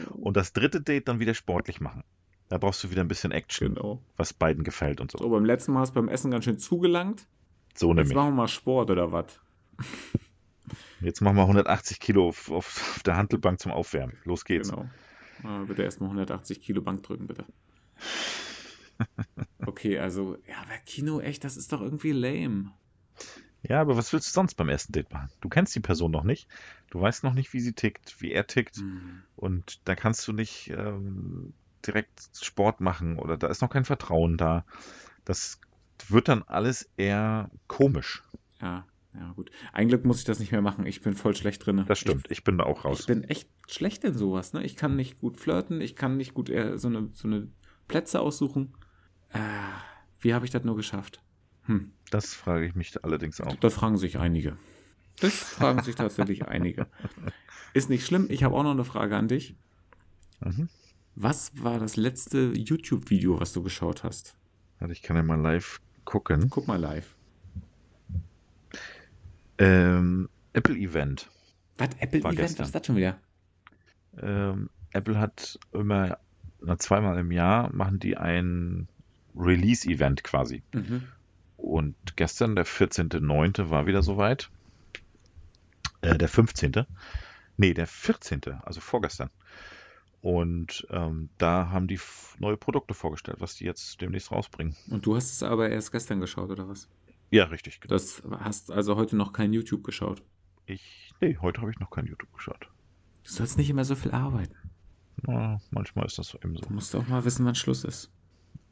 oh. 0.09 0.13
Und 0.15 0.37
das 0.37 0.53
dritte 0.53 0.81
Date 0.81 1.07
dann 1.07 1.19
wieder 1.19 1.33
sportlich 1.33 1.81
machen. 1.81 2.03
Da 2.49 2.57
brauchst 2.57 2.83
du 2.83 2.91
wieder 2.91 3.01
ein 3.01 3.07
bisschen 3.07 3.31
Action, 3.31 3.75
Genau. 3.75 4.01
was 4.17 4.33
beiden 4.33 4.63
gefällt 4.63 5.01
und 5.01 5.11
so. 5.11 5.17
So, 5.17 5.29
beim 5.29 5.45
letzten 5.45 5.73
Mal 5.73 5.79
hast 5.81 5.91
du 5.91 5.95
beim 5.95 6.09
Essen 6.09 6.29
ganz 6.31 6.45
schön 6.45 6.59
zugelangt. 6.59 7.25
So 7.75 7.89
Jetzt 7.89 7.95
nämlich. 7.97 8.15
machen 8.15 8.29
wir 8.29 8.35
mal 8.35 8.47
Sport 8.47 8.91
oder 8.91 9.11
was? 9.11 9.39
Jetzt 11.01 11.21
machen 11.21 11.35
wir 11.35 11.41
180 11.43 11.99
Kilo 11.99 12.27
auf, 12.29 12.51
auf, 12.51 13.01
der 13.05 13.17
Handelbank 13.17 13.59
zum 13.59 13.71
Aufwärmen. 13.71 14.17
Los 14.23 14.45
geht's. 14.45 14.69
Genau. 14.69 14.87
Äh, 15.43 15.65
bitte 15.65 15.83
erstmal 15.83 16.09
180 16.09 16.61
Kilo 16.61 16.81
Bank 16.81 17.03
drücken, 17.03 17.27
bitte. 17.27 17.45
Okay, 19.65 19.97
also, 19.99 20.37
ja, 20.47 20.57
aber 20.61 20.77
Kino, 20.85 21.19
echt, 21.19 21.43
das 21.43 21.57
ist 21.57 21.71
doch 21.71 21.81
irgendwie 21.81 22.11
lame. 22.11 22.71
Ja, 23.61 23.79
aber 23.79 23.95
was 23.95 24.11
willst 24.11 24.27
du 24.27 24.31
sonst 24.33 24.55
beim 24.55 24.67
ersten 24.67 24.91
Date 24.91 25.11
machen? 25.13 25.29
Du 25.39 25.47
kennst 25.47 25.73
die 25.73 25.79
Person 25.79 26.11
noch 26.11 26.25
nicht. 26.25 26.47
Du 26.89 26.99
weißt 26.99 27.23
noch 27.23 27.33
nicht, 27.33 27.53
wie 27.53 27.61
sie 27.61 27.73
tickt, 27.73 28.21
wie 28.21 28.31
er 28.31 28.45
tickt. 28.45 28.77
Hm. 28.77 29.23
Und 29.37 29.79
da 29.87 29.95
kannst 29.95 30.27
du 30.27 30.33
nicht 30.33 30.69
ähm, 30.69 31.53
direkt 31.87 32.29
Sport 32.41 32.81
machen 32.81 33.17
oder 33.17 33.37
da 33.37 33.47
ist 33.47 33.61
noch 33.61 33.69
kein 33.69 33.85
Vertrauen 33.85 34.37
da. 34.37 34.65
Das 35.23 35.61
wird 36.09 36.27
dann 36.27 36.43
alles 36.43 36.89
eher 36.97 37.49
komisch. 37.67 38.23
Ja, 38.61 38.85
ja, 39.13 39.31
gut. 39.33 39.49
Ein 39.71 39.87
Glück 39.87 40.03
muss 40.03 40.19
ich 40.19 40.25
das 40.25 40.39
nicht 40.39 40.51
mehr 40.51 40.61
machen. 40.61 40.85
Ich 40.85 41.01
bin 41.01 41.13
voll 41.13 41.35
schlecht 41.35 41.65
drin. 41.65 41.85
Das 41.87 41.99
stimmt. 41.99 42.29
Ich 42.31 42.43
bin 42.43 42.57
da 42.57 42.65
auch 42.65 42.79
Ich, 42.79 42.85
raus. 42.85 42.99
ich 43.01 43.05
bin 43.05 43.23
echt 43.23 43.47
schlecht 43.69 44.03
in 44.03 44.13
sowas, 44.17 44.51
ne? 44.51 44.63
Ich 44.63 44.75
kann 44.75 44.97
nicht 44.97 45.19
gut 45.19 45.39
flirten, 45.39 45.79
ich 45.79 45.95
kann 45.95 46.17
nicht 46.17 46.33
gut 46.33 46.49
äh, 46.49 46.77
so, 46.77 46.89
eine, 46.89 47.09
so 47.13 47.29
eine 47.29 47.47
Plätze 47.87 48.19
aussuchen. 48.19 48.73
Äh, 49.33 49.39
wie 50.19 50.33
habe 50.33 50.45
ich 50.45 50.51
das 50.51 50.63
nur 50.63 50.75
geschafft? 50.75 51.21
Hm. 51.65 51.91
Das 52.09 52.33
frage 52.33 52.65
ich 52.65 52.75
mich 52.75 53.03
allerdings 53.03 53.41
auch. 53.41 53.55
Das 53.57 53.73
fragen 53.73 53.97
sich 53.97 54.17
einige. 54.17 54.57
Das 55.19 55.33
fragen 55.33 55.81
sich 55.81 55.95
tatsächlich 55.97 56.47
einige. 56.47 56.87
Ist 57.73 57.89
nicht 57.89 58.05
schlimm. 58.05 58.27
Ich 58.29 58.43
habe 58.43 58.55
auch 58.55 58.63
noch 58.63 58.71
eine 58.71 58.85
Frage 58.85 59.15
an 59.15 59.27
dich. 59.27 59.55
Mhm. 60.41 60.69
Was 61.15 61.51
war 61.63 61.79
das 61.79 61.95
letzte 61.95 62.53
YouTube-Video, 62.55 63.39
was 63.39 63.53
du 63.53 63.63
geschaut 63.63 64.03
hast? 64.03 64.35
Warte, 64.79 64.93
ich 64.93 65.01
kann 65.01 65.15
ja 65.15 65.23
mal 65.23 65.39
live 65.39 65.79
gucken. 66.05 66.49
Guck 66.49 66.67
mal 66.67 66.79
live. 66.79 67.15
Ähm, 69.57 70.29
Apple 70.53 70.75
Event. 70.75 71.29
Was? 71.77 71.89
Apple 71.99 72.19
Event? 72.19 72.35
gestern. 72.35 72.59
Was 72.59 72.67
ist 72.69 72.75
das 72.75 72.85
schon 72.85 72.95
wieder? 72.95 73.19
Ähm, 74.21 74.69
Apple 74.91 75.19
hat 75.19 75.59
immer, 75.71 76.17
na, 76.61 76.77
zweimal 76.77 77.17
im 77.17 77.31
Jahr 77.31 77.73
machen 77.73 77.99
die 77.99 78.17
ein 78.17 78.87
Release-Event 79.35 80.23
quasi. 80.23 80.63
Mhm. 80.73 81.03
Und 81.57 81.95
gestern, 82.15 82.55
der 82.55 82.65
14.09. 82.65 83.69
war 83.69 83.85
wieder 83.85 84.03
soweit. 84.03 84.49
Äh, 86.01 86.17
der 86.17 86.27
15. 86.27 86.85
Nee, 87.57 87.73
der 87.73 87.87
14. 87.87 88.41
Also 88.63 88.81
vorgestern. 88.81 89.29
Und 90.21 90.87
ähm, 90.89 91.29
da 91.37 91.69
haben 91.69 91.87
die 91.87 91.99
neue 92.39 92.57
Produkte 92.57 92.93
vorgestellt, 92.93 93.37
was 93.39 93.55
die 93.55 93.65
jetzt 93.65 93.99
demnächst 94.01 94.31
rausbringen. 94.31 94.75
Und 94.89 95.05
du 95.05 95.15
hast 95.15 95.31
es 95.31 95.43
aber 95.43 95.69
erst 95.69 95.91
gestern 95.91 96.19
geschaut, 96.21 96.49
oder 96.49 96.67
was? 96.69 96.87
Ja, 97.29 97.45
richtig. 97.45 97.81
genau. 97.81 97.93
Das 97.93 98.23
hast 98.39 98.71
also 98.71 98.95
heute 98.95 99.15
noch 99.15 99.33
kein 99.33 99.53
YouTube 99.53 99.83
geschaut. 99.83 100.21
Ich, 100.65 101.13
nee, 101.19 101.37
heute 101.41 101.61
habe 101.61 101.71
ich 101.71 101.79
noch 101.79 101.89
kein 101.89 102.05
YouTube 102.05 102.31
geschaut. 102.33 102.69
Du 103.23 103.31
sollst 103.31 103.57
nicht 103.57 103.69
immer 103.69 103.85
so 103.85 103.95
viel 103.95 104.11
arbeiten. 104.11 104.55
Na, 105.23 105.59
manchmal 105.71 106.05
ist 106.05 106.17
das 106.17 106.27
so 106.27 106.37
eben 106.37 106.55
so. 106.55 106.61
Du 106.61 106.73
musst 106.73 106.95
auch 106.95 107.07
mal 107.07 107.25
wissen, 107.25 107.45
wann 107.45 107.55
Schluss 107.55 107.83
ist. 107.83 108.11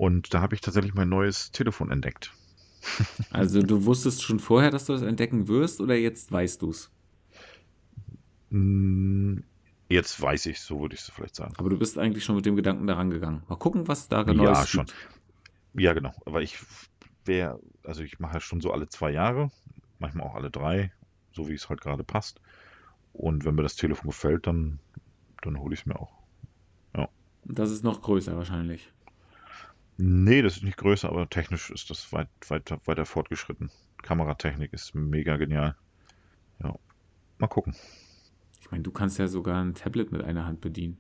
Und 0.02 0.34
da 0.34 0.42
habe 0.42 0.56
ich 0.56 0.62
tatsächlich 0.62 0.96
mein 0.96 1.10
neues 1.10 1.52
Telefon 1.52 1.92
entdeckt. 1.92 2.34
Also 3.30 3.62
du 3.62 3.86
wusstest 3.86 4.24
schon 4.24 4.40
vorher, 4.40 4.72
dass 4.72 4.86
du 4.86 4.94
das 4.94 5.04
entdecken 5.04 5.48
wirst, 5.48 5.80
oder 5.80 5.96
jetzt 5.96 6.32
weißt 6.32 6.60
du 6.64 6.72
es? 6.72 6.90
Hm, 8.50 9.44
Jetzt 9.90 10.20
weiß 10.20 10.48
ich, 10.48 10.60
so 10.60 10.82
würde 10.82 10.96
ich 10.96 11.02
es 11.02 11.12
vielleicht 11.12 11.36
sagen. 11.36 11.54
Aber 11.58 11.70
du 11.70 11.78
bist 11.78 12.00
eigentlich 12.00 12.24
schon 12.26 12.36
mit 12.36 12.48
dem 12.48 12.56
Gedanken 12.56 12.88
daran 12.88 13.12
gegangen. 13.12 13.44
Mal 13.48 13.58
gucken, 13.58 13.88
was 13.88 14.08
da 14.08 14.24
genau 14.24 14.46
Ja, 14.46 14.64
ist. 14.64 14.70
schon. 14.70 14.88
Ja, 15.74 15.94
genau. 15.94 16.14
Aber 16.26 16.42
ich 16.42 16.58
wäre, 17.26 17.60
also 17.84 18.02
ich 18.02 18.18
mache 18.20 18.34
ja 18.36 18.40
schon 18.40 18.60
so 18.60 18.72
alle 18.72 18.90
zwei 18.90 19.12
Jahre, 19.12 19.52
manchmal 20.00 20.26
auch 20.26 20.34
alle 20.36 20.50
drei, 20.50 20.92
so 21.32 21.48
wie 21.48 21.54
es 21.54 21.70
halt 21.70 21.82
gerade 21.82 22.04
passt. 22.04 22.42
Und 23.14 23.46
wenn 23.46 23.54
mir 23.54 23.64
das 23.64 23.76
Telefon 23.76 24.08
gefällt, 24.10 24.48
dann, 24.48 24.80
dann 25.44 25.60
hole 25.60 25.76
ich 25.76 25.82
es 25.82 25.86
mir 25.86 26.00
auch. 26.00 26.12
Das 27.44 27.72
ist 27.72 27.84
noch 27.84 28.02
größer 28.02 28.36
wahrscheinlich. 28.36 28.90
Nee, 30.04 30.42
das 30.42 30.58
ist 30.58 30.64
nicht 30.64 30.78
größer, 30.78 31.08
aber 31.10 31.30
technisch 31.30 31.70
ist 31.70 31.92
das 31.92 32.12
weit, 32.12 32.28
weit, 32.48 32.72
weiter 32.88 33.06
fortgeschritten. 33.06 33.70
Kameratechnik 34.02 34.74
ist 34.74 34.96
mega 34.96 35.38
genial. 35.38 35.76
Ja. 36.64 36.74
Mal 37.38 37.48
gucken. 37.48 37.76
Ich 38.60 38.72
meine, 38.72 38.82
du 38.82 38.90
kannst 38.90 39.20
ja 39.20 39.28
sogar 39.28 39.64
ein 39.64 39.76
Tablet 39.76 40.12
mit 40.12 40.24
einer 40.24 40.48
Hand 40.48 40.60
bedienen. 40.60 40.98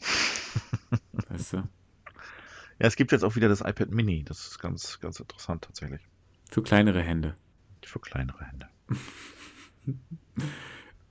weißt 1.30 1.54
du? 1.54 1.56
Ja, 1.56 1.66
es 2.78 2.96
gibt 2.96 3.12
jetzt 3.12 3.24
auch 3.24 3.36
wieder 3.36 3.48
das 3.48 3.62
iPad 3.62 3.90
Mini. 3.90 4.22
Das 4.22 4.48
ist 4.48 4.58
ganz, 4.58 5.00
ganz 5.00 5.18
interessant 5.18 5.64
tatsächlich. 5.64 6.02
Für 6.50 6.62
kleinere 6.62 7.00
Hände. 7.00 7.36
Für 7.82 8.00
kleinere 8.00 8.44
Hände. 8.44 8.68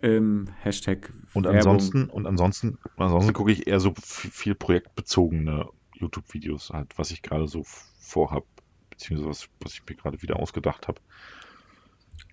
Ähm, 0.02 0.48
Hashtag 0.62 1.12
Und 1.34 1.44
Werbung. 1.44 1.58
ansonsten, 1.58 2.06
und 2.06 2.26
ansonsten, 2.26 2.78
ansonsten 2.96 3.34
gucke 3.34 3.52
ich 3.52 3.68
eher 3.68 3.82
so 3.82 3.94
viel 3.98 4.56
projektbezogene 4.56 5.68
YouTube-Videos, 6.00 6.72
halt, 6.72 6.98
was 6.98 7.12
ich 7.12 7.22
gerade 7.22 7.48
so 7.48 7.64
vorhab, 7.64 8.46
beziehungsweise 8.90 9.30
was, 9.30 9.50
was 9.62 9.74
ich 9.74 9.84
mir 9.88 9.96
gerade 9.96 10.22
wieder 10.22 10.38
ausgedacht 10.38 10.88
habe, 10.88 11.00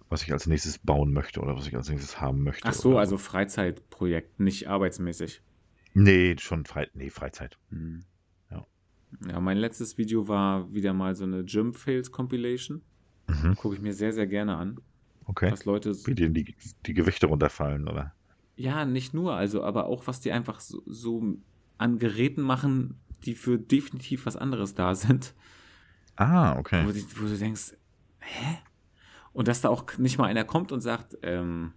was 0.09 0.23
ich 0.23 0.33
als 0.33 0.47
nächstes 0.47 0.79
bauen 0.79 1.13
möchte 1.13 1.41
oder 1.41 1.57
was 1.57 1.67
ich 1.67 1.77
als 1.77 1.89
nächstes 1.89 2.21
haben 2.21 2.43
möchte. 2.43 2.67
Ach 2.67 2.73
so, 2.73 2.91
oder 2.91 3.01
also 3.01 3.19
Freizeitprojekt, 3.19 4.41
nicht 4.41 4.69
arbeitsmäßig. 4.69 5.43
Nee, 5.95 6.37
schon 6.39 6.65
Fre 6.67 6.89
nee, 6.95 7.11
Freizeit. 7.11 7.59
Hm. 7.71 8.05
Ja. 8.51 8.67
Ja, 9.29 9.41
mein 9.41 9.57
letztes 9.57 9.99
Video 9.99 10.29
war 10.29 10.73
wieder 10.73 10.93
mal 10.93 11.15
so 11.15 11.25
eine 11.25 11.45
Gym 11.45 11.73
Fails 11.73 12.13
Compilation. 12.13 12.83
Mhm. 13.29 13.57
Gucke 13.57 13.77
ich 13.77 13.81
mir 13.81 13.95
sehr, 13.95 14.13
sehr 14.13 14.27
gerne 14.27 14.57
an. 14.57 14.81
Okay. 15.25 15.51
Was 15.51 15.65
Leute. 15.65 15.95
Wie 16.07 16.15
dir 16.15 16.29
die, 16.31 16.55
die 16.87 16.95
Gewichte 16.95 17.27
runterfallen, 17.27 17.89
oder? 17.89 18.15
Ja, 18.57 18.85
nicht 18.85 19.13
nur, 19.13 19.35
also, 19.35 19.63
aber 19.63 19.87
auch 19.87 20.07
was 20.07 20.21
die 20.21 20.33
einfach 20.33 20.61
so, 20.61 20.83
so 20.87 21.37
an 21.79 21.99
Geräten 21.99 22.43
machen, 22.43 22.99
die 23.27 23.35
für 23.35 23.59
definitiv 23.59 24.25
was 24.27 24.37
anderes 24.37 24.75
da 24.75 24.95
sind. 24.95 25.35
Ah, 26.17 26.55
Wo, 26.55 26.61
okay. 26.61 26.91
die, 26.93 27.05
wo 27.21 27.27
du 27.27 27.37
denkst, 27.37 27.75
hä? 28.21 28.59
Und 29.33 29.49
dass 29.49 29.61
da 29.61 29.69
auch 29.69 29.99
nicht 29.99 30.17
mal 30.17 30.25
einer 30.27 30.45
kommt 30.45 30.73
und 30.73 30.81
sagt, 30.81 31.19
ähm, 31.23 31.73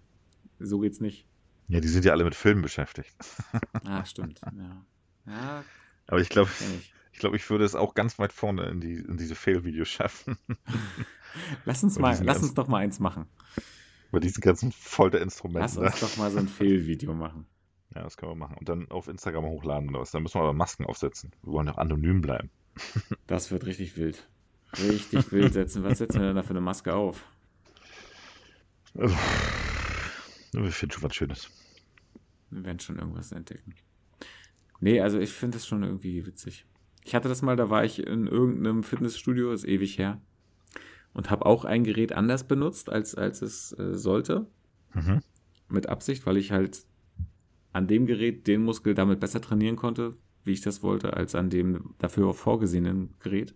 so 0.59 0.79
geht's 0.79 1.01
nicht. 1.01 1.25
Ja, 1.67 1.79
die 1.81 1.87
sind 1.89 2.05
ja 2.05 2.13
alle 2.13 2.23
mit 2.23 2.35
Filmen 2.35 2.61
beschäftigt. 2.61 3.13
Ah, 3.85 4.05
stimmt. 4.05 4.39
Ja. 4.55 4.85
Ja, 5.25 5.63
Aber 6.07 6.19
ich 6.21 6.29
glaube, 6.29 6.49
ich. 6.59 6.93
ich 7.11 7.19
glaube, 7.19 7.35
ich 7.35 7.49
würde 7.49 7.65
es 7.65 7.75
auch 7.75 7.93
ganz 7.95 8.17
weit 8.19 8.31
vorne 8.33 8.65
in, 8.69 8.79
die, 8.81 8.95
in 8.95 9.17
diese 9.17 9.35
Fail-Videos 9.35 9.87
schaffen. 9.89 10.37
Lass 11.65 11.83
uns 11.83 11.99
mal, 11.99 12.09
lass 12.11 12.25
ganzen- 12.25 12.43
uns 12.45 12.53
doch 12.55 12.67
mal 12.67 12.77
eins 12.79 12.99
machen. 12.99 13.25
Bei 14.11 14.19
diesen 14.19 14.41
ganzen 14.41 14.71
Folterinstrumenten. 14.71 15.61
Lass 15.61 15.77
uns 15.77 15.99
doch 15.99 16.17
mal 16.17 16.31
so 16.31 16.39
ein 16.39 16.47
Fail-Video 16.47 17.13
machen. 17.13 17.45
Ja, 17.95 18.03
das 18.03 18.17
können 18.17 18.31
wir 18.31 18.35
machen. 18.35 18.57
Und 18.57 18.69
dann 18.69 18.89
auf 18.91 19.07
Instagram 19.07 19.45
hochladen 19.45 19.89
oder 19.89 20.01
was. 20.01 20.11
Dann 20.11 20.23
müssen 20.23 20.35
wir 20.35 20.43
aber 20.43 20.53
Masken 20.53 20.85
aufsetzen. 20.85 21.31
Wir 21.43 21.53
wollen 21.53 21.67
doch 21.67 21.77
anonym 21.77 22.21
bleiben. 22.21 22.49
Das 23.27 23.51
wird 23.51 23.65
richtig 23.67 23.95
wild. 23.97 24.27
Richtig 24.77 25.31
wild 25.31 25.53
setzen. 25.53 25.83
Was 25.83 25.99
setzen 25.99 26.19
wir 26.19 26.27
denn 26.27 26.35
da 26.35 26.43
für 26.43 26.51
eine 26.51 26.61
Maske 26.61 26.95
auf? 26.95 27.23
Also, 28.97 29.15
wir 30.53 30.71
finden 30.71 30.93
schon 30.93 31.03
was 31.03 31.15
Schönes. 31.15 31.51
Wir 32.49 32.63
werden 32.63 32.79
schon 32.79 32.97
irgendwas 32.97 33.31
entdecken. 33.31 33.75
Nee, 34.79 35.01
also 35.01 35.19
ich 35.19 35.31
finde 35.31 35.57
das 35.57 35.67
schon 35.67 35.83
irgendwie 35.83 36.25
witzig. 36.25 36.65
Ich 37.03 37.15
hatte 37.15 37.29
das 37.29 37.41
mal, 37.41 37.55
da 37.55 37.69
war 37.69 37.83
ich 37.83 38.05
in 38.05 38.27
irgendeinem 38.27 38.83
Fitnessstudio, 38.83 39.51
ist 39.51 39.65
ewig 39.65 39.97
her, 39.97 40.21
und 41.13 41.29
habe 41.29 41.45
auch 41.45 41.65
ein 41.65 41.83
Gerät 41.83 42.13
anders 42.13 42.47
benutzt, 42.47 42.89
als, 42.89 43.15
als 43.15 43.41
es 43.41 43.77
äh, 43.77 43.95
sollte. 43.95 44.47
Mhm. 44.93 45.21
Mit 45.67 45.87
Absicht, 45.87 46.25
weil 46.25 46.37
ich 46.37 46.51
halt 46.51 46.83
an 47.71 47.87
dem 47.87 48.05
Gerät 48.05 48.47
den 48.47 48.63
Muskel 48.63 48.93
damit 48.93 49.19
besser 49.19 49.41
trainieren 49.41 49.75
konnte, 49.75 50.17
wie 50.43 50.51
ich 50.51 50.61
das 50.61 50.81
wollte, 50.83 51.13
als 51.13 51.35
an 51.35 51.49
dem 51.49 51.93
dafür 51.99 52.33
vorgesehenen 52.33 53.13
Gerät. 53.19 53.53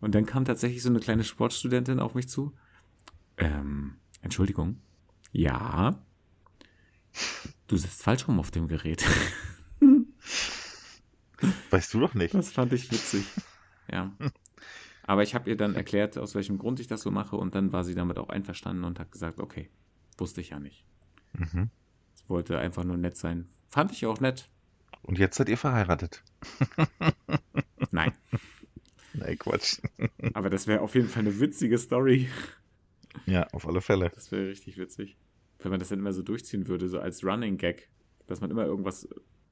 Und 0.00 0.14
dann 0.14 0.26
kam 0.26 0.44
tatsächlich 0.44 0.82
so 0.82 0.88
eine 0.88 1.00
kleine 1.00 1.24
Sportstudentin 1.24 2.00
auf 2.00 2.14
mich 2.14 2.28
zu. 2.28 2.52
Ähm, 3.36 3.94
Entschuldigung. 4.20 4.78
Ja. 5.32 6.04
Du 7.66 7.76
sitzt 7.76 8.02
falsch 8.02 8.26
rum 8.28 8.38
auf 8.38 8.50
dem 8.50 8.68
Gerät. 8.68 9.04
Weißt 11.70 11.94
du 11.94 12.00
doch 12.00 12.14
nicht. 12.14 12.34
Das 12.34 12.52
fand 12.52 12.72
ich 12.72 12.90
witzig. 12.90 13.24
Ja. 13.90 14.12
Aber 15.04 15.22
ich 15.22 15.34
habe 15.34 15.50
ihr 15.50 15.56
dann 15.56 15.74
erklärt, 15.74 16.18
aus 16.18 16.34
welchem 16.34 16.58
Grund 16.58 16.80
ich 16.80 16.86
das 16.86 17.02
so 17.02 17.10
mache, 17.10 17.36
und 17.36 17.54
dann 17.54 17.72
war 17.72 17.84
sie 17.84 17.94
damit 17.94 18.18
auch 18.18 18.28
einverstanden 18.28 18.84
und 18.84 19.00
hat 19.00 19.10
gesagt, 19.10 19.40
okay, 19.40 19.68
wusste 20.18 20.40
ich 20.40 20.50
ja 20.50 20.60
nicht. 20.60 20.84
Mhm. 21.32 21.70
Wollte 22.28 22.58
einfach 22.58 22.84
nur 22.84 22.96
nett 22.96 23.16
sein. 23.16 23.48
Fand 23.68 23.92
ich 23.92 24.06
auch 24.06 24.20
nett. 24.20 24.48
Und 25.02 25.18
jetzt 25.18 25.36
seid 25.36 25.48
ihr 25.48 25.58
verheiratet. 25.58 26.22
Nein. 27.90 28.12
Nee, 29.14 29.36
Quatsch. 29.36 29.80
Aber 30.34 30.50
das 30.50 30.66
wäre 30.66 30.80
auf 30.80 30.94
jeden 30.94 31.08
Fall 31.08 31.22
eine 31.22 31.40
witzige 31.40 31.78
Story. 31.78 32.28
Ja, 33.26 33.46
auf 33.48 33.66
alle 33.66 33.80
Fälle. 33.80 34.10
Das 34.14 34.32
wäre 34.32 34.48
richtig 34.48 34.78
witzig. 34.78 35.16
Wenn 35.58 35.70
man 35.70 35.80
das 35.80 35.90
dann 35.90 35.98
immer 35.98 36.12
so 36.12 36.22
durchziehen 36.22 36.68
würde, 36.68 36.88
so 36.88 37.00
als 37.00 37.24
Running 37.24 37.56
Gag. 37.56 37.88
Dass 38.26 38.40
man 38.40 38.50
immer 38.50 38.64
irgendwas 38.64 39.08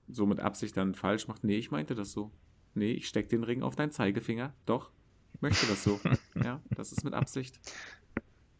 so 0.08 0.26
mit 0.26 0.40
Absicht 0.40 0.76
dann 0.76 0.94
falsch 0.94 1.28
macht. 1.28 1.44
Nee, 1.44 1.56
ich 1.56 1.70
meinte 1.70 1.94
das 1.94 2.12
so. 2.12 2.32
Nee, 2.74 2.92
ich 2.92 3.08
steck 3.08 3.28
den 3.28 3.44
Ring 3.44 3.62
auf 3.62 3.76
deinen 3.76 3.92
Zeigefinger. 3.92 4.54
Doch, 4.64 4.90
ich 5.34 5.42
möchte 5.42 5.66
das 5.66 5.82
so. 5.82 6.00
ja, 6.42 6.60
das 6.70 6.92
ist 6.92 7.04
mit 7.04 7.14
Absicht. 7.14 7.60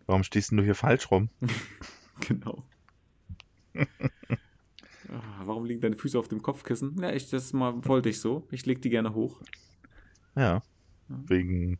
Warum 0.07 0.25
stehst 0.25 0.51
denn 0.51 0.59
du 0.59 0.65
hier 0.65 0.75
falsch 0.75 1.11
rum? 1.11 1.29
Genau. 2.27 2.65
Ah, 3.77 5.43
Warum 5.45 5.65
liegen 5.65 5.81
deine 5.81 5.97
Füße 5.97 6.19
auf 6.19 6.29
dem 6.29 6.43
Kopfkissen? 6.43 6.97
Ja, 7.01 7.13
ich, 7.13 7.29
das 7.31 7.53
mal 7.53 7.85
wollte 7.87 8.09
ich 8.09 8.21
so. 8.21 8.47
Ich 8.51 8.67
leg 8.67 8.81
die 8.83 8.91
gerne 8.91 9.15
hoch. 9.15 9.41
Ja. 10.37 10.43
Ja. 10.43 10.63
Wegen. 11.27 11.79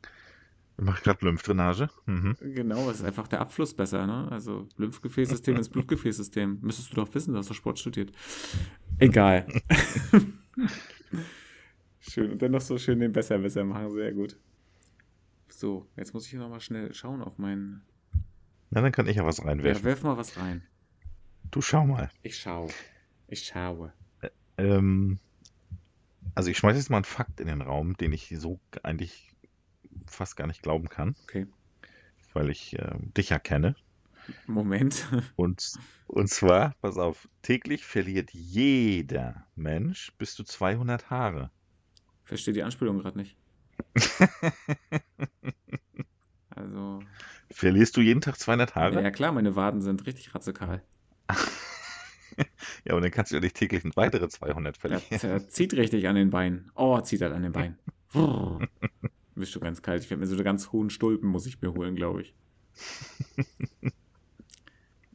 Ich 0.79 0.85
mache 0.85 1.03
gerade 1.05 1.25
Lymphdrainage. 1.27 1.89
Mhm. 2.07 2.37
Genau, 2.41 2.91
es 2.91 2.99
ist 3.01 3.05
einfach 3.05 3.29
der 3.29 3.41
Abfluss 3.41 3.75
besser, 3.75 4.07
ne? 4.07 4.29
Also 4.33 4.67
Lymphgefäßsystem 4.79 5.55
ins 5.57 5.69
Blutgefäßsystem. 5.71 6.59
Müsstest 6.63 6.91
du 6.93 6.97
doch 6.97 7.15
wissen, 7.15 7.33
du 7.35 7.39
hast 7.39 7.51
doch 7.51 7.55
Sport 7.55 7.79
studiert. 7.79 8.11
Egal. 8.99 9.47
schön. 12.01 12.33
Und 12.33 12.43
dann 12.43 12.51
noch 12.53 12.61
so 12.61 12.79
schön 12.79 12.99
den 13.01 13.13
Besserwisser 13.13 13.65
machen. 13.65 13.91
Sehr 13.91 14.13
gut. 14.13 14.37
So, 15.49 15.87
jetzt 15.97 16.15
muss 16.15 16.25
ich 16.25 16.31
hier 16.31 16.41
nochmal 16.41 16.61
schnell 16.61 16.93
schauen 16.95 17.21
auf 17.23 17.39
meinen. 17.39 17.83
Na, 18.71 18.81
dann 18.81 18.93
kann 18.93 19.07
ich 19.07 19.17
ja 19.17 19.25
was 19.27 19.39
Ja, 19.39 19.45
reinwerfen. 19.45 19.85
werf 19.85 20.03
mal 20.03 20.17
was 20.17 20.37
rein. 20.39 20.63
Du 21.51 21.61
schau 21.63 21.85
mal. 21.87 22.11
Ich 22.23 22.39
schaue. 22.39 22.71
Ich 23.29 23.45
schaue. 23.45 23.93
Ähm, 24.57 25.19
also 26.35 26.51
ich 26.51 26.59
schmeiße 26.59 26.79
jetzt 26.79 26.91
mal 26.91 26.99
einen 26.99 27.05
Fakt 27.05 27.41
in 27.41 27.47
den 27.49 27.63
Raum, 27.63 27.97
den 27.97 28.13
ich 28.13 28.33
so 28.39 28.61
eigentlich 28.83 29.29
fast 30.07 30.37
gar 30.37 30.47
nicht 30.47 30.63
glauben 30.63 30.89
kann, 30.89 31.17
Okay. 31.25 31.47
weil 32.33 32.51
ich 32.51 32.79
äh, 32.79 32.95
dich 33.17 33.31
ja 33.31 33.39
kenne. 33.39 33.75
Moment. 34.47 35.09
Und, 35.37 35.73
und 36.07 36.29
zwar, 36.29 36.75
pass 36.83 36.99
auf, 36.99 37.29
täglich 37.43 37.85
verliert 37.85 38.31
jeder 38.33 39.47
Mensch 39.57 40.13
bis 40.19 40.35
zu 40.35 40.45
200 40.45 41.11
Haare. 41.11 41.51
Verstehe 42.25 42.55
die 42.55 42.63
Anspielung 42.63 42.99
gerade 42.99 43.19
nicht. 43.19 43.37
Also, 46.55 47.03
Verlierst 47.51 47.97
du 47.97 48.01
jeden 48.01 48.21
Tag 48.21 48.39
200 48.39 48.75
Haare? 48.75 49.03
ja 49.03 49.11
klar, 49.11 49.33
meine 49.33 49.57
Waden 49.57 49.81
sind 49.83 50.07
richtig 50.07 50.35
radikal. 50.35 50.83
Ja, 52.87 52.95
und 52.95 53.03
dann 53.03 53.11
kannst 53.11 53.33
du 53.33 53.37
ja 53.37 53.41
nicht 53.43 53.57
täglich 53.57 53.83
weitere 53.97 54.29
200 54.29 54.77
Der, 54.83 54.99
verlieren. 55.01 55.21
der 55.41 55.49
zieht 55.49 55.75
richtig 55.75 56.09
an 56.09 56.15
den 56.15 56.31
Beinen. 56.31 56.71
Oh, 56.75 56.99
zieht 57.01 57.21
halt 57.21 57.35
an 57.35 57.43
den 57.43 57.53
Beinen. 57.53 57.77
Bist 59.35 59.53
schon 59.53 59.63
ganz 59.63 59.83
kalt. 59.83 60.03
Ich 60.03 60.09
werde 60.11 60.21
mir 60.21 60.27
so 60.27 60.35
eine 60.37 60.45
ganz 60.45 60.73
hohen 60.73 60.89
Stulpen, 60.91 61.29
muss 61.29 61.45
ich 61.47 61.61
mir 61.61 61.75
holen, 61.75 61.97
glaube 61.97 62.23
ich. 62.23 62.35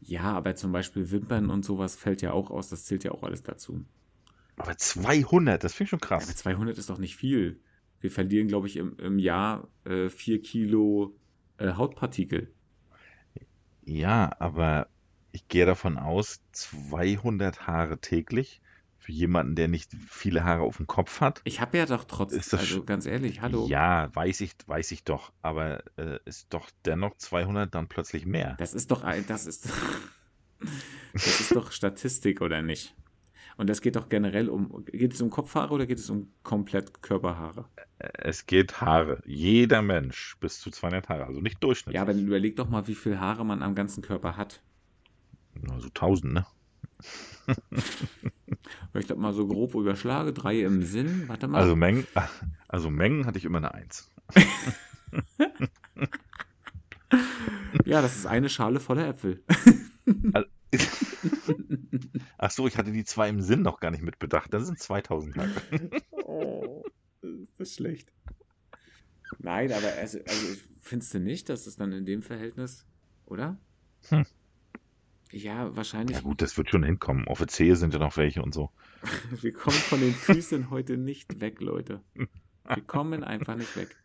ja, 0.01 0.21
aber 0.23 0.55
zum 0.55 0.71
Beispiel 0.71 1.09
Wimpern 1.11 1.49
und 1.49 1.65
sowas 1.65 1.95
fällt 1.95 2.21
ja 2.21 2.31
auch 2.31 2.51
aus. 2.51 2.69
Das 2.69 2.85
zählt 2.85 3.03
ja 3.03 3.11
auch 3.11 3.23
alles 3.23 3.41
dazu. 3.43 3.83
Aber 4.57 4.77
200, 4.77 5.63
das 5.63 5.73
finde 5.73 5.85
ich 5.85 5.89
schon 5.89 5.99
Ja, 6.01 6.07
krass. 6.07 6.25
aber 6.25 6.35
200 6.35 6.77
ist 6.77 6.89
doch 6.89 6.99
nicht 6.99 7.15
viel. 7.15 7.59
Wir 8.01 8.11
verlieren, 8.11 8.47
glaube 8.47 8.67
ich, 8.67 8.77
im, 8.77 8.97
im 8.99 9.17
Jahr 9.19 9.67
äh, 9.85 10.09
4 10.09 10.41
Kilo 10.41 11.15
äh, 11.57 11.73
Hautpartikel. 11.73 12.53
Ja, 13.83 14.31
aber 14.39 14.87
ich 15.35 15.47
gehe 15.49 15.65
davon 15.65 15.97
aus, 15.97 16.39
200 16.53 17.67
Haare 17.67 17.99
täglich 17.99 18.61
für 18.97 19.11
jemanden, 19.11 19.55
der 19.55 19.67
nicht 19.67 19.91
viele 20.09 20.43
Haare 20.45 20.63
auf 20.63 20.77
dem 20.77 20.87
Kopf 20.87 21.21
hat. 21.21 21.41
Ich 21.43 21.61
habe 21.61 21.77
ja 21.77 21.85
doch 21.85 22.05
trotzdem, 22.05 22.59
also 22.59 22.83
ganz 22.83 23.05
ehrlich, 23.05 23.41
hallo. 23.41 23.67
Ja, 23.67 24.09
weiß 24.15 24.41
ich, 24.41 24.53
weiß 24.65 24.91
ich 24.91 25.03
doch, 25.03 25.31
aber 25.41 25.83
äh, 25.97 26.19
ist 26.25 26.47
doch 26.53 26.71
dennoch 26.85 27.17
200 27.17 27.75
dann 27.75 27.87
plötzlich 27.87 28.25
mehr. 28.25 28.55
Das 28.57 28.73
ist 28.73 28.89
doch 28.89 29.03
ein, 29.03 29.27
das 29.27 29.45
ist, 29.45 29.69
das 31.13 31.39
ist 31.41 31.55
doch 31.55 31.71
Statistik, 31.71 32.41
oder 32.41 32.61
nicht? 32.61 32.95
Und 33.57 33.69
das 33.69 33.81
geht 33.81 33.95
doch 33.95 34.09
generell 34.09 34.49
um, 34.49 34.85
geht 34.85 35.13
es 35.13 35.21
um 35.21 35.29
Kopfhaare 35.29 35.73
oder 35.73 35.85
geht 35.85 35.99
es 35.99 36.09
um 36.09 36.31
komplett 36.43 37.01
Körperhaare? 37.01 37.65
Es 37.99 38.45
geht 38.45 38.81
Haare. 38.81 39.21
Jeder 39.25 39.81
Mensch 39.81 40.37
bis 40.39 40.59
zu 40.59 40.71
200 40.71 41.09
Haare, 41.09 41.25
also 41.25 41.41
nicht 41.41 41.63
durchschnittlich. 41.63 41.95
Ja, 41.95 42.01
aber 42.01 42.13
dann 42.13 42.25
überleg 42.25 42.55
doch 42.55 42.69
mal, 42.69 42.87
wie 42.87 42.95
viel 42.95 43.19
Haare 43.19 43.45
man 43.45 43.61
am 43.61 43.75
ganzen 43.75 44.01
Körper 44.01 44.35
hat. 44.35 44.61
Nur 45.65 45.79
so 45.81 45.87
1000, 45.87 46.33
ne? 46.33 46.45
Ich 48.93 49.07
das 49.07 49.17
mal 49.17 49.33
so 49.33 49.45
grob 49.45 49.75
überschlage, 49.75 50.31
drei 50.33 50.61
im 50.61 50.83
Sinn, 50.83 51.27
warte 51.27 51.47
mal. 51.47 51.61
Also 51.61 51.75
Mengen, 51.75 52.07
also 52.67 52.89
Mengen 52.89 53.25
hatte 53.25 53.37
ich 53.37 53.45
immer 53.45 53.57
eine 53.57 53.73
Eins. 53.73 54.09
ja, 57.85 58.01
das 58.01 58.15
ist 58.15 58.25
eine 58.25 58.49
Schale 58.49 58.79
voller 58.79 59.07
Äpfel. 59.07 59.43
Ach 62.37 62.51
so, 62.51 62.67
ich 62.67 62.77
hatte 62.77 62.91
die 62.91 63.03
zwei 63.03 63.29
im 63.29 63.41
Sinn 63.41 63.61
noch 63.61 63.79
gar 63.79 63.91
nicht 63.91 64.03
mitbedacht. 64.03 64.53
Das 64.53 64.65
sind 64.65 64.79
2000 64.79 65.37
Haare. 65.37 65.61
Oh, 66.25 66.83
ist 67.21 67.59
das 67.59 67.75
schlecht. 67.75 68.11
Nein, 69.39 69.71
aber 69.71 69.93
also, 69.99 70.19
also 70.19 70.61
findest 70.79 71.13
du 71.13 71.19
nicht, 71.19 71.49
dass 71.49 71.67
es 71.67 71.75
dann 71.75 71.91
in 71.91 72.05
dem 72.05 72.21
Verhältnis, 72.21 72.85
oder? 73.25 73.57
Hm. 74.09 74.25
Ja, 75.35 75.75
wahrscheinlich. 75.75 76.15
Ja 76.15 76.21
gut, 76.23 76.41
das 76.41 76.57
wird 76.57 76.69
schon 76.69 76.83
hinkommen. 76.83 77.27
Offizier 77.27 77.75
sind 77.75 77.93
ja 77.93 77.99
noch 77.99 78.15
welche 78.15 78.41
und 78.41 78.53
so. 78.53 78.71
Wir 79.41 79.51
kommen 79.51 79.75
von 79.75 79.99
den 79.99 80.13
Füßen 80.13 80.69
heute 80.69 80.95
nicht 80.95 81.41
weg, 81.41 81.59
Leute. 81.59 82.01
Wir 82.13 82.81
kommen 82.87 83.21
einfach 83.21 83.57
nicht 83.57 83.75
weg. 83.75 83.97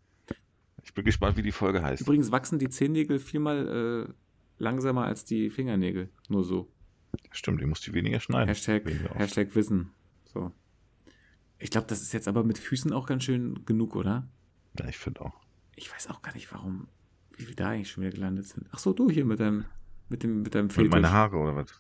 Ich 0.83 0.93
bin 0.93 1.05
gespannt, 1.05 1.37
wie 1.37 1.43
die 1.43 1.53
Folge 1.53 1.83
heißt. 1.83 2.03
Übrigens 2.03 2.33
wachsen 2.33 2.59
die 2.59 2.69
Zehennägel 2.69 3.21
vielmal 3.21 4.09
äh, 4.09 4.13
langsamer 4.59 5.05
als 5.05 5.25
die 5.25 5.51
Fingernägel. 5.51 6.11
Nur 6.29 6.43
so. 6.43 6.69
Stimmt, 7.31 7.61
die 7.61 7.67
musst 7.67 7.87
du 7.87 7.93
weniger 7.93 8.19
schneiden. 8.19 8.49
Hashtag, 8.49 8.85
Weniger. 8.85 9.15
Hashtag 9.15 9.55
Wissen. 9.55 9.93
So. 10.25 10.51
Ich 11.61 11.71
glaube, 11.71 11.87
das 11.87 12.03
ist 12.03 12.13
jetzt 12.13 12.27
aber 12.27 12.43
mit 12.43 12.59
Füßen 12.59 12.93
auch 12.93 13.07
ganz 13.07 13.23
schön 13.23 13.65
genug, 13.67 13.95
oder? 13.95 14.27
Ja, 14.81 14.89
ich 14.89 14.99
finde 14.99 15.21
auch. 15.21 15.41
Ich 15.77 15.93
weiß 15.93 16.09
auch 16.09 16.23
gar 16.23 16.35
nicht, 16.35 16.53
warum, 16.53 16.89
wie 17.37 17.47
wir 17.47 17.55
da 17.55 17.69
eigentlich 17.69 17.91
schon 17.91 18.03
wieder 18.03 18.15
gelandet 18.15 18.47
sind. 18.47 18.67
Ach 18.73 18.81
so, 18.81 18.93
du 18.93 19.09
hier 19.11 19.25
mit 19.25 19.39
deinem, 19.39 19.67
mit 20.11 20.23
dem, 20.23 20.43
mit 20.43 20.55
deinem 20.55 20.67
Mit 20.67 20.73
Fetisch. 20.75 20.91
meine 20.91 21.11
Haare 21.11 21.37
oder 21.37 21.57
was? 21.57 21.73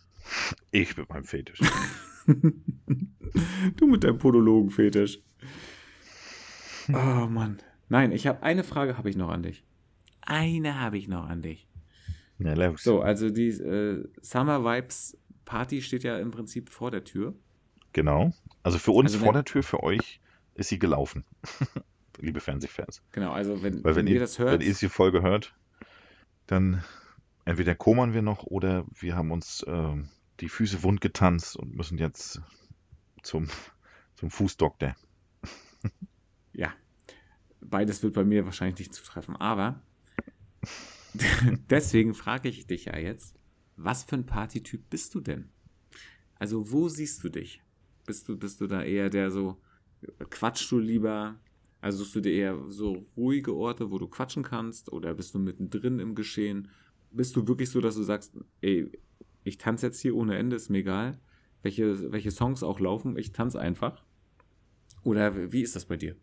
Ich 0.70 0.96
mit 0.96 1.08
meinem 1.08 1.24
Fetisch. 1.24 1.60
du 2.26 3.86
mit 3.86 4.04
deinem 4.04 4.18
Podologen-Fetisch. 4.18 5.20
Oh 6.88 7.26
Mann. 7.28 7.58
Nein, 7.88 8.12
ich 8.12 8.26
habe 8.26 8.42
eine 8.42 8.64
Frage 8.64 8.96
habe 8.96 9.10
ich 9.10 9.16
noch 9.16 9.30
an 9.30 9.42
dich. 9.42 9.64
Eine 10.22 10.80
habe 10.80 10.96
ich 10.96 11.08
noch 11.08 11.28
an 11.28 11.42
dich. 11.42 11.68
Ja, 12.38 12.54
los. 12.54 12.82
So, 12.82 13.00
also 13.00 13.30
die 13.30 13.48
äh, 13.48 14.08
Summer 14.22 14.64
Vibes 14.64 15.18
Party 15.44 15.82
steht 15.82 16.04
ja 16.04 16.18
im 16.18 16.30
Prinzip 16.30 16.70
vor 16.70 16.90
der 16.90 17.04
Tür. 17.04 17.34
Genau. 17.92 18.32
Also 18.62 18.78
für 18.78 18.92
uns 18.92 19.12
Also 19.12 19.24
vor 19.24 19.32
der 19.32 19.44
Tür, 19.44 19.62
für 19.62 19.82
euch 19.82 20.20
ist 20.54 20.68
sie 20.68 20.78
gelaufen. 20.78 21.24
Liebe 22.20 22.40
Fernsehfans. 22.40 23.02
Genau, 23.12 23.32
also 23.32 23.62
wenn, 23.62 23.82
wenn, 23.82 23.96
wenn, 23.96 24.06
ihr 24.06 24.14
ihr, 24.14 24.20
das 24.20 24.38
hört, 24.38 24.52
wenn 24.52 24.60
ihr 24.60 24.74
die 24.74 24.88
Folge 24.88 25.22
hört, 25.22 25.54
dann 26.46 26.84
entweder 27.44 27.74
komern 27.74 28.12
wir 28.12 28.22
noch 28.22 28.44
oder 28.44 28.86
wir 28.98 29.16
haben 29.16 29.30
uns 29.30 29.64
ähm, 29.66 30.08
die 30.40 30.48
Füße 30.48 30.82
wund 30.82 31.00
getanzt 31.00 31.56
und 31.56 31.74
müssen 31.74 31.98
jetzt 31.98 32.40
zum, 33.22 33.48
zum 34.14 34.30
Fußdoktor. 34.30 34.96
ja, 36.52 36.72
beides 37.60 38.02
wird 38.02 38.14
bei 38.14 38.24
mir 38.24 38.44
wahrscheinlich 38.44 38.78
nicht 38.78 38.94
zutreffen. 38.94 39.36
Aber 39.36 39.82
deswegen 41.70 42.14
frage 42.14 42.48
ich 42.48 42.66
dich 42.66 42.86
ja 42.86 42.98
jetzt, 42.98 43.34
was 43.76 44.04
für 44.04 44.16
ein 44.16 44.26
Partytyp 44.26 44.90
bist 44.90 45.14
du 45.14 45.20
denn? 45.20 45.48
Also 46.38 46.70
wo 46.70 46.88
siehst 46.88 47.22
du 47.24 47.28
dich? 47.28 47.62
Bist 48.06 48.28
du, 48.28 48.36
bist 48.36 48.60
du 48.60 48.66
da 48.66 48.82
eher 48.82 49.10
der 49.10 49.30
so, 49.30 49.60
quatschst 50.30 50.70
du 50.70 50.78
lieber? 50.78 51.38
Also 51.80 51.98
suchst 51.98 52.16
du 52.16 52.20
dir 52.20 52.32
eher 52.32 52.58
so 52.68 53.06
ruhige 53.16 53.54
Orte, 53.54 53.90
wo 53.90 53.98
du 53.98 54.08
quatschen 54.08 54.42
kannst? 54.42 54.92
Oder 54.92 55.14
bist 55.14 55.34
du 55.34 55.38
mittendrin 55.38 55.98
im 55.98 56.14
Geschehen? 56.14 56.68
Bist 57.10 57.34
du 57.36 57.46
wirklich 57.46 57.70
so, 57.70 57.80
dass 57.80 57.96
du 57.96 58.02
sagst, 58.02 58.32
ey, 58.60 58.90
ich 59.44 59.58
tanze 59.58 59.86
jetzt 59.86 60.00
hier 60.00 60.14
ohne 60.14 60.36
Ende, 60.36 60.56
ist 60.56 60.70
mir 60.70 60.78
egal, 60.78 61.18
welche, 61.62 62.12
welche 62.12 62.30
Songs 62.30 62.62
auch 62.62 62.80
laufen, 62.80 63.16
ich 63.16 63.32
tanze 63.32 63.60
einfach? 63.60 64.02
Oder 65.02 65.52
wie 65.52 65.62
ist 65.62 65.76
das 65.76 65.86
bei 65.86 65.96
dir? 65.96 66.16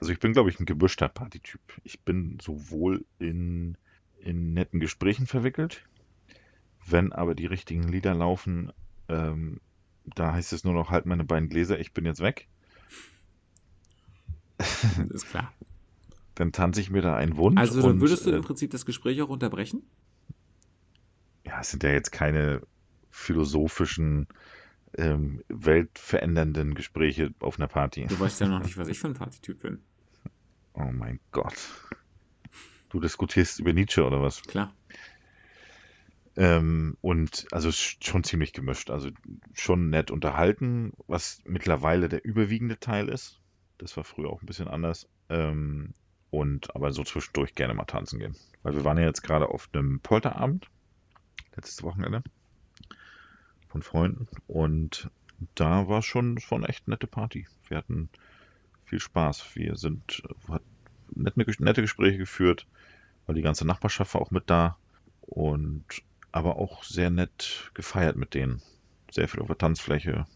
Also 0.00 0.12
ich 0.12 0.18
bin, 0.18 0.32
glaube 0.32 0.50
ich, 0.50 0.58
ein 0.60 0.66
gemischter 0.66 1.08
Partytyp. 1.08 1.60
Ich 1.84 2.00
bin 2.00 2.38
sowohl 2.42 3.04
in, 3.18 3.76
in 4.18 4.52
netten 4.52 4.80
Gesprächen 4.80 5.26
verwickelt, 5.26 5.84
wenn 6.86 7.12
aber 7.12 7.34
die 7.34 7.46
richtigen 7.46 7.84
Lieder 7.84 8.14
laufen, 8.14 8.72
ähm, 9.08 9.60
da 10.04 10.32
heißt 10.32 10.52
es 10.52 10.64
nur 10.64 10.74
noch, 10.74 10.90
halt 10.90 11.06
meine 11.06 11.24
beiden 11.24 11.48
Gläser, 11.48 11.78
ich 11.78 11.92
bin 11.92 12.04
jetzt 12.04 12.20
weg. 12.20 12.48
ist 15.10 15.30
klar. 15.30 15.52
Dann 16.34 16.52
tanze 16.52 16.80
ich 16.80 16.90
mir 16.90 17.02
da 17.02 17.14
einen 17.14 17.36
Wunsch. 17.36 17.60
Also 17.60 17.80
dann 17.80 17.92
und, 17.92 18.00
würdest 18.00 18.26
du 18.26 18.30
äh, 18.30 18.36
im 18.36 18.42
Prinzip 18.42 18.70
das 18.70 18.84
Gespräch 18.84 19.22
auch 19.22 19.28
unterbrechen? 19.28 19.82
ja, 21.44 21.60
es 21.60 21.70
sind 21.70 21.82
ja 21.82 21.90
jetzt 21.90 22.10
keine 22.10 22.62
philosophischen, 23.10 24.26
ähm, 24.96 25.42
weltverändernden 25.48 26.74
Gespräche 26.74 27.32
auf 27.40 27.58
einer 27.58 27.68
Party. 27.68 28.06
Du 28.08 28.18
weißt 28.18 28.40
ja 28.40 28.48
noch 28.48 28.62
nicht, 28.62 28.76
was 28.76 28.88
ich 28.88 28.98
für 28.98 29.08
ein 29.08 29.14
Partytyp 29.14 29.60
bin. 29.60 29.82
Oh 30.76 30.90
mein 30.90 31.20
Gott. 31.30 31.54
Du 32.88 32.98
diskutierst 32.98 33.60
über 33.60 33.72
Nietzsche 33.72 34.04
oder 34.04 34.20
was? 34.20 34.42
Klar. 34.42 34.74
Ähm, 36.34 36.96
und 37.00 37.46
also 37.52 37.70
schon 37.70 38.24
ziemlich 38.24 38.52
gemischt. 38.52 38.90
Also 38.90 39.10
schon 39.52 39.88
nett 39.90 40.10
unterhalten, 40.10 40.92
was 41.06 41.40
mittlerweile 41.44 42.08
der 42.08 42.24
überwiegende 42.24 42.80
Teil 42.80 43.08
ist. 43.08 43.40
Das 43.78 43.96
war 43.96 44.02
früher 44.02 44.30
auch 44.30 44.42
ein 44.42 44.46
bisschen 44.46 44.66
anders. 44.66 45.08
Ähm, 45.28 45.94
und 46.40 46.74
aber 46.74 46.92
so 46.92 47.04
zwischendurch 47.04 47.54
gerne 47.54 47.74
mal 47.74 47.84
tanzen 47.84 48.18
gehen. 48.18 48.36
Weil 48.62 48.74
wir 48.74 48.84
waren 48.84 48.98
ja 48.98 49.04
jetzt 49.04 49.22
gerade 49.22 49.48
auf 49.48 49.68
einem 49.72 50.00
Polterabend, 50.00 50.68
letztes 51.54 51.82
Wochenende, 51.82 52.22
von 53.68 53.82
Freunden. 53.82 54.26
Und 54.46 55.10
da 55.54 55.88
war 55.88 56.02
schon, 56.02 56.38
schon 56.38 56.64
echt 56.64 56.88
nette 56.88 57.06
Party. 57.06 57.46
Wir 57.68 57.76
hatten 57.76 58.08
viel 58.84 59.00
Spaß. 59.00 59.54
Wir 59.54 59.76
sind, 59.76 60.22
äh, 60.48 60.52
hat 60.52 60.62
nette, 61.14 61.44
nette 61.62 61.82
Gespräche 61.82 62.18
geführt, 62.18 62.66
weil 63.26 63.36
die 63.36 63.42
ganze 63.42 63.66
Nachbarschaft 63.66 64.14
war 64.14 64.20
auch 64.20 64.30
mit 64.30 64.50
da. 64.50 64.76
Und 65.20 65.84
aber 66.32 66.56
auch 66.56 66.82
sehr 66.82 67.10
nett 67.10 67.70
gefeiert 67.74 68.16
mit 68.16 68.34
denen. 68.34 68.60
Sehr 69.10 69.28
viel 69.28 69.40
auf 69.40 69.46
der 69.46 69.58
Tanzfläche. 69.58 70.26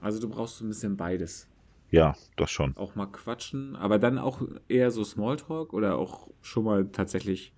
Also 0.00 0.20
du 0.20 0.28
brauchst 0.28 0.56
so 0.56 0.64
ein 0.64 0.68
bisschen 0.68 0.96
beides. 0.96 1.48
Ja, 1.94 2.16
das 2.34 2.50
schon. 2.50 2.76
Auch 2.76 2.96
mal 2.96 3.06
quatschen, 3.06 3.76
aber 3.76 4.00
dann 4.00 4.18
auch 4.18 4.42
eher 4.66 4.90
so 4.90 5.04
Smalltalk 5.04 5.72
oder 5.72 5.96
auch 5.96 6.28
schon 6.42 6.64
mal 6.64 6.88
tatsächlich 6.88 7.52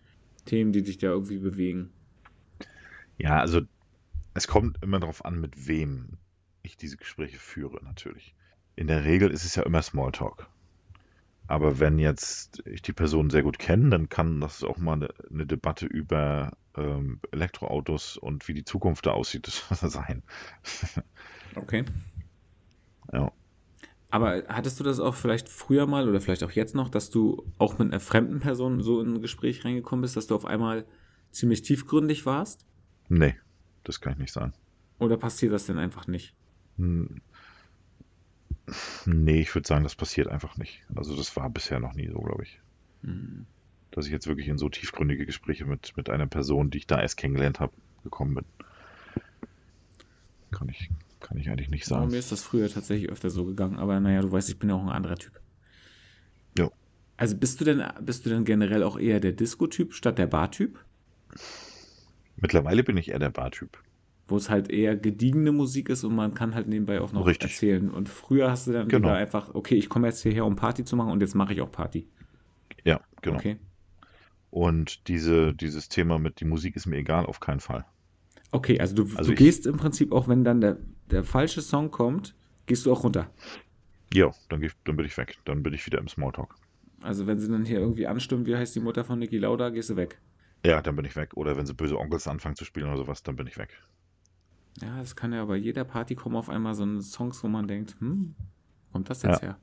Themen, 0.45 0.73
die 0.73 0.83
dich 0.83 0.99
da 0.99 1.07
irgendwie 1.07 1.39
bewegen. 1.39 1.89
Ja, 3.17 3.41
also 3.41 3.63
es 4.35 4.47
kommt 4.47 4.83
immer 4.83 5.01
darauf 5.01 5.25
an, 5.25 5.41
mit 5.41 5.67
wem 5.67 6.19
ich 6.63 6.77
diese 6.77 6.99
Gespräche 6.99 7.39
führe, 7.39 7.83
natürlich. 7.83 8.35
In 8.77 8.89
der 8.89 9.05
Regel 9.05 9.31
ist 9.31 9.47
es 9.47 9.55
ja 9.55 9.63
immer 9.63 9.81
Smalltalk. 9.81 10.47
Aber 11.47 11.81
wenn 11.81 11.99
jetzt 11.99 12.63
ich 12.67 12.83
die 12.83 12.93
Person 12.93 13.31
sehr 13.31 13.43
gut 13.43 13.59
kenne, 13.59 13.89
dann 13.89 14.11
kann 14.11 14.43
das 14.43 14.63
auch 14.65 14.77
mal 14.77 14.93
eine, 14.93 15.09
eine 15.31 15.47
Debatte 15.47 15.87
über 15.87 16.59
ähm, 16.77 17.21
Elektroautos 17.33 18.19
und 18.19 18.47
wie 18.49 18.55
die 18.55 18.65
Zukunft 18.65 19.07
da 19.07 19.13
aussieht 19.13 19.47
sein. 19.71 20.23
Okay. 21.57 21.87
Ja. 23.15 23.33
Aber 24.17 24.45
hattest 24.49 24.81
du 24.81 24.85
das 24.85 24.99
auch 24.99 25.15
vielleicht 25.15 25.47
früher 25.47 25.87
mal 25.87 26.09
oder 26.09 26.23
vielleicht 26.23 26.43
auch 26.43 26.53
jetzt 26.53 26.75
noch, 26.75 26.89
dass 26.89 27.11
du 27.11 27.45
auch 27.59 27.79
mit 27.79 27.93
einer 27.93 28.01
fremden 28.01 28.41
Person 28.41 28.81
so 28.81 29.03
in 29.03 29.17
ein 29.17 29.21
Gespräch 29.21 29.63
reingekommen 29.63 30.01
bist, 30.01 30.17
dass 30.17 30.27
du 30.27 30.35
auf 30.35 30.47
einmal 30.47 30.87
ziemlich 31.33 31.61
tiefgründig 31.61 32.25
warst? 32.25 32.65
Nee, 33.11 33.35
das 33.85 34.01
kann 34.01 34.15
ich 34.15 34.19
nicht 34.19 34.33
sagen. 34.33 34.55
Oder 34.99 35.19
passiert 35.19 35.53
das 35.53 35.67
denn 35.67 35.77
einfach 35.77 36.07
nicht? 36.07 36.35
Hm. 36.79 37.21
Nee, 39.05 39.43
ich 39.43 39.55
würde 39.55 39.69
sagen, 39.69 39.85
das 39.85 39.95
passiert 39.95 40.29
einfach 40.29 40.57
nicht. 40.57 40.83
Also 40.95 41.15
das 41.15 41.37
war 41.37 41.51
bisher 41.51 41.79
noch 41.79 41.93
nie 41.93 42.09
so, 42.09 42.19
glaube 42.19 42.45
ich. 42.45 42.59
Hm. 43.03 43.45
Dass 43.91 44.07
ich 44.07 44.13
jetzt 44.13 44.29
wirklich 44.29 44.49
in 44.49 44.57
so 44.57 44.71
tiefgründige 44.71 45.27
Gespräche 45.27 45.67
mit, 45.67 45.95
mit 45.95 46.09
einer 46.09 46.27
Person, 46.27 46.71
die 46.71 46.79
ich 46.79 46.87
da 46.87 47.03
erst 47.03 47.19
kennengelernt 47.19 47.61
habe, 47.61 47.75
gekommen 48.03 48.35
bin. 48.35 48.45
Kann 50.53 50.71
ich, 50.71 50.89
kann 51.21 51.39
ich 51.39 51.49
eigentlich 51.49 51.71
nicht 51.71 51.87
Aber 51.91 52.01
sagen. 52.01 52.11
mir 52.11 52.19
ist 52.19 52.33
das 52.33 52.43
früher 52.43 52.69
tatsächlich 52.71 53.11
öfter 53.11 53.31
so 53.31 53.45
gegangen, 53.45 53.77
aber 53.77 53.99
naja, 54.01 54.21
du 54.23 54.31
weißt, 54.31 54.49
ich 54.49 54.59
bin 54.59 54.69
ja 54.69 54.77
auch 54.77 54.83
ein 54.83 54.89
anderer 54.89 55.17
Typ. 55.17 55.41
Jo. 56.59 56.71
Also 57.17 57.37
bist 57.37 57.61
du 57.61 57.65
denn, 57.65 57.83
bist 58.03 58.27
du 58.27 58.31
denn 58.31 58.45
generell 58.45 58.83
auch 58.83 58.99
eher 58.99 59.21
der 59.21 59.33
Disco-Typ 59.33 59.95
statt 59.95 60.19
der 60.19 60.27
Bar-Typ? 60.27 60.79
Mittlerweile 62.37 62.83
bin 62.85 62.97
ich 62.97 63.11
eher 63.11 63.19
der 63.19 63.31
Bartyp. 63.31 63.79
Wo 64.29 64.37
es 64.37 64.51
halt 64.51 64.71
eher 64.71 64.97
gediegene 64.97 65.53
Musik 65.53 65.89
ist 65.89 66.05
und 66.05 66.15
man 66.15 66.35
kann 66.35 66.55
halt 66.55 66.67
nebenbei 66.69 67.01
auch 67.01 67.13
noch 67.13 67.27
Richtig. 67.27 67.53
erzählen. 67.53 67.91
Und 67.91 68.09
früher 68.09 68.51
hast 68.51 68.67
du 68.67 68.73
dann 68.73 68.89
Genau. 68.89 69.09
einfach, 69.11 69.55
okay, 69.55 69.77
ich 69.77 69.89
komme 69.89 70.09
jetzt 70.09 70.23
hierher, 70.23 70.45
um 70.45 70.57
Party 70.57 70.85
zu 70.85 70.97
machen 70.97 71.13
und 71.13 71.21
jetzt 71.21 71.35
mache 71.35 71.53
ich 71.53 71.61
auch 71.61 71.71
Party. 71.71 72.09
Ja, 72.85 73.01
genau. 73.23 73.37
Okay. 73.37 73.57
Und 74.51 75.09
diese, 75.09 75.55
dieses 75.55 75.89
Thema 75.89 76.19
mit 76.19 76.41
die 76.41 76.45
Musik 76.45 76.77
ist 76.77 76.87
mir 76.87 76.97
egal, 76.97 77.27
auf 77.27 77.41
keinen 77.41 77.61
Fall. 77.61 77.85
Okay, 78.53 78.81
also 78.81 78.95
du, 78.95 79.03
Also 79.17 79.31
du 79.31 79.37
gehst 79.37 79.67
im 79.67 79.77
Prinzip 79.77 80.13
auch, 80.13 80.29
wenn 80.29 80.45
dann 80.45 80.61
der, 80.61 80.79
der 81.11 81.25
falsche 81.25 81.61
Song 81.61 81.91
kommt, 81.91 82.35
gehst 82.67 82.87
du 82.87 82.93
auch 82.93 83.05
runter. 83.05 83.31
Ja, 84.15 84.31
dann, 84.49 84.61
geh 84.61 84.71
dann 84.85 84.97
bin 84.97 85.07
ich 85.07 85.17
weg. 85.17 85.37
Dann 85.45 85.63
bin 85.63 85.73
ich 85.75 85.85
wieder 85.87 85.99
im 85.99 86.09
Smalltalk. 86.09 86.55
Also 87.03 87.27
wenn 87.27 87.39
sie 87.39 87.49
dann 87.49 87.65
hier 87.65 87.79
irgendwie 87.81 88.07
anstimmen, 88.07 88.47
wie 88.47 88.57
heißt 88.57 88.75
die 88.75 88.81
Mutter 88.81 89.05
von 89.05 89.19
Niki 89.19 89.39
Lauda, 89.39 89.71
gehst 89.71 89.91
du 89.91 89.97
weg. 89.97 90.21
Ja, 90.65 90.81
dann 90.83 90.97
bin 90.97 91.05
ich 91.05 91.17
weg. 91.17 91.31
Oder 91.35 91.57
wenn 91.57 91.67
sie 91.67 91.75
böse 91.75 91.99
Onkels 91.99 92.27
anfangen 92.27 92.57
zu 92.57 92.65
spielen 92.65 92.89
oder 92.89 92.97
sowas, 92.99 93.23
dann 93.23 93.37
bin 93.37 93.47
ich 93.47 93.59
weg. 93.59 93.71
Ja, 94.81 95.01
es 95.01 95.17
kann 95.17 95.33
ja 95.33 95.45
bei 95.45 95.57
jeder 95.57 95.85
Party 95.85 96.15
kommen 96.15 96.37
auf 96.37 96.49
einmal 96.49 96.75
so 96.75 96.85
ein 96.85 97.01
Songs, 97.01 97.43
wo 97.43 97.49
man 97.49 97.67
denkt, 97.67 97.97
hm, 98.01 98.35
kommt 98.93 99.09
das 99.11 99.23
jetzt 99.23 99.43
Ja. 99.43 99.49
her? 99.49 99.59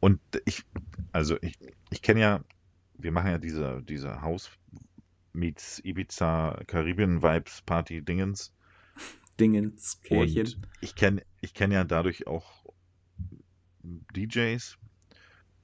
Und 0.00 0.20
ich, 0.44 0.64
also 1.12 1.36
ich, 1.42 1.58
ich 1.90 2.02
kenne 2.02 2.20
ja, 2.20 2.40
wir 2.98 3.12
machen 3.12 3.30
ja 3.30 3.38
diese, 3.38 3.82
diese 3.82 4.22
House 4.22 4.50
meets 5.32 5.80
Ibiza 5.84 6.62
Caribbean 6.66 7.22
Vibes 7.22 7.62
Party 7.62 8.02
Dingens. 8.02 8.52
Dingens, 9.40 10.00
Kärchen. 10.02 10.46
Und 10.46 10.68
ich 10.80 10.94
kenne 10.94 11.22
ich 11.40 11.54
kenn 11.54 11.72
ja 11.72 11.84
dadurch 11.84 12.26
auch 12.26 12.64
DJs. 13.82 14.78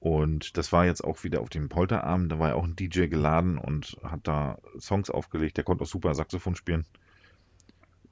Und 0.01 0.57
das 0.57 0.73
war 0.73 0.87
jetzt 0.87 1.03
auch 1.03 1.25
wieder 1.25 1.41
auf 1.41 1.49
dem 1.49 1.69
Polterabend. 1.69 2.31
Da 2.31 2.39
war 2.39 2.51
ja 2.51 2.55
auch 2.55 2.65
ein 2.65 2.77
DJ 2.77 3.07
geladen 3.07 3.59
und 3.59 3.97
hat 4.03 4.21
da 4.29 4.59
Songs 4.79 5.11
aufgelegt. 5.11 5.57
Der 5.57 5.65
konnte 5.65 5.85
auch 5.85 5.89
super 5.89 6.15
Saxophon 6.15 6.55
spielen. 6.55 6.87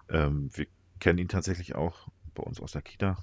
Ähm, 0.09 0.51
wir 0.55 0.67
kennen 0.99 1.19
ihn 1.19 1.29
tatsächlich 1.29 1.75
auch 1.75 2.09
bei 2.35 2.43
uns 2.43 2.61
aus 2.61 2.73
der 2.73 2.83
Kita. 2.83 3.17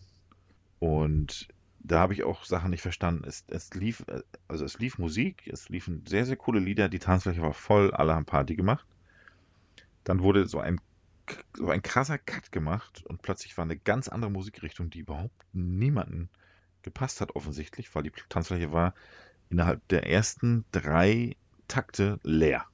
Und 0.80 1.48
da 1.84 2.00
habe 2.00 2.14
ich 2.14 2.24
auch 2.24 2.46
Sachen 2.46 2.72
nicht 2.72 2.82
verstanden. 2.82 3.24
Es, 3.26 3.44
es 3.48 3.74
lief, 3.74 4.04
äh, 4.08 4.22
also 4.48 4.66
es 4.66 4.80
lief 4.80 4.98
Musik, 4.98 5.48
es 5.48 5.70
liefen 5.70 6.04
sehr, 6.08 6.26
sehr 6.26 6.38
coole 6.38 6.60
Lieder. 6.60 6.90
Die 6.90 7.00
Tanzfläche 7.00 7.42
war 7.42 7.54
voll, 7.54 7.92
alle 7.92 8.16
haben 8.16 8.26
Party 8.26 8.56
gemacht. 8.56 8.86
Dann 10.04 10.22
wurde 10.22 10.48
so 10.48 10.60
ein 10.60 10.80
so 11.56 11.70
ein 11.70 11.82
krasser 11.82 12.18
Cut 12.18 12.52
gemacht 12.52 13.04
und 13.08 13.22
plötzlich 13.22 13.58
war 13.58 13.64
eine 13.64 13.78
ganz 13.78 14.10
andere 14.10 14.30
Musikrichtung, 14.30 14.90
die 14.90 15.00
überhaupt 15.00 15.46
niemanden 15.54 16.30
gepasst 16.82 17.22
hat, 17.22 17.36
offensichtlich, 17.36 17.96
weil 17.96 18.04
die 18.04 18.12
Tanzfläche 18.28 18.74
war 18.74 18.94
innerhalb 19.50 19.88
der 19.88 20.10
ersten 20.10 20.66
drei 20.74 21.38
Takte 21.70 22.20
leer. 22.24 22.66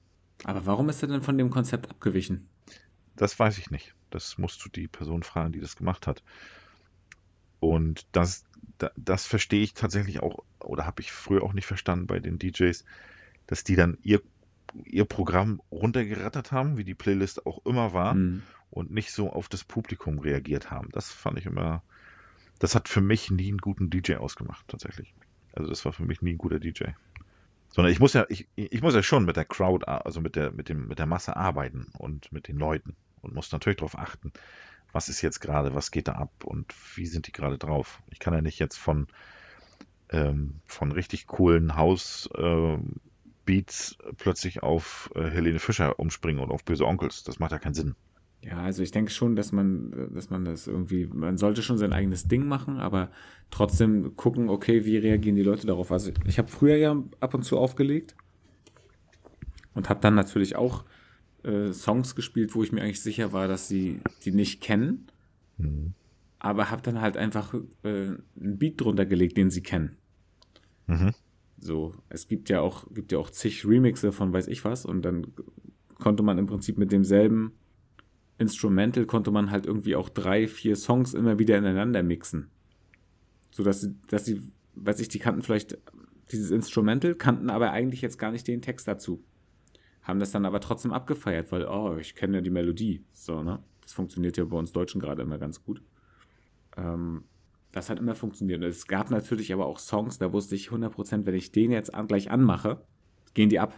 Aber 0.46 0.66
warum 0.66 0.90
ist 0.90 1.02
er 1.04 1.10
denn 1.10 1.22
von 1.22 1.38
dem 1.38 1.52
Konzept 1.52 1.90
abgewichen? 1.90 2.48
Das 3.16 3.38
weiß 3.38 3.58
ich 3.60 3.70
nicht. 3.70 3.94
Das 4.10 4.38
musst 4.38 4.64
du 4.66 4.70
die 4.70 4.88
Person 4.88 5.22
fragen, 5.22 5.52
die 5.52 5.60
das 5.60 5.76
gemacht 5.76 6.08
hat. 6.08 6.24
Und 7.60 8.08
das, 8.14 8.46
da- 8.78 8.92
das 8.96 9.26
verstehe 9.26 9.62
ich 9.64 9.74
tatsächlich 9.74 10.22
auch, 10.22 10.44
oder 10.60 10.86
habe 10.86 11.02
ich 11.02 11.12
früher 11.12 11.44
auch 11.44 11.54
nicht 11.54 11.66
verstanden 11.66 12.08
bei 12.08 12.20
den 12.20 12.40
DJs, 12.40 12.84
dass 13.48 13.64
die 13.64 13.76
dann 13.76 13.98
ihr, 14.02 14.22
ihr 14.86 15.06
Programm 15.06 15.62
runtergerattert 15.72 16.52
haben, 16.52 16.78
wie 16.78 16.84
die 16.84 16.96
Playlist 16.96 17.46
auch 17.46 17.66
immer 17.66 17.94
war. 17.94 18.14
Hm. 18.14 18.44
und 18.72 18.92
nicht 18.92 19.12
so 19.12 19.32
auf 19.32 19.50
das 19.50 19.64
Publikum 19.64 20.20
reagiert 20.20 20.70
haben. 20.70 20.90
Das 20.92 21.12
fand 21.12 21.40
ich 21.40 21.48
immer, 21.48 21.82
das 22.60 22.76
hat 22.76 22.88
für 22.88 23.02
mich 23.02 23.32
nie 23.32 23.48
einen 23.48 23.58
guten 23.58 23.90
DJ 23.90 24.18
ausgemacht, 24.18 24.68
tatsächlich. 24.68 25.16
Also 25.54 25.70
das 25.70 25.84
war 25.86 25.92
für 25.92 26.06
mich 26.06 26.22
nie 26.22 26.34
ein 26.34 26.38
guter 26.38 26.60
DJ. 26.60 26.92
Sondern 27.70 27.92
ich 27.92 28.00
muss 28.00 28.14
ja, 28.14 28.26
ich, 28.30 28.48
ich 28.56 28.82
muss 28.82 28.94
ja 28.94 29.02
schon 29.02 29.26
mit 29.26 29.38
der 29.38 29.46
Crowd, 29.46 29.86
also 29.86 30.22
mit 30.22 30.36
der, 30.36 30.52
mit 30.52 30.70
dem, 30.70 30.88
mit 30.88 31.00
der 31.00 31.08
Masse 31.08 31.36
arbeiten 31.36 31.88
und 31.98 32.32
mit 32.32 32.48
den 32.48 32.58
Leuten 32.58 32.96
und 33.22 33.34
muss 33.34 33.52
natürlich 33.52 33.78
darauf 33.78 33.98
achten, 33.98 34.32
was 34.92 35.10
ist 35.10 35.22
jetzt 35.22 35.40
gerade, 35.40 35.76
was 35.76 35.92
geht 35.92 36.08
da 36.08 36.14
ab 36.14 36.32
und 36.44 36.74
wie 36.96 37.06
sind 37.06 37.28
die 37.28 37.32
gerade 37.32 37.58
drauf. 37.58 38.02
Ich 38.10 38.20
kann 38.20 38.34
ja 38.34 38.42
nicht 38.42 38.60
jetzt 38.60 38.78
von, 38.78 39.08
ähm, 40.10 40.56
von 40.66 40.92
richtig 40.92 41.28
coolen 41.28 41.76
House, 41.76 42.30
ähm, 42.38 42.96
Beats 43.46 43.98
plötzlich 44.18 44.62
auf 44.62 45.10
äh, 45.16 45.24
Helene 45.30 45.60
Fischer 45.60 46.00
umspringen 46.00 46.44
und 46.44 46.52
auf 46.52 46.64
böse 46.64 46.86
Onkels. 46.86 47.24
Das 47.24 47.40
macht 47.40 47.52
ja 47.52 47.58
keinen 47.58 47.74
Sinn. 47.74 47.96
Ja, 48.42 48.60
also 48.62 48.84
ich 48.84 48.92
denke 48.92 49.12
schon, 49.12 49.36
dass 49.36 49.52
man, 49.52 50.12
dass 50.14 50.30
man 50.30 50.46
das 50.46 50.68
irgendwie, 50.68 51.08
man 51.08 51.38
sollte 51.38 51.62
schon 51.62 51.78
sein 51.78 51.92
eigenes 51.92 52.28
Ding 52.28 52.48
machen, 52.48 52.78
aber 52.78 53.10
trotzdem 53.50 54.16
gucken, 54.16 54.50
okay, 54.50 54.86
wie 54.86 54.98
reagieren 54.98 55.36
die 55.36 55.44
Leute 55.44 55.68
darauf. 55.68 55.92
Also 55.92 56.12
ich 56.26 56.38
habe 56.38 56.48
früher 56.48 56.78
ja 56.78 56.96
ab 57.20 57.34
und 57.34 57.44
zu 57.44 57.58
aufgelegt 57.58 58.16
und 59.74 59.90
habe 59.90 60.00
dann 60.00 60.16
natürlich 60.16 60.56
auch 60.56 60.86
äh, 61.44 61.72
Songs 61.74 62.16
gespielt, 62.16 62.56
wo 62.56 62.64
ich 62.64 62.72
mir 62.72 62.82
eigentlich 62.82 63.02
sicher 63.02 63.34
war, 63.34 63.48
dass 63.48 63.68
sie 63.68 64.00
die 64.24 64.32
nicht 64.32 64.62
kennen, 64.62 65.08
Mhm. 65.58 65.94
aber 66.40 66.72
habe 66.72 66.82
dann 66.82 67.02
halt 67.02 67.18
einfach 67.18 67.54
äh, 67.84 67.88
einen 67.90 68.58
Beat 68.58 68.80
drunter 68.80 69.06
gelegt, 69.06 69.36
den 69.38 69.50
sie 69.50 69.62
kennen. 69.62 69.98
Mhm. 70.88 71.14
So, 71.60 71.96
es 72.08 72.28
gibt 72.28 72.50
ja 72.50 72.62
auch, 72.62 72.88
gibt 72.94 73.12
ja 73.12 73.18
auch 73.18 73.30
zig 73.30 73.66
Remixe 73.66 74.12
von 74.14 74.32
weiß 74.32 74.48
ich 74.48 74.64
was 74.64 74.86
und 74.86 75.02
dann 75.02 75.28
konnte 75.96 76.24
man 76.24 76.38
im 76.38 76.48
Prinzip 76.48 76.78
mit 76.78 76.92
demselben 76.92 77.52
Instrumental 78.38 79.06
konnte 79.06 79.32
man 79.32 79.52
halt 79.52 79.66
irgendwie 79.66 79.98
auch 79.98 80.08
drei, 80.08 80.48
vier 80.48 80.78
Songs 80.78 81.14
immer 81.14 81.40
wieder 81.40 81.58
ineinander 81.58 82.02
mixen. 82.04 82.50
So 83.52 83.64
dass 83.64 83.82
sie, 83.82 83.96
dass 84.08 84.24
sie, 84.24 84.42
weiß 84.76 85.02
ich, 85.02 85.10
die 85.10 85.20
kannten 85.20 85.42
vielleicht 85.42 85.78
dieses 86.32 86.50
Instrumental, 86.52 87.16
kannten 87.16 87.50
aber 87.50 87.72
eigentlich 87.72 88.02
jetzt 88.02 88.18
gar 88.18 88.32
nicht 88.32 88.48
den 88.48 88.62
Text 88.62 88.88
dazu. 88.88 89.22
Haben 90.10 90.20
das 90.20 90.32
dann 90.32 90.48
aber 90.48 90.60
trotzdem 90.60 90.92
abgefeiert, 90.92 91.52
weil, 91.52 91.68
oh, 91.68 91.96
ich 91.98 92.16
kenne 92.16 92.38
ja 92.38 92.42
die 92.42 92.50
Melodie. 92.50 93.06
So, 93.14 93.44
ne? 93.44 93.60
Das 93.82 93.94
funktioniert 93.94 94.38
ja 94.38 94.46
bei 94.46 94.58
uns 94.58 94.72
Deutschen 94.72 95.00
gerade 95.00 95.22
immer 95.22 95.38
ganz 95.38 95.64
gut. 95.64 95.84
Ähm, 96.78 97.26
das 97.72 97.92
hat 97.92 98.00
immer 98.00 98.16
funktioniert. 98.16 98.64
Es 98.64 98.88
gab 98.88 99.12
natürlich 99.12 99.54
aber 99.54 99.68
auch 99.68 99.78
Songs, 99.78 100.18
da 100.18 100.34
wusste 100.34 100.56
ich 100.56 100.70
100%, 100.70 101.28
wenn 101.28 101.36
ich 101.36 101.52
den 101.52 101.70
jetzt 101.70 101.94
an, 101.94 102.08
gleich 102.08 102.32
anmache, 102.32 102.84
gehen 103.36 103.50
die 103.50 103.60
ab. 103.60 103.76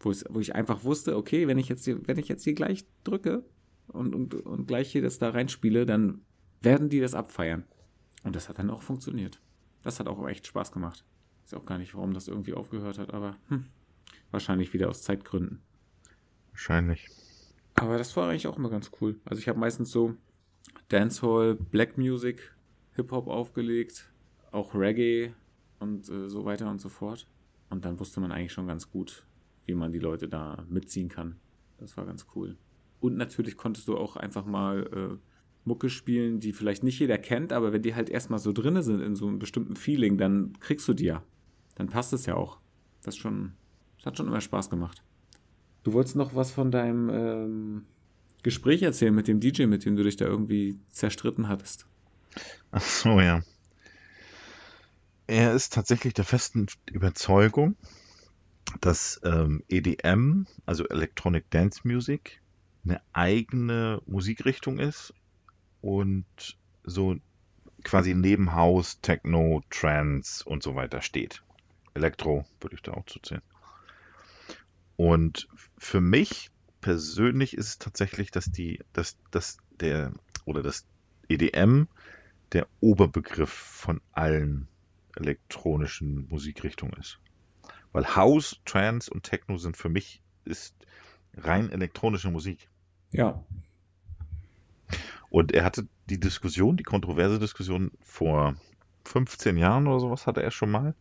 Wo, 0.00 0.10
wo 0.30 0.40
ich 0.40 0.54
einfach 0.54 0.84
wusste, 0.84 1.18
okay, 1.18 1.48
wenn 1.48 1.58
ich 1.58 1.68
jetzt 1.68 1.84
hier, 1.84 2.00
wenn 2.08 2.18
ich 2.18 2.28
jetzt 2.28 2.44
hier 2.44 2.54
gleich 2.54 2.86
drücke 3.04 3.44
und, 3.88 4.14
und, 4.14 4.34
und 4.34 4.66
gleich 4.66 4.90
hier 4.90 5.02
das 5.02 5.18
da 5.18 5.28
reinspiele, 5.28 5.84
dann 5.84 6.22
werden 6.62 6.88
die 6.88 7.00
das 7.00 7.12
abfeiern. 7.12 7.64
Und 8.22 8.36
das 8.36 8.48
hat 8.48 8.58
dann 8.58 8.70
auch 8.70 8.80
funktioniert. 8.80 9.42
Das 9.82 10.00
hat 10.00 10.06
auch 10.06 10.26
echt 10.28 10.46
Spaß 10.46 10.72
gemacht. 10.72 11.04
Weiß 11.42 11.52
auch 11.52 11.66
gar 11.66 11.76
nicht, 11.76 11.94
warum 11.94 12.14
das 12.14 12.26
irgendwie 12.26 12.54
aufgehört 12.54 12.96
hat, 12.96 13.12
aber 13.12 13.36
hm, 13.48 13.66
wahrscheinlich 14.30 14.72
wieder 14.72 14.88
aus 14.88 15.02
Zeitgründen. 15.02 15.60
Wahrscheinlich. 16.54 17.08
Aber 17.74 17.98
das 17.98 18.16
war 18.16 18.30
eigentlich 18.30 18.46
auch 18.46 18.56
immer 18.56 18.70
ganz 18.70 18.92
cool. 19.00 19.18
Also 19.24 19.40
ich 19.40 19.48
habe 19.48 19.58
meistens 19.58 19.90
so 19.90 20.14
Dancehall, 20.88 21.56
Black 21.56 21.98
Music, 21.98 22.54
Hip-Hop 22.92 23.26
aufgelegt, 23.26 24.08
auch 24.52 24.72
Reggae 24.74 25.32
und 25.80 26.08
äh, 26.08 26.28
so 26.28 26.44
weiter 26.44 26.70
und 26.70 26.80
so 26.80 26.88
fort. 26.88 27.26
Und 27.70 27.84
dann 27.84 27.98
wusste 27.98 28.20
man 28.20 28.30
eigentlich 28.30 28.52
schon 28.52 28.68
ganz 28.68 28.88
gut, 28.88 29.26
wie 29.66 29.74
man 29.74 29.92
die 29.92 29.98
Leute 29.98 30.28
da 30.28 30.64
mitziehen 30.68 31.08
kann. 31.08 31.36
Das 31.78 31.96
war 31.96 32.06
ganz 32.06 32.26
cool. 32.36 32.56
Und 33.00 33.16
natürlich 33.16 33.56
konntest 33.56 33.88
du 33.88 33.96
auch 33.96 34.14
einfach 34.14 34.46
mal 34.46 34.86
äh, 35.12 35.18
Mucke 35.64 35.90
spielen, 35.90 36.38
die 36.38 36.52
vielleicht 36.52 36.84
nicht 36.84 37.00
jeder 37.00 37.18
kennt, 37.18 37.52
aber 37.52 37.72
wenn 37.72 37.82
die 37.82 37.96
halt 37.96 38.08
erstmal 38.08 38.38
so 38.38 38.52
drinne 38.52 38.84
sind 38.84 39.00
in 39.00 39.16
so 39.16 39.26
einem 39.26 39.40
bestimmten 39.40 39.74
Feeling, 39.74 40.18
dann 40.18 40.52
kriegst 40.60 40.86
du 40.86 40.94
die 40.94 41.06
ja. 41.06 41.24
Dann 41.74 41.88
passt 41.88 42.12
es 42.12 42.26
ja 42.26 42.36
auch. 42.36 42.60
Das, 43.02 43.16
schon, 43.16 43.54
das 43.96 44.06
hat 44.06 44.16
schon 44.16 44.28
immer 44.28 44.40
Spaß 44.40 44.70
gemacht. 44.70 45.02
Du 45.84 45.92
wolltest 45.92 46.16
noch 46.16 46.34
was 46.34 46.50
von 46.50 46.70
deinem 46.70 47.10
ähm, 47.10 47.86
Gespräch 48.42 48.82
erzählen 48.82 49.14
mit 49.14 49.28
dem 49.28 49.38
DJ, 49.38 49.66
mit 49.66 49.84
dem 49.84 49.96
du 49.96 50.02
dich 50.02 50.16
da 50.16 50.24
irgendwie 50.24 50.78
zerstritten 50.90 51.48
hattest. 51.48 51.86
Ach 52.72 52.80
so, 52.80 53.20
ja. 53.20 53.42
Er 55.26 55.54
ist 55.54 55.72
tatsächlich 55.72 56.14
der 56.14 56.24
festen 56.24 56.66
Überzeugung, 56.90 57.76
dass 58.80 59.20
ähm, 59.24 59.62
EDM, 59.68 60.46
also 60.66 60.86
Electronic 60.88 61.50
Dance 61.50 61.80
Music, 61.84 62.40
eine 62.84 63.00
eigene 63.12 64.02
Musikrichtung 64.06 64.78
ist 64.78 65.14
und 65.80 66.24
so 66.82 67.16
quasi 67.82 68.14
neben 68.14 68.54
House, 68.54 69.00
Techno, 69.00 69.62
Trance 69.70 70.44
und 70.44 70.62
so 70.62 70.74
weiter 70.74 71.02
steht. 71.02 71.42
Elektro 71.94 72.44
würde 72.60 72.76
ich 72.76 72.82
da 72.82 72.92
auch 72.92 73.06
zuzählen. 73.06 73.42
Und 74.96 75.48
für 75.78 76.00
mich 76.00 76.50
persönlich 76.80 77.56
ist 77.56 77.68
es 77.68 77.78
tatsächlich, 77.78 78.30
dass 78.30 78.50
die, 78.50 78.80
dass, 78.92 79.16
dass 79.30 79.58
der 79.80 80.12
oder 80.44 80.62
das 80.62 80.86
EDM 81.28 81.86
der 82.52 82.66
Oberbegriff 82.80 83.50
von 83.50 84.00
allen 84.12 84.68
elektronischen 85.16 86.28
Musikrichtungen 86.28 86.94
ist. 87.00 87.18
Weil 87.92 88.16
House, 88.16 88.60
Trance 88.64 89.10
und 89.10 89.22
Techno 89.22 89.56
sind 89.56 89.76
für 89.76 89.88
mich 89.88 90.20
ist 90.44 90.74
rein 91.36 91.70
elektronische 91.70 92.30
Musik. 92.30 92.68
Ja. 93.12 93.42
Und 95.30 95.52
er 95.52 95.64
hatte 95.64 95.86
die 96.08 96.20
Diskussion, 96.20 96.76
die 96.76 96.84
kontroverse 96.84 97.38
Diskussion 97.38 97.90
vor 98.02 98.56
15 99.04 99.56
Jahren 99.56 99.86
oder 99.86 100.00
sowas 100.00 100.26
hatte 100.26 100.42
er 100.42 100.50
schon 100.50 100.70
mal 100.70 100.94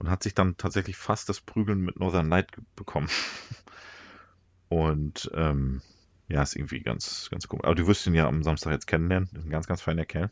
und 0.00 0.10
hat 0.10 0.22
sich 0.22 0.34
dann 0.34 0.56
tatsächlich 0.56 0.96
fast 0.96 1.28
das 1.28 1.40
Prügeln 1.40 1.82
mit 1.82 2.00
Northern 2.00 2.28
Light 2.28 2.48
bekommen. 2.74 3.08
Und 4.68 5.30
ähm, 5.34 5.82
ja, 6.28 6.42
ist 6.42 6.56
irgendwie 6.56 6.80
ganz, 6.80 7.28
ganz 7.30 7.48
cool. 7.52 7.60
Aber 7.64 7.74
du 7.74 7.86
wirst 7.86 8.06
ihn 8.06 8.14
ja 8.14 8.26
am 8.26 8.42
Samstag 8.42 8.72
jetzt 8.72 8.86
kennenlernen. 8.86 9.28
Ist 9.34 9.44
ein 9.44 9.50
ganz, 9.50 9.66
ganz 9.66 9.82
feiner 9.82 10.06
Kerl. 10.06 10.30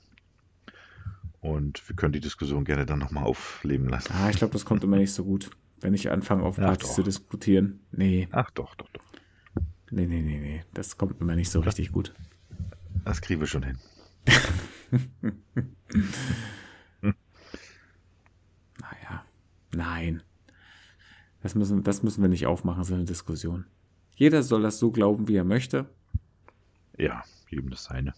Und 1.41 1.87
wir 1.89 1.97
können 1.97 2.13
die 2.13 2.21
Diskussion 2.21 2.65
gerne 2.65 2.87
dann 2.87 2.99
nochmal 2.99 3.25
aufleben 3.25 3.89
lassen. 3.89 4.13
Ah, 4.13 4.31
ich 4.31 4.37
glaube, 4.37 4.53
das 4.53 4.65
kommt 4.65 4.85
immer 4.85 4.97
nicht 4.97 5.13
so 5.13 5.25
gut, 5.25 5.51
wenn 5.81 5.93
ich 5.93 6.11
anfange, 6.11 6.45
auf 6.45 6.57
Partys 6.57 6.95
zu 6.95 7.03
diskutieren. 7.03 7.81
Nee. 7.93 8.29
Ach 8.31 8.51
doch, 8.53 8.75
doch, 8.77 8.89
doch. 8.91 9.05
Nee, 9.91 10.07
nee, 10.07 10.23
nee, 10.23 10.39
nee. 10.39 10.65
Das 10.73 10.97
kommt 10.97 11.21
immer 11.21 11.35
nicht 11.35 11.51
so 11.51 11.61
richtig 11.61 11.93
gut. 11.93 12.15
Das 13.05 13.21
kriegen 13.21 13.41
wir 13.41 13.47
schon 13.47 13.65
hin. 13.65 13.79
naja. 18.81 19.25
Nein. 19.75 20.23
Das 21.43 21.55
müssen, 21.55 21.83
das 21.83 22.03
müssen 22.03 22.23
wir 22.23 22.29
nicht 22.29 22.47
aufmachen, 22.47 22.85
so 22.85 22.95
eine 22.95 23.05
Diskussion. 23.05 23.67
Jeder 24.17 24.43
soll 24.43 24.63
das 24.63 24.79
so 24.79 24.91
glauben, 24.91 25.29
wie 25.29 25.37
er 25.37 25.45
möchte. 25.45 25.87
Ja, 26.97 27.23
jedem 27.49 27.71
das 27.71 27.85
seine. 27.85 28.15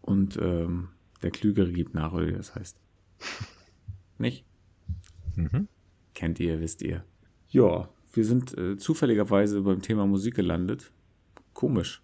Und 0.00 0.38
ähm, 0.40 0.88
der 1.22 1.30
Klügere 1.30 1.70
gibt 1.70 1.94
nach, 1.94 2.12
oder 2.12 2.26
wie 2.26 2.32
das 2.32 2.54
heißt. 2.54 2.80
Nicht? 4.18 4.46
Mhm. 5.36 5.68
Kennt 6.14 6.40
ihr, 6.40 6.60
wisst 6.60 6.82
ihr. 6.82 7.04
Ja, 7.50 7.88
wir 8.12 8.24
sind 8.24 8.56
äh, 8.56 8.76
zufälligerweise 8.76 9.60
beim 9.60 9.82
Thema 9.82 10.06
Musik 10.06 10.34
gelandet. 10.34 10.90
Komisch. 11.52 12.02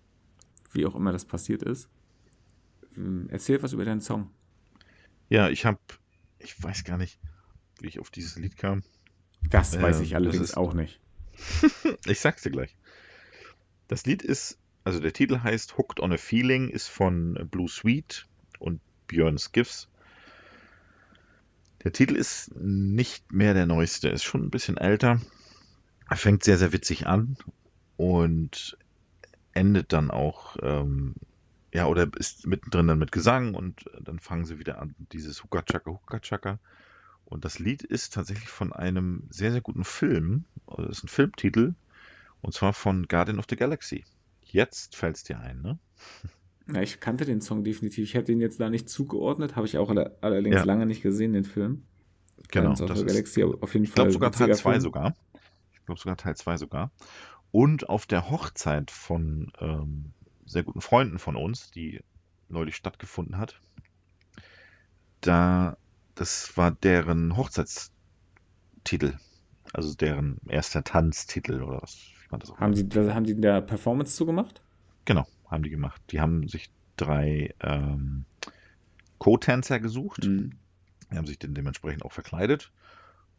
Wie 0.72 0.84
auch 0.86 0.94
immer 0.94 1.12
das 1.12 1.24
passiert 1.24 1.62
ist. 1.62 1.88
Ähm, 2.96 3.26
erzähl 3.30 3.62
was 3.62 3.72
über 3.72 3.84
deinen 3.84 4.00
Song. 4.00 4.30
Ja, 5.28 5.48
ich 5.48 5.64
habe, 5.64 5.78
ich 6.38 6.62
weiß 6.62 6.84
gar 6.84 6.98
nicht, 6.98 7.18
wie 7.80 7.88
ich 7.88 8.00
auf 8.00 8.10
dieses 8.10 8.36
Lied 8.36 8.56
kam. 8.56 8.82
Das 9.50 9.80
weiß 9.80 10.00
ich 10.00 10.16
allerdings 10.16 10.50
ist, 10.50 10.56
auch 10.56 10.74
nicht. 10.74 11.00
ich 12.06 12.20
sag's 12.20 12.42
dir 12.42 12.50
gleich. 12.50 12.76
Das 13.88 14.06
Lied 14.06 14.22
ist, 14.22 14.58
also 14.84 15.00
der 15.00 15.12
Titel 15.12 15.40
heißt 15.40 15.76
Hooked 15.76 16.00
on 16.00 16.12
a 16.12 16.16
Feeling, 16.16 16.68
ist 16.68 16.88
von 16.88 17.48
Blue 17.50 17.68
Sweet 17.68 18.26
und 18.58 18.80
Björn 19.06 19.38
Skiffs. 19.38 19.88
Der 21.82 21.92
Titel 21.92 22.16
ist 22.16 22.54
nicht 22.56 23.32
mehr 23.32 23.52
der 23.52 23.66
neueste, 23.66 24.08
ist 24.08 24.24
schon 24.24 24.42
ein 24.42 24.50
bisschen 24.50 24.78
älter. 24.78 25.20
Er 26.08 26.16
fängt 26.16 26.42
sehr, 26.42 26.56
sehr 26.56 26.72
witzig 26.72 27.06
an 27.06 27.36
und 27.96 28.78
endet 29.52 29.92
dann 29.92 30.10
auch, 30.10 30.56
ähm, 30.62 31.14
ja, 31.72 31.86
oder 31.86 32.08
ist 32.16 32.46
mittendrin 32.46 32.86
dann 32.86 32.98
mit 32.98 33.12
Gesang 33.12 33.54
und 33.54 33.84
dann 34.00 34.18
fangen 34.18 34.44
sie 34.44 34.58
wieder 34.58 34.80
an, 34.80 34.94
dieses 35.12 35.42
Hooka 35.44 35.62
Chaka 35.62 35.90
Hooka 35.90 36.20
Chaka. 36.20 36.58
Und 37.24 37.44
das 37.44 37.58
Lied 37.58 37.82
ist 37.82 38.14
tatsächlich 38.14 38.48
von 38.48 38.72
einem 38.72 39.24
sehr, 39.30 39.52
sehr 39.52 39.60
guten 39.60 39.84
Film. 39.84 40.44
Das 40.66 40.98
ist 40.98 41.04
ein 41.04 41.08
Filmtitel. 41.08 41.74
Und 42.42 42.52
zwar 42.52 42.72
von 42.72 43.08
Guardian 43.08 43.38
of 43.38 43.46
the 43.48 43.56
Galaxy. 43.56 44.04
Jetzt 44.42 44.96
fällt 44.96 45.16
es 45.16 45.24
dir 45.24 45.40
ein, 45.40 45.62
ne? 45.62 45.78
Ja, 46.72 46.80
ich 46.80 47.00
kannte 47.00 47.24
den 47.24 47.40
Song 47.40 47.64
definitiv. 47.64 48.04
Ich 48.04 48.14
hätte 48.14 48.32
ihn 48.32 48.40
jetzt 48.40 48.60
da 48.60 48.70
nicht 48.70 48.88
zugeordnet, 48.88 49.56
habe 49.56 49.66
ich 49.66 49.76
auch 49.78 49.90
allerdings 50.20 50.56
ja. 50.56 50.64
lange 50.64 50.86
nicht 50.86 51.02
gesehen, 51.02 51.32
den 51.32 51.44
Film. 51.44 51.84
Genau. 52.50 52.74
Guardians 52.74 52.82
of 52.82 52.98
the 52.98 53.04
Galaxy 53.04 53.42
auf 53.42 53.74
jeden 53.74 53.86
Fall. 53.86 53.88
Ich 53.88 53.94
glaube 53.94 54.12
sogar 54.12 54.32
Teil 54.32 54.54
2 54.54 54.80
sogar. 54.80 55.14
Ich 55.72 55.84
glaube 55.84 56.00
sogar 56.00 56.16
Teil 56.16 56.36
2 56.36 56.56
sogar. 56.56 56.90
Und 57.50 57.88
auf 57.88 58.06
der 58.06 58.30
Hochzeit 58.30 58.90
von 58.90 59.52
ähm, 59.60 60.12
sehr 60.46 60.62
guten 60.62 60.80
Freunden 60.80 61.18
von 61.18 61.36
uns, 61.36 61.70
die 61.70 62.00
neulich 62.48 62.76
stattgefunden 62.76 63.38
hat, 63.38 63.60
da 65.20 65.76
das 66.14 66.56
war 66.56 66.70
deren 66.70 67.36
Hochzeitstitel. 67.36 69.18
Also 69.72 69.94
deren 69.94 70.38
erster 70.48 70.84
Tanztitel 70.84 71.62
oder 71.62 71.82
was. 71.82 72.12
haben, 72.58 72.74
die, 72.74 72.98
haben 72.98 73.24
die 73.24 73.40
da 73.40 73.60
Performance 73.60 74.14
zugemacht? 74.14 74.62
Genau, 75.04 75.26
haben 75.48 75.62
die 75.62 75.70
gemacht. 75.70 76.00
Die 76.10 76.20
haben 76.20 76.48
sich 76.48 76.70
drei 76.96 77.54
ähm, 77.60 78.24
Co-Tänzer 79.18 79.80
gesucht. 79.80 80.24
Mhm. 80.24 80.52
Die 81.10 81.16
haben 81.16 81.26
sich 81.26 81.38
dann 81.38 81.54
dementsprechend 81.54 82.04
auch 82.04 82.12
verkleidet 82.12 82.72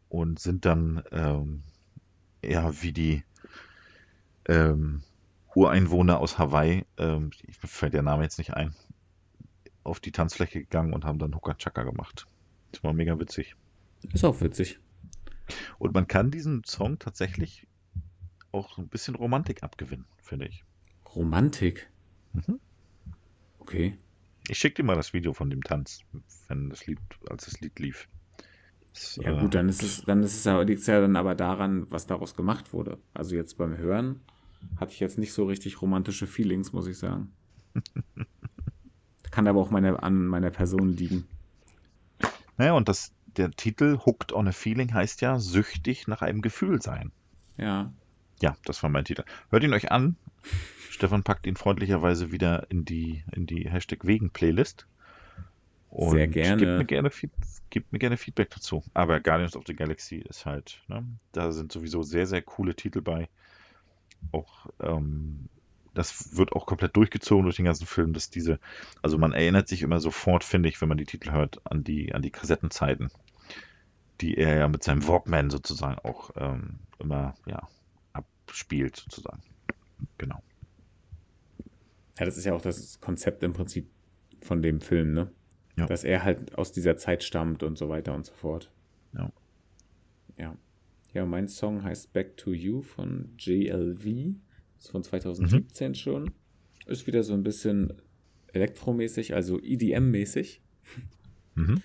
und 0.09 0.39
sind 0.39 0.65
dann 0.65 1.03
ähm, 1.11 1.63
ja 2.43 2.81
wie 2.81 2.93
die 2.93 3.23
ähm, 4.47 5.03
Ureinwohner 5.55 6.19
aus 6.19 6.37
Hawaii, 6.37 6.85
ähm, 6.97 7.31
ich 7.47 7.57
fällt 7.57 7.93
der 7.93 8.03
Name 8.03 8.23
jetzt 8.23 8.37
nicht 8.37 8.53
ein, 8.53 8.75
auf 9.83 9.99
die 9.99 10.11
Tanzfläche 10.11 10.59
gegangen 10.59 10.93
und 10.93 11.05
haben 11.05 11.19
dann 11.19 11.33
Hooka 11.33 11.55
Chaka 11.55 11.83
gemacht. 11.83 12.27
Das 12.75 12.83
war 12.83 12.91
mega 12.91 13.17
witzig. 13.17 13.55
Ist 14.11 14.25
auch 14.25 14.41
witzig. 14.41 14.79
Und 15.79 15.93
man 15.93 16.07
kann 16.07 16.29
diesen 16.29 16.65
Song 16.65 16.99
tatsächlich 16.99 17.67
auch 18.51 18.77
ein 18.77 18.89
bisschen 18.89 19.15
Romantik 19.15 19.63
abgewinnen, 19.63 20.05
finde 20.21 20.47
ich. 20.47 20.65
Romantik? 21.15 21.89
Mhm. 22.33 22.59
Okay. 23.59 23.97
Ich 24.49 24.57
schicke 24.57 24.75
dir 24.75 24.83
mal 24.83 24.97
das 24.97 25.13
Video 25.13 25.31
von 25.31 25.49
dem 25.49 25.63
Tanz, 25.63 26.01
wenn 26.49 26.69
das 26.69 26.85
Lied, 26.85 26.99
als 27.29 27.45
das 27.45 27.61
Lied 27.61 27.79
lief. 27.79 28.09
Das, 28.91 29.15
ja, 29.23 29.39
gut, 29.39 29.55
dann 29.55 29.69
ist 29.69 29.81
es, 29.81 30.03
dann 30.03 30.21
ist 30.21 30.35
es 30.35 30.43
ja, 30.43 30.61
liegt 30.61 30.81
es 30.81 30.87
ja 30.87 30.99
dann 30.99 31.15
aber 31.15 31.33
daran, 31.33 31.89
was 31.89 32.07
daraus 32.07 32.35
gemacht 32.35 32.73
wurde. 32.73 32.97
Also 33.13 33.37
jetzt 33.37 33.57
beim 33.57 33.77
Hören 33.77 34.19
hatte 34.75 34.91
ich 34.91 34.99
jetzt 34.99 35.17
nicht 35.17 35.31
so 35.31 35.45
richtig 35.45 35.81
romantische 35.81 36.27
Feelings, 36.27 36.73
muss 36.73 36.87
ich 36.87 36.97
sagen. 36.97 37.31
Kann 39.31 39.47
aber 39.47 39.61
auch 39.61 39.71
meine, 39.71 40.03
an 40.03 40.25
meiner 40.25 40.51
Person 40.51 40.89
liegen. 40.89 41.25
Naja, 42.57 42.73
und 42.73 42.87
das, 42.89 43.11
der 43.25 43.51
Titel 43.51 43.99
Hooked 44.05 44.33
on 44.33 44.47
a 44.47 44.51
Feeling 44.51 44.93
heißt 44.93 45.21
ja 45.21 45.39
süchtig 45.39 46.07
nach 46.07 46.21
einem 46.21 46.41
Gefühl 46.41 46.81
sein. 46.81 47.11
Ja. 47.57 47.91
Ja, 48.41 48.55
das 48.65 48.81
war 48.83 48.89
mein 48.89 49.05
Titel. 49.05 49.23
Hört 49.49 49.63
ihn 49.63 49.73
euch 49.73 49.91
an. 49.91 50.17
Stefan 50.89 51.23
packt 51.23 51.47
ihn 51.47 51.55
freundlicherweise 51.55 52.31
wieder 52.31 52.69
in 52.69 52.85
die, 52.85 53.23
in 53.33 53.45
die 53.45 53.69
Hashtag 53.69 54.05
Wegen-Playlist. 54.05 54.87
Sehr 55.97 56.27
gerne. 56.27 56.57
Gebt 56.57 56.77
mir 56.77 56.85
gerne, 56.85 57.11
gebt 57.69 57.91
mir 57.91 57.99
gerne 57.99 58.17
Feedback 58.17 58.49
dazu. 58.49 58.83
Aber 58.93 59.19
Guardians 59.21 59.55
of 59.55 59.63
the 59.65 59.75
Galaxy 59.75 60.17
ist 60.17 60.45
halt, 60.45 60.81
ne, 60.87 61.05
da 61.31 61.51
sind 61.51 61.71
sowieso 61.71 62.03
sehr, 62.03 62.27
sehr 62.27 62.41
coole 62.41 62.75
Titel 62.75 63.01
bei. 63.01 63.29
Auch 64.31 64.67
ähm, 64.81 65.47
das 65.95 66.37
wird 66.37 66.53
auch 66.53 66.65
komplett 66.65 66.95
durchgezogen 66.95 67.45
durch 67.45 67.55
den 67.55 67.65
ganzen 67.65 67.87
Film, 67.87 68.13
dass 68.13 68.29
diese, 68.29 68.59
also 69.01 69.17
man 69.17 69.33
erinnert 69.33 69.67
sich 69.67 69.81
immer 69.81 69.99
sofort, 69.99 70.43
finde 70.43 70.69
ich, 70.69 70.79
wenn 70.81 70.89
man 70.89 70.97
die 70.97 71.05
Titel 71.05 71.31
hört, 71.31 71.59
an 71.65 71.83
die, 71.83 72.13
an 72.13 72.21
die 72.21 72.31
Kassettenzeiten, 72.31 73.09
die 74.21 74.37
er 74.37 74.57
ja 74.57 74.67
mit 74.67 74.83
seinem 74.83 75.07
Walkman 75.07 75.49
sozusagen 75.49 75.97
auch 75.99 76.31
ähm, 76.35 76.79
immer, 76.99 77.33
ja, 77.45 77.67
abspielt, 78.13 78.97
sozusagen. 78.97 79.41
Genau. 80.17 80.41
Ja, 82.19 82.25
das 82.25 82.37
ist 82.37 82.45
ja 82.45 82.53
auch 82.53 82.61
das 82.61 82.99
Konzept 83.01 83.43
im 83.43 83.53
Prinzip 83.53 83.89
von 84.41 84.61
dem 84.61 84.81
Film, 84.81 85.13
ne? 85.13 85.31
Ja. 85.77 85.87
Dass 85.87 86.05
er 86.05 86.23
halt 86.23 86.57
aus 86.57 86.71
dieser 86.71 86.95
Zeit 86.95 87.23
stammt 87.23 87.61
und 87.63 87.77
so 87.77 87.89
weiter 87.89 88.13
und 88.13 88.25
so 88.25 88.33
fort. 88.33 88.71
Ja. 89.13 89.29
Ja. 90.37 90.55
Ja, 91.13 91.25
mein 91.25 91.47
Song 91.47 91.83
heißt 91.83 92.13
Back 92.13 92.37
to 92.37 92.51
You 92.51 92.81
von 92.81 93.33
JLV. 93.37 94.35
Ist 94.85 94.91
von 94.91 95.03
2017 95.03 95.89
mhm. 95.89 95.95
schon. 95.95 96.31
Ist 96.85 97.07
wieder 97.07 97.23
so 97.23 97.33
ein 97.33 97.41
bisschen 97.41 97.93
elektromäßig, 98.53 99.33
also 99.33 99.57
EDM-mäßig. 99.57 100.61
Mhm. 101.55 101.81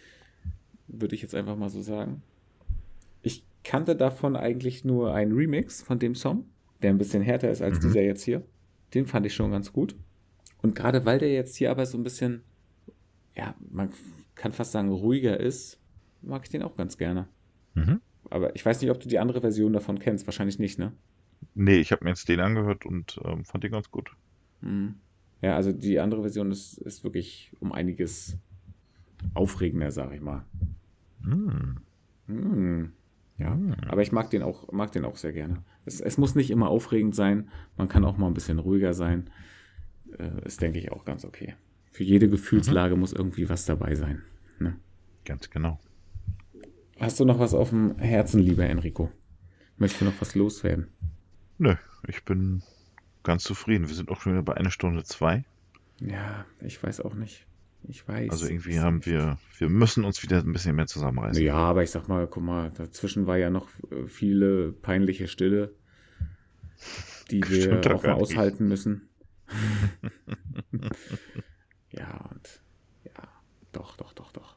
Würde 0.86 1.14
ich 1.14 1.22
jetzt 1.22 1.34
einfach 1.34 1.56
mal 1.56 1.70
so 1.70 1.80
sagen. 1.80 2.22
Ich 3.22 3.44
kannte 3.64 3.96
davon 3.96 4.36
eigentlich 4.36 4.84
nur 4.84 5.14
einen 5.14 5.32
Remix 5.32 5.82
von 5.82 5.98
dem 5.98 6.14
Song, 6.14 6.44
der 6.82 6.90
ein 6.90 6.98
bisschen 6.98 7.22
härter 7.22 7.50
ist 7.50 7.62
als 7.62 7.78
mhm. 7.78 7.82
dieser 7.82 8.02
jetzt 8.02 8.22
hier. 8.22 8.44
Den 8.92 9.06
fand 9.06 9.24
ich 9.24 9.34
schon 9.34 9.50
ganz 9.50 9.72
gut. 9.72 9.96
Und 10.60 10.74
gerade 10.74 11.06
weil 11.06 11.18
der 11.18 11.32
jetzt 11.32 11.56
hier 11.56 11.70
aber 11.70 11.86
so 11.86 11.96
ein 11.96 12.02
bisschen, 12.02 12.42
ja, 13.34 13.54
man 13.70 13.90
kann 14.34 14.52
fast 14.52 14.72
sagen, 14.72 14.90
ruhiger 14.90 15.40
ist, 15.40 15.80
mag 16.20 16.42
ich 16.44 16.50
den 16.50 16.62
auch 16.62 16.76
ganz 16.76 16.98
gerne. 16.98 17.28
Mhm. 17.74 18.02
Aber 18.28 18.54
ich 18.54 18.66
weiß 18.66 18.82
nicht, 18.82 18.90
ob 18.90 19.00
du 19.00 19.08
die 19.08 19.18
andere 19.18 19.40
Version 19.40 19.72
davon 19.72 19.98
kennst. 19.98 20.26
Wahrscheinlich 20.26 20.58
nicht, 20.58 20.78
ne? 20.78 20.92
Nee, 21.54 21.78
ich 21.78 21.92
habe 21.92 22.04
mir 22.04 22.10
jetzt 22.10 22.28
den 22.28 22.40
angehört 22.40 22.86
und 22.86 23.20
ähm, 23.24 23.44
fand 23.44 23.64
den 23.64 23.72
ganz 23.72 23.90
gut. 23.90 24.10
Mhm. 24.60 24.96
Ja, 25.42 25.56
also 25.56 25.72
die 25.72 26.00
andere 26.00 26.22
Version 26.22 26.50
ist, 26.50 26.78
ist 26.78 27.02
wirklich 27.02 27.52
um 27.60 27.72
einiges 27.72 28.36
aufregender, 29.34 29.90
sag 29.90 30.12
ich 30.12 30.20
mal. 30.20 30.44
Mhm. 31.22 31.76
Mhm. 32.26 32.92
Ja, 33.38 33.54
mhm. 33.54 33.74
aber 33.88 34.02
ich 34.02 34.12
mag 34.12 34.28
den 34.30 34.42
auch, 34.42 34.70
mag 34.70 34.92
den 34.92 35.04
auch 35.04 35.16
sehr 35.16 35.32
gerne. 35.32 35.64
Es, 35.86 36.00
es, 36.00 36.18
muss 36.18 36.34
nicht 36.34 36.50
immer 36.50 36.68
aufregend 36.68 37.14
sein, 37.14 37.48
man 37.76 37.88
kann 37.88 38.04
auch 38.04 38.18
mal 38.18 38.26
ein 38.26 38.34
bisschen 38.34 38.58
ruhiger 38.58 38.92
sein. 38.92 39.30
Äh, 40.18 40.44
ist, 40.44 40.60
denke 40.60 40.78
ich, 40.78 40.92
auch 40.92 41.06
ganz 41.06 41.24
okay. 41.24 41.54
Für 41.90 42.04
jede 42.04 42.28
Gefühlslage 42.28 42.94
mhm. 42.94 43.00
muss 43.00 43.12
irgendwie 43.12 43.48
was 43.48 43.64
dabei 43.64 43.94
sein. 43.94 44.22
Ne? 44.58 44.76
Ganz 45.24 45.48
genau. 45.48 45.80
Hast 46.98 47.18
du 47.18 47.24
noch 47.24 47.38
was 47.38 47.54
auf 47.54 47.70
dem 47.70 47.96
Herzen, 47.96 48.42
lieber 48.42 48.66
Enrico? 48.66 49.10
Möchtest 49.78 50.02
du 50.02 50.04
noch 50.04 50.20
was 50.20 50.34
loswerden? 50.34 50.88
Nö, 51.60 51.74
ich 52.08 52.24
bin 52.24 52.62
ganz 53.22 53.44
zufrieden. 53.44 53.86
Wir 53.86 53.94
sind 53.94 54.08
auch 54.08 54.22
schon 54.22 54.32
wieder 54.32 54.42
bei 54.42 54.54
einer 54.54 54.70
Stunde 54.70 55.04
zwei. 55.04 55.44
Ja, 55.98 56.46
ich 56.62 56.82
weiß 56.82 57.02
auch 57.02 57.12
nicht. 57.12 57.46
Ich 57.86 58.08
weiß. 58.08 58.30
Also 58.30 58.46
irgendwie 58.46 58.80
haben 58.80 58.96
nicht. 58.96 59.08
wir, 59.08 59.36
wir 59.58 59.68
müssen 59.68 60.04
uns 60.04 60.22
wieder 60.22 60.38
ein 60.38 60.54
bisschen 60.54 60.74
mehr 60.74 60.86
zusammenreißen. 60.86 61.42
Ja, 61.42 61.56
aber 61.56 61.82
ich 61.82 61.90
sag 61.90 62.08
mal, 62.08 62.26
guck 62.26 62.42
mal, 62.42 62.70
dazwischen 62.70 63.26
war 63.26 63.36
ja 63.36 63.50
noch 63.50 63.68
äh, 63.90 64.06
viele 64.06 64.72
peinliche 64.72 65.28
Stille, 65.28 65.74
die 67.30 67.42
wir 67.46 67.94
auch 67.94 68.04
mal 68.04 68.12
aushalten 68.12 68.66
müssen. 68.66 69.10
ja, 71.90 72.26
und 72.30 72.62
ja, 73.04 73.28
doch, 73.72 73.98
doch, 73.98 74.14
doch, 74.14 74.32
doch. 74.32 74.56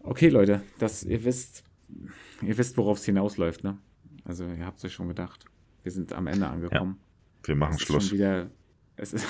Okay, 0.00 0.30
Leute, 0.30 0.62
das, 0.80 1.04
ihr 1.04 1.22
wisst, 1.22 1.62
ihr 2.42 2.58
wisst, 2.58 2.76
worauf 2.76 2.98
es 2.98 3.04
hinausläuft, 3.04 3.62
ne? 3.62 3.78
Also 4.24 4.46
ihr 4.46 4.66
habt 4.66 4.78
es 4.78 4.84
euch 4.84 4.94
schon 4.94 5.06
gedacht. 5.06 5.44
Wir 5.82 5.92
sind 5.92 6.12
am 6.12 6.26
Ende 6.26 6.46
angekommen. 6.46 6.98
Ja, 7.42 7.48
wir 7.48 7.56
machen 7.56 7.74
es 7.74 7.82
Schluss. 7.82 8.12
Wieder, 8.12 8.50
es 8.96 9.12
ist 9.12 9.26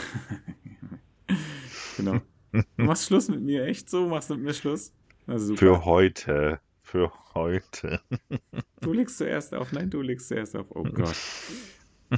genau. 1.97 2.21
Du 2.53 2.63
machst 2.85 3.07
Schluss 3.07 3.29
mit 3.29 3.43
mir, 3.43 3.65
echt 3.65 3.91
so? 3.91 4.09
Machst 4.09 4.31
du 4.31 4.35
mit 4.35 4.45
mir 4.45 4.55
Schluss? 4.55 4.93
Für 5.57 5.85
heute. 5.85 6.61
Für 6.83 7.13
heute. 7.35 8.01
Du 8.81 8.93
legst 8.93 9.19
zuerst 9.19 9.53
auf. 9.55 9.73
Nein, 9.73 9.91
du 9.91 10.01
legst 10.01 10.29
zuerst 10.29 10.55
auf. 10.55 10.67
Oh 10.71 10.85
Gott. 10.85 11.17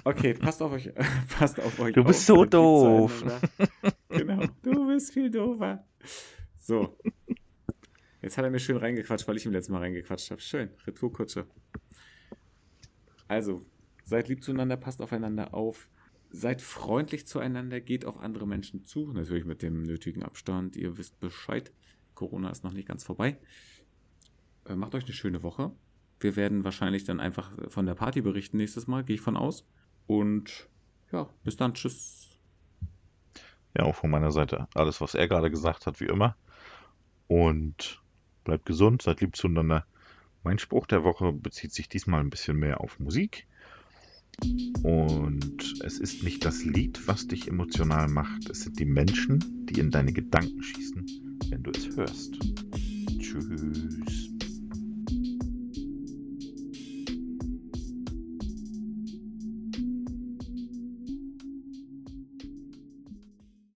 Okay, 0.05 0.35
passt 0.35 0.61
auf 0.63 0.73
euch, 0.73 0.91
passt 1.39 1.59
auf 1.59 1.81
euch. 1.81 1.95
Du 1.95 2.05
bist 2.05 2.31
auf, 2.31 2.37
so 2.37 2.45
doof. 2.45 3.25
Genau, 4.11 4.45
du 4.63 4.87
bist 4.87 5.13
viel 5.15 5.31
doofer. 5.31 5.83
So. 6.59 6.99
Jetzt 8.21 8.37
hat 8.37 8.45
er 8.45 8.51
mir 8.51 8.61
schön 8.61 8.77
reingequatscht, 8.77 9.27
weil 9.27 9.39
ich 9.39 9.47
ihm 9.47 9.53
letztes 9.53 9.71
Mal 9.71 9.79
reingequatscht 9.79 10.31
habe. 10.31 10.41
Schön. 10.43 10.69
Retourkutsche. 10.87 11.47
Also, 13.27 13.65
seid 14.11 14.29
lieb 14.29 14.43
zueinander, 14.43 14.77
passt 14.77 15.01
aufeinander 15.01 15.55
auf. 15.55 15.89
Seid 16.31 16.61
freundlich 16.63 17.27
zueinander, 17.27 17.81
geht 17.81 18.05
auf 18.05 18.19
andere 18.19 18.47
Menschen 18.47 18.85
zu. 18.85 19.13
Natürlich 19.13 19.45
mit 19.45 19.63
dem 19.63 19.83
nötigen 19.83 20.23
Abstand. 20.23 20.77
Ihr 20.77 20.99
wisst 20.99 21.19
Bescheid. 21.21 21.73
Corona 22.15 22.51
ist 22.51 22.65
noch 22.65 22.73
nicht 22.73 22.87
ganz 22.87 23.05
vorbei. 23.05 23.39
Äh, 24.67 24.75
macht 24.75 24.95
euch 24.95 25.05
eine 25.05 25.13
schöne 25.13 25.43
Woche. 25.43 25.73
Wir 26.19 26.37
werden 26.37 26.65
wahrscheinlich 26.65 27.05
dann 27.05 27.19
einfach 27.19 27.51
von 27.69 27.87
der 27.87 27.95
Party 27.95 28.21
berichten 28.21 28.59
nächstes 28.59 28.87
Mal, 28.87 29.05
gehe 29.05 29.15
ich 29.15 29.23
von 29.23 29.37
aus. 29.37 29.67
Und 30.07 30.69
ja, 31.13 31.31
bis 31.45 31.57
dann. 31.57 31.75
Tschüss. 31.75 32.39
Ja, 33.77 33.85
auch 33.85 33.95
von 33.95 34.11
meiner 34.11 34.33
Seite 34.33 34.67
alles, 34.75 35.01
was 35.01 35.15
er 35.15 35.29
gerade 35.29 35.51
gesagt 35.51 35.87
hat, 35.87 36.01
wie 36.01 36.07
immer. 36.07 36.37
Und 37.29 38.03
bleibt 38.45 38.67
gesund, 38.67 39.03
seid 39.03 39.21
lieb 39.21 39.37
zueinander. 39.37 39.87
Mein 40.43 40.59
Spruch 40.59 40.87
der 40.87 41.05
Woche 41.05 41.33
bezieht 41.33 41.73
sich 41.73 41.89
diesmal 41.89 42.21
ein 42.21 42.31
bisschen 42.31 42.57
mehr 42.57 42.81
auf 42.81 42.99
Musik. 42.99 43.47
Und 44.83 45.81
es 45.85 45.99
ist 45.99 46.23
nicht 46.23 46.45
das 46.45 46.65
Lied, 46.65 47.07
was 47.07 47.27
dich 47.27 47.49
emotional 47.49 48.09
macht, 48.09 48.49
es 48.49 48.63
sind 48.63 48.79
die 48.79 48.87
Menschen, 48.87 49.67
die 49.67 49.79
in 49.81 49.91
deine 49.91 50.13
Gedanken 50.13 50.63
schießen, 50.63 51.39
wenn 51.51 51.63
du 51.63 51.71
es 51.71 51.97
hörst. 51.97 52.39
Tschüss. 53.19 54.30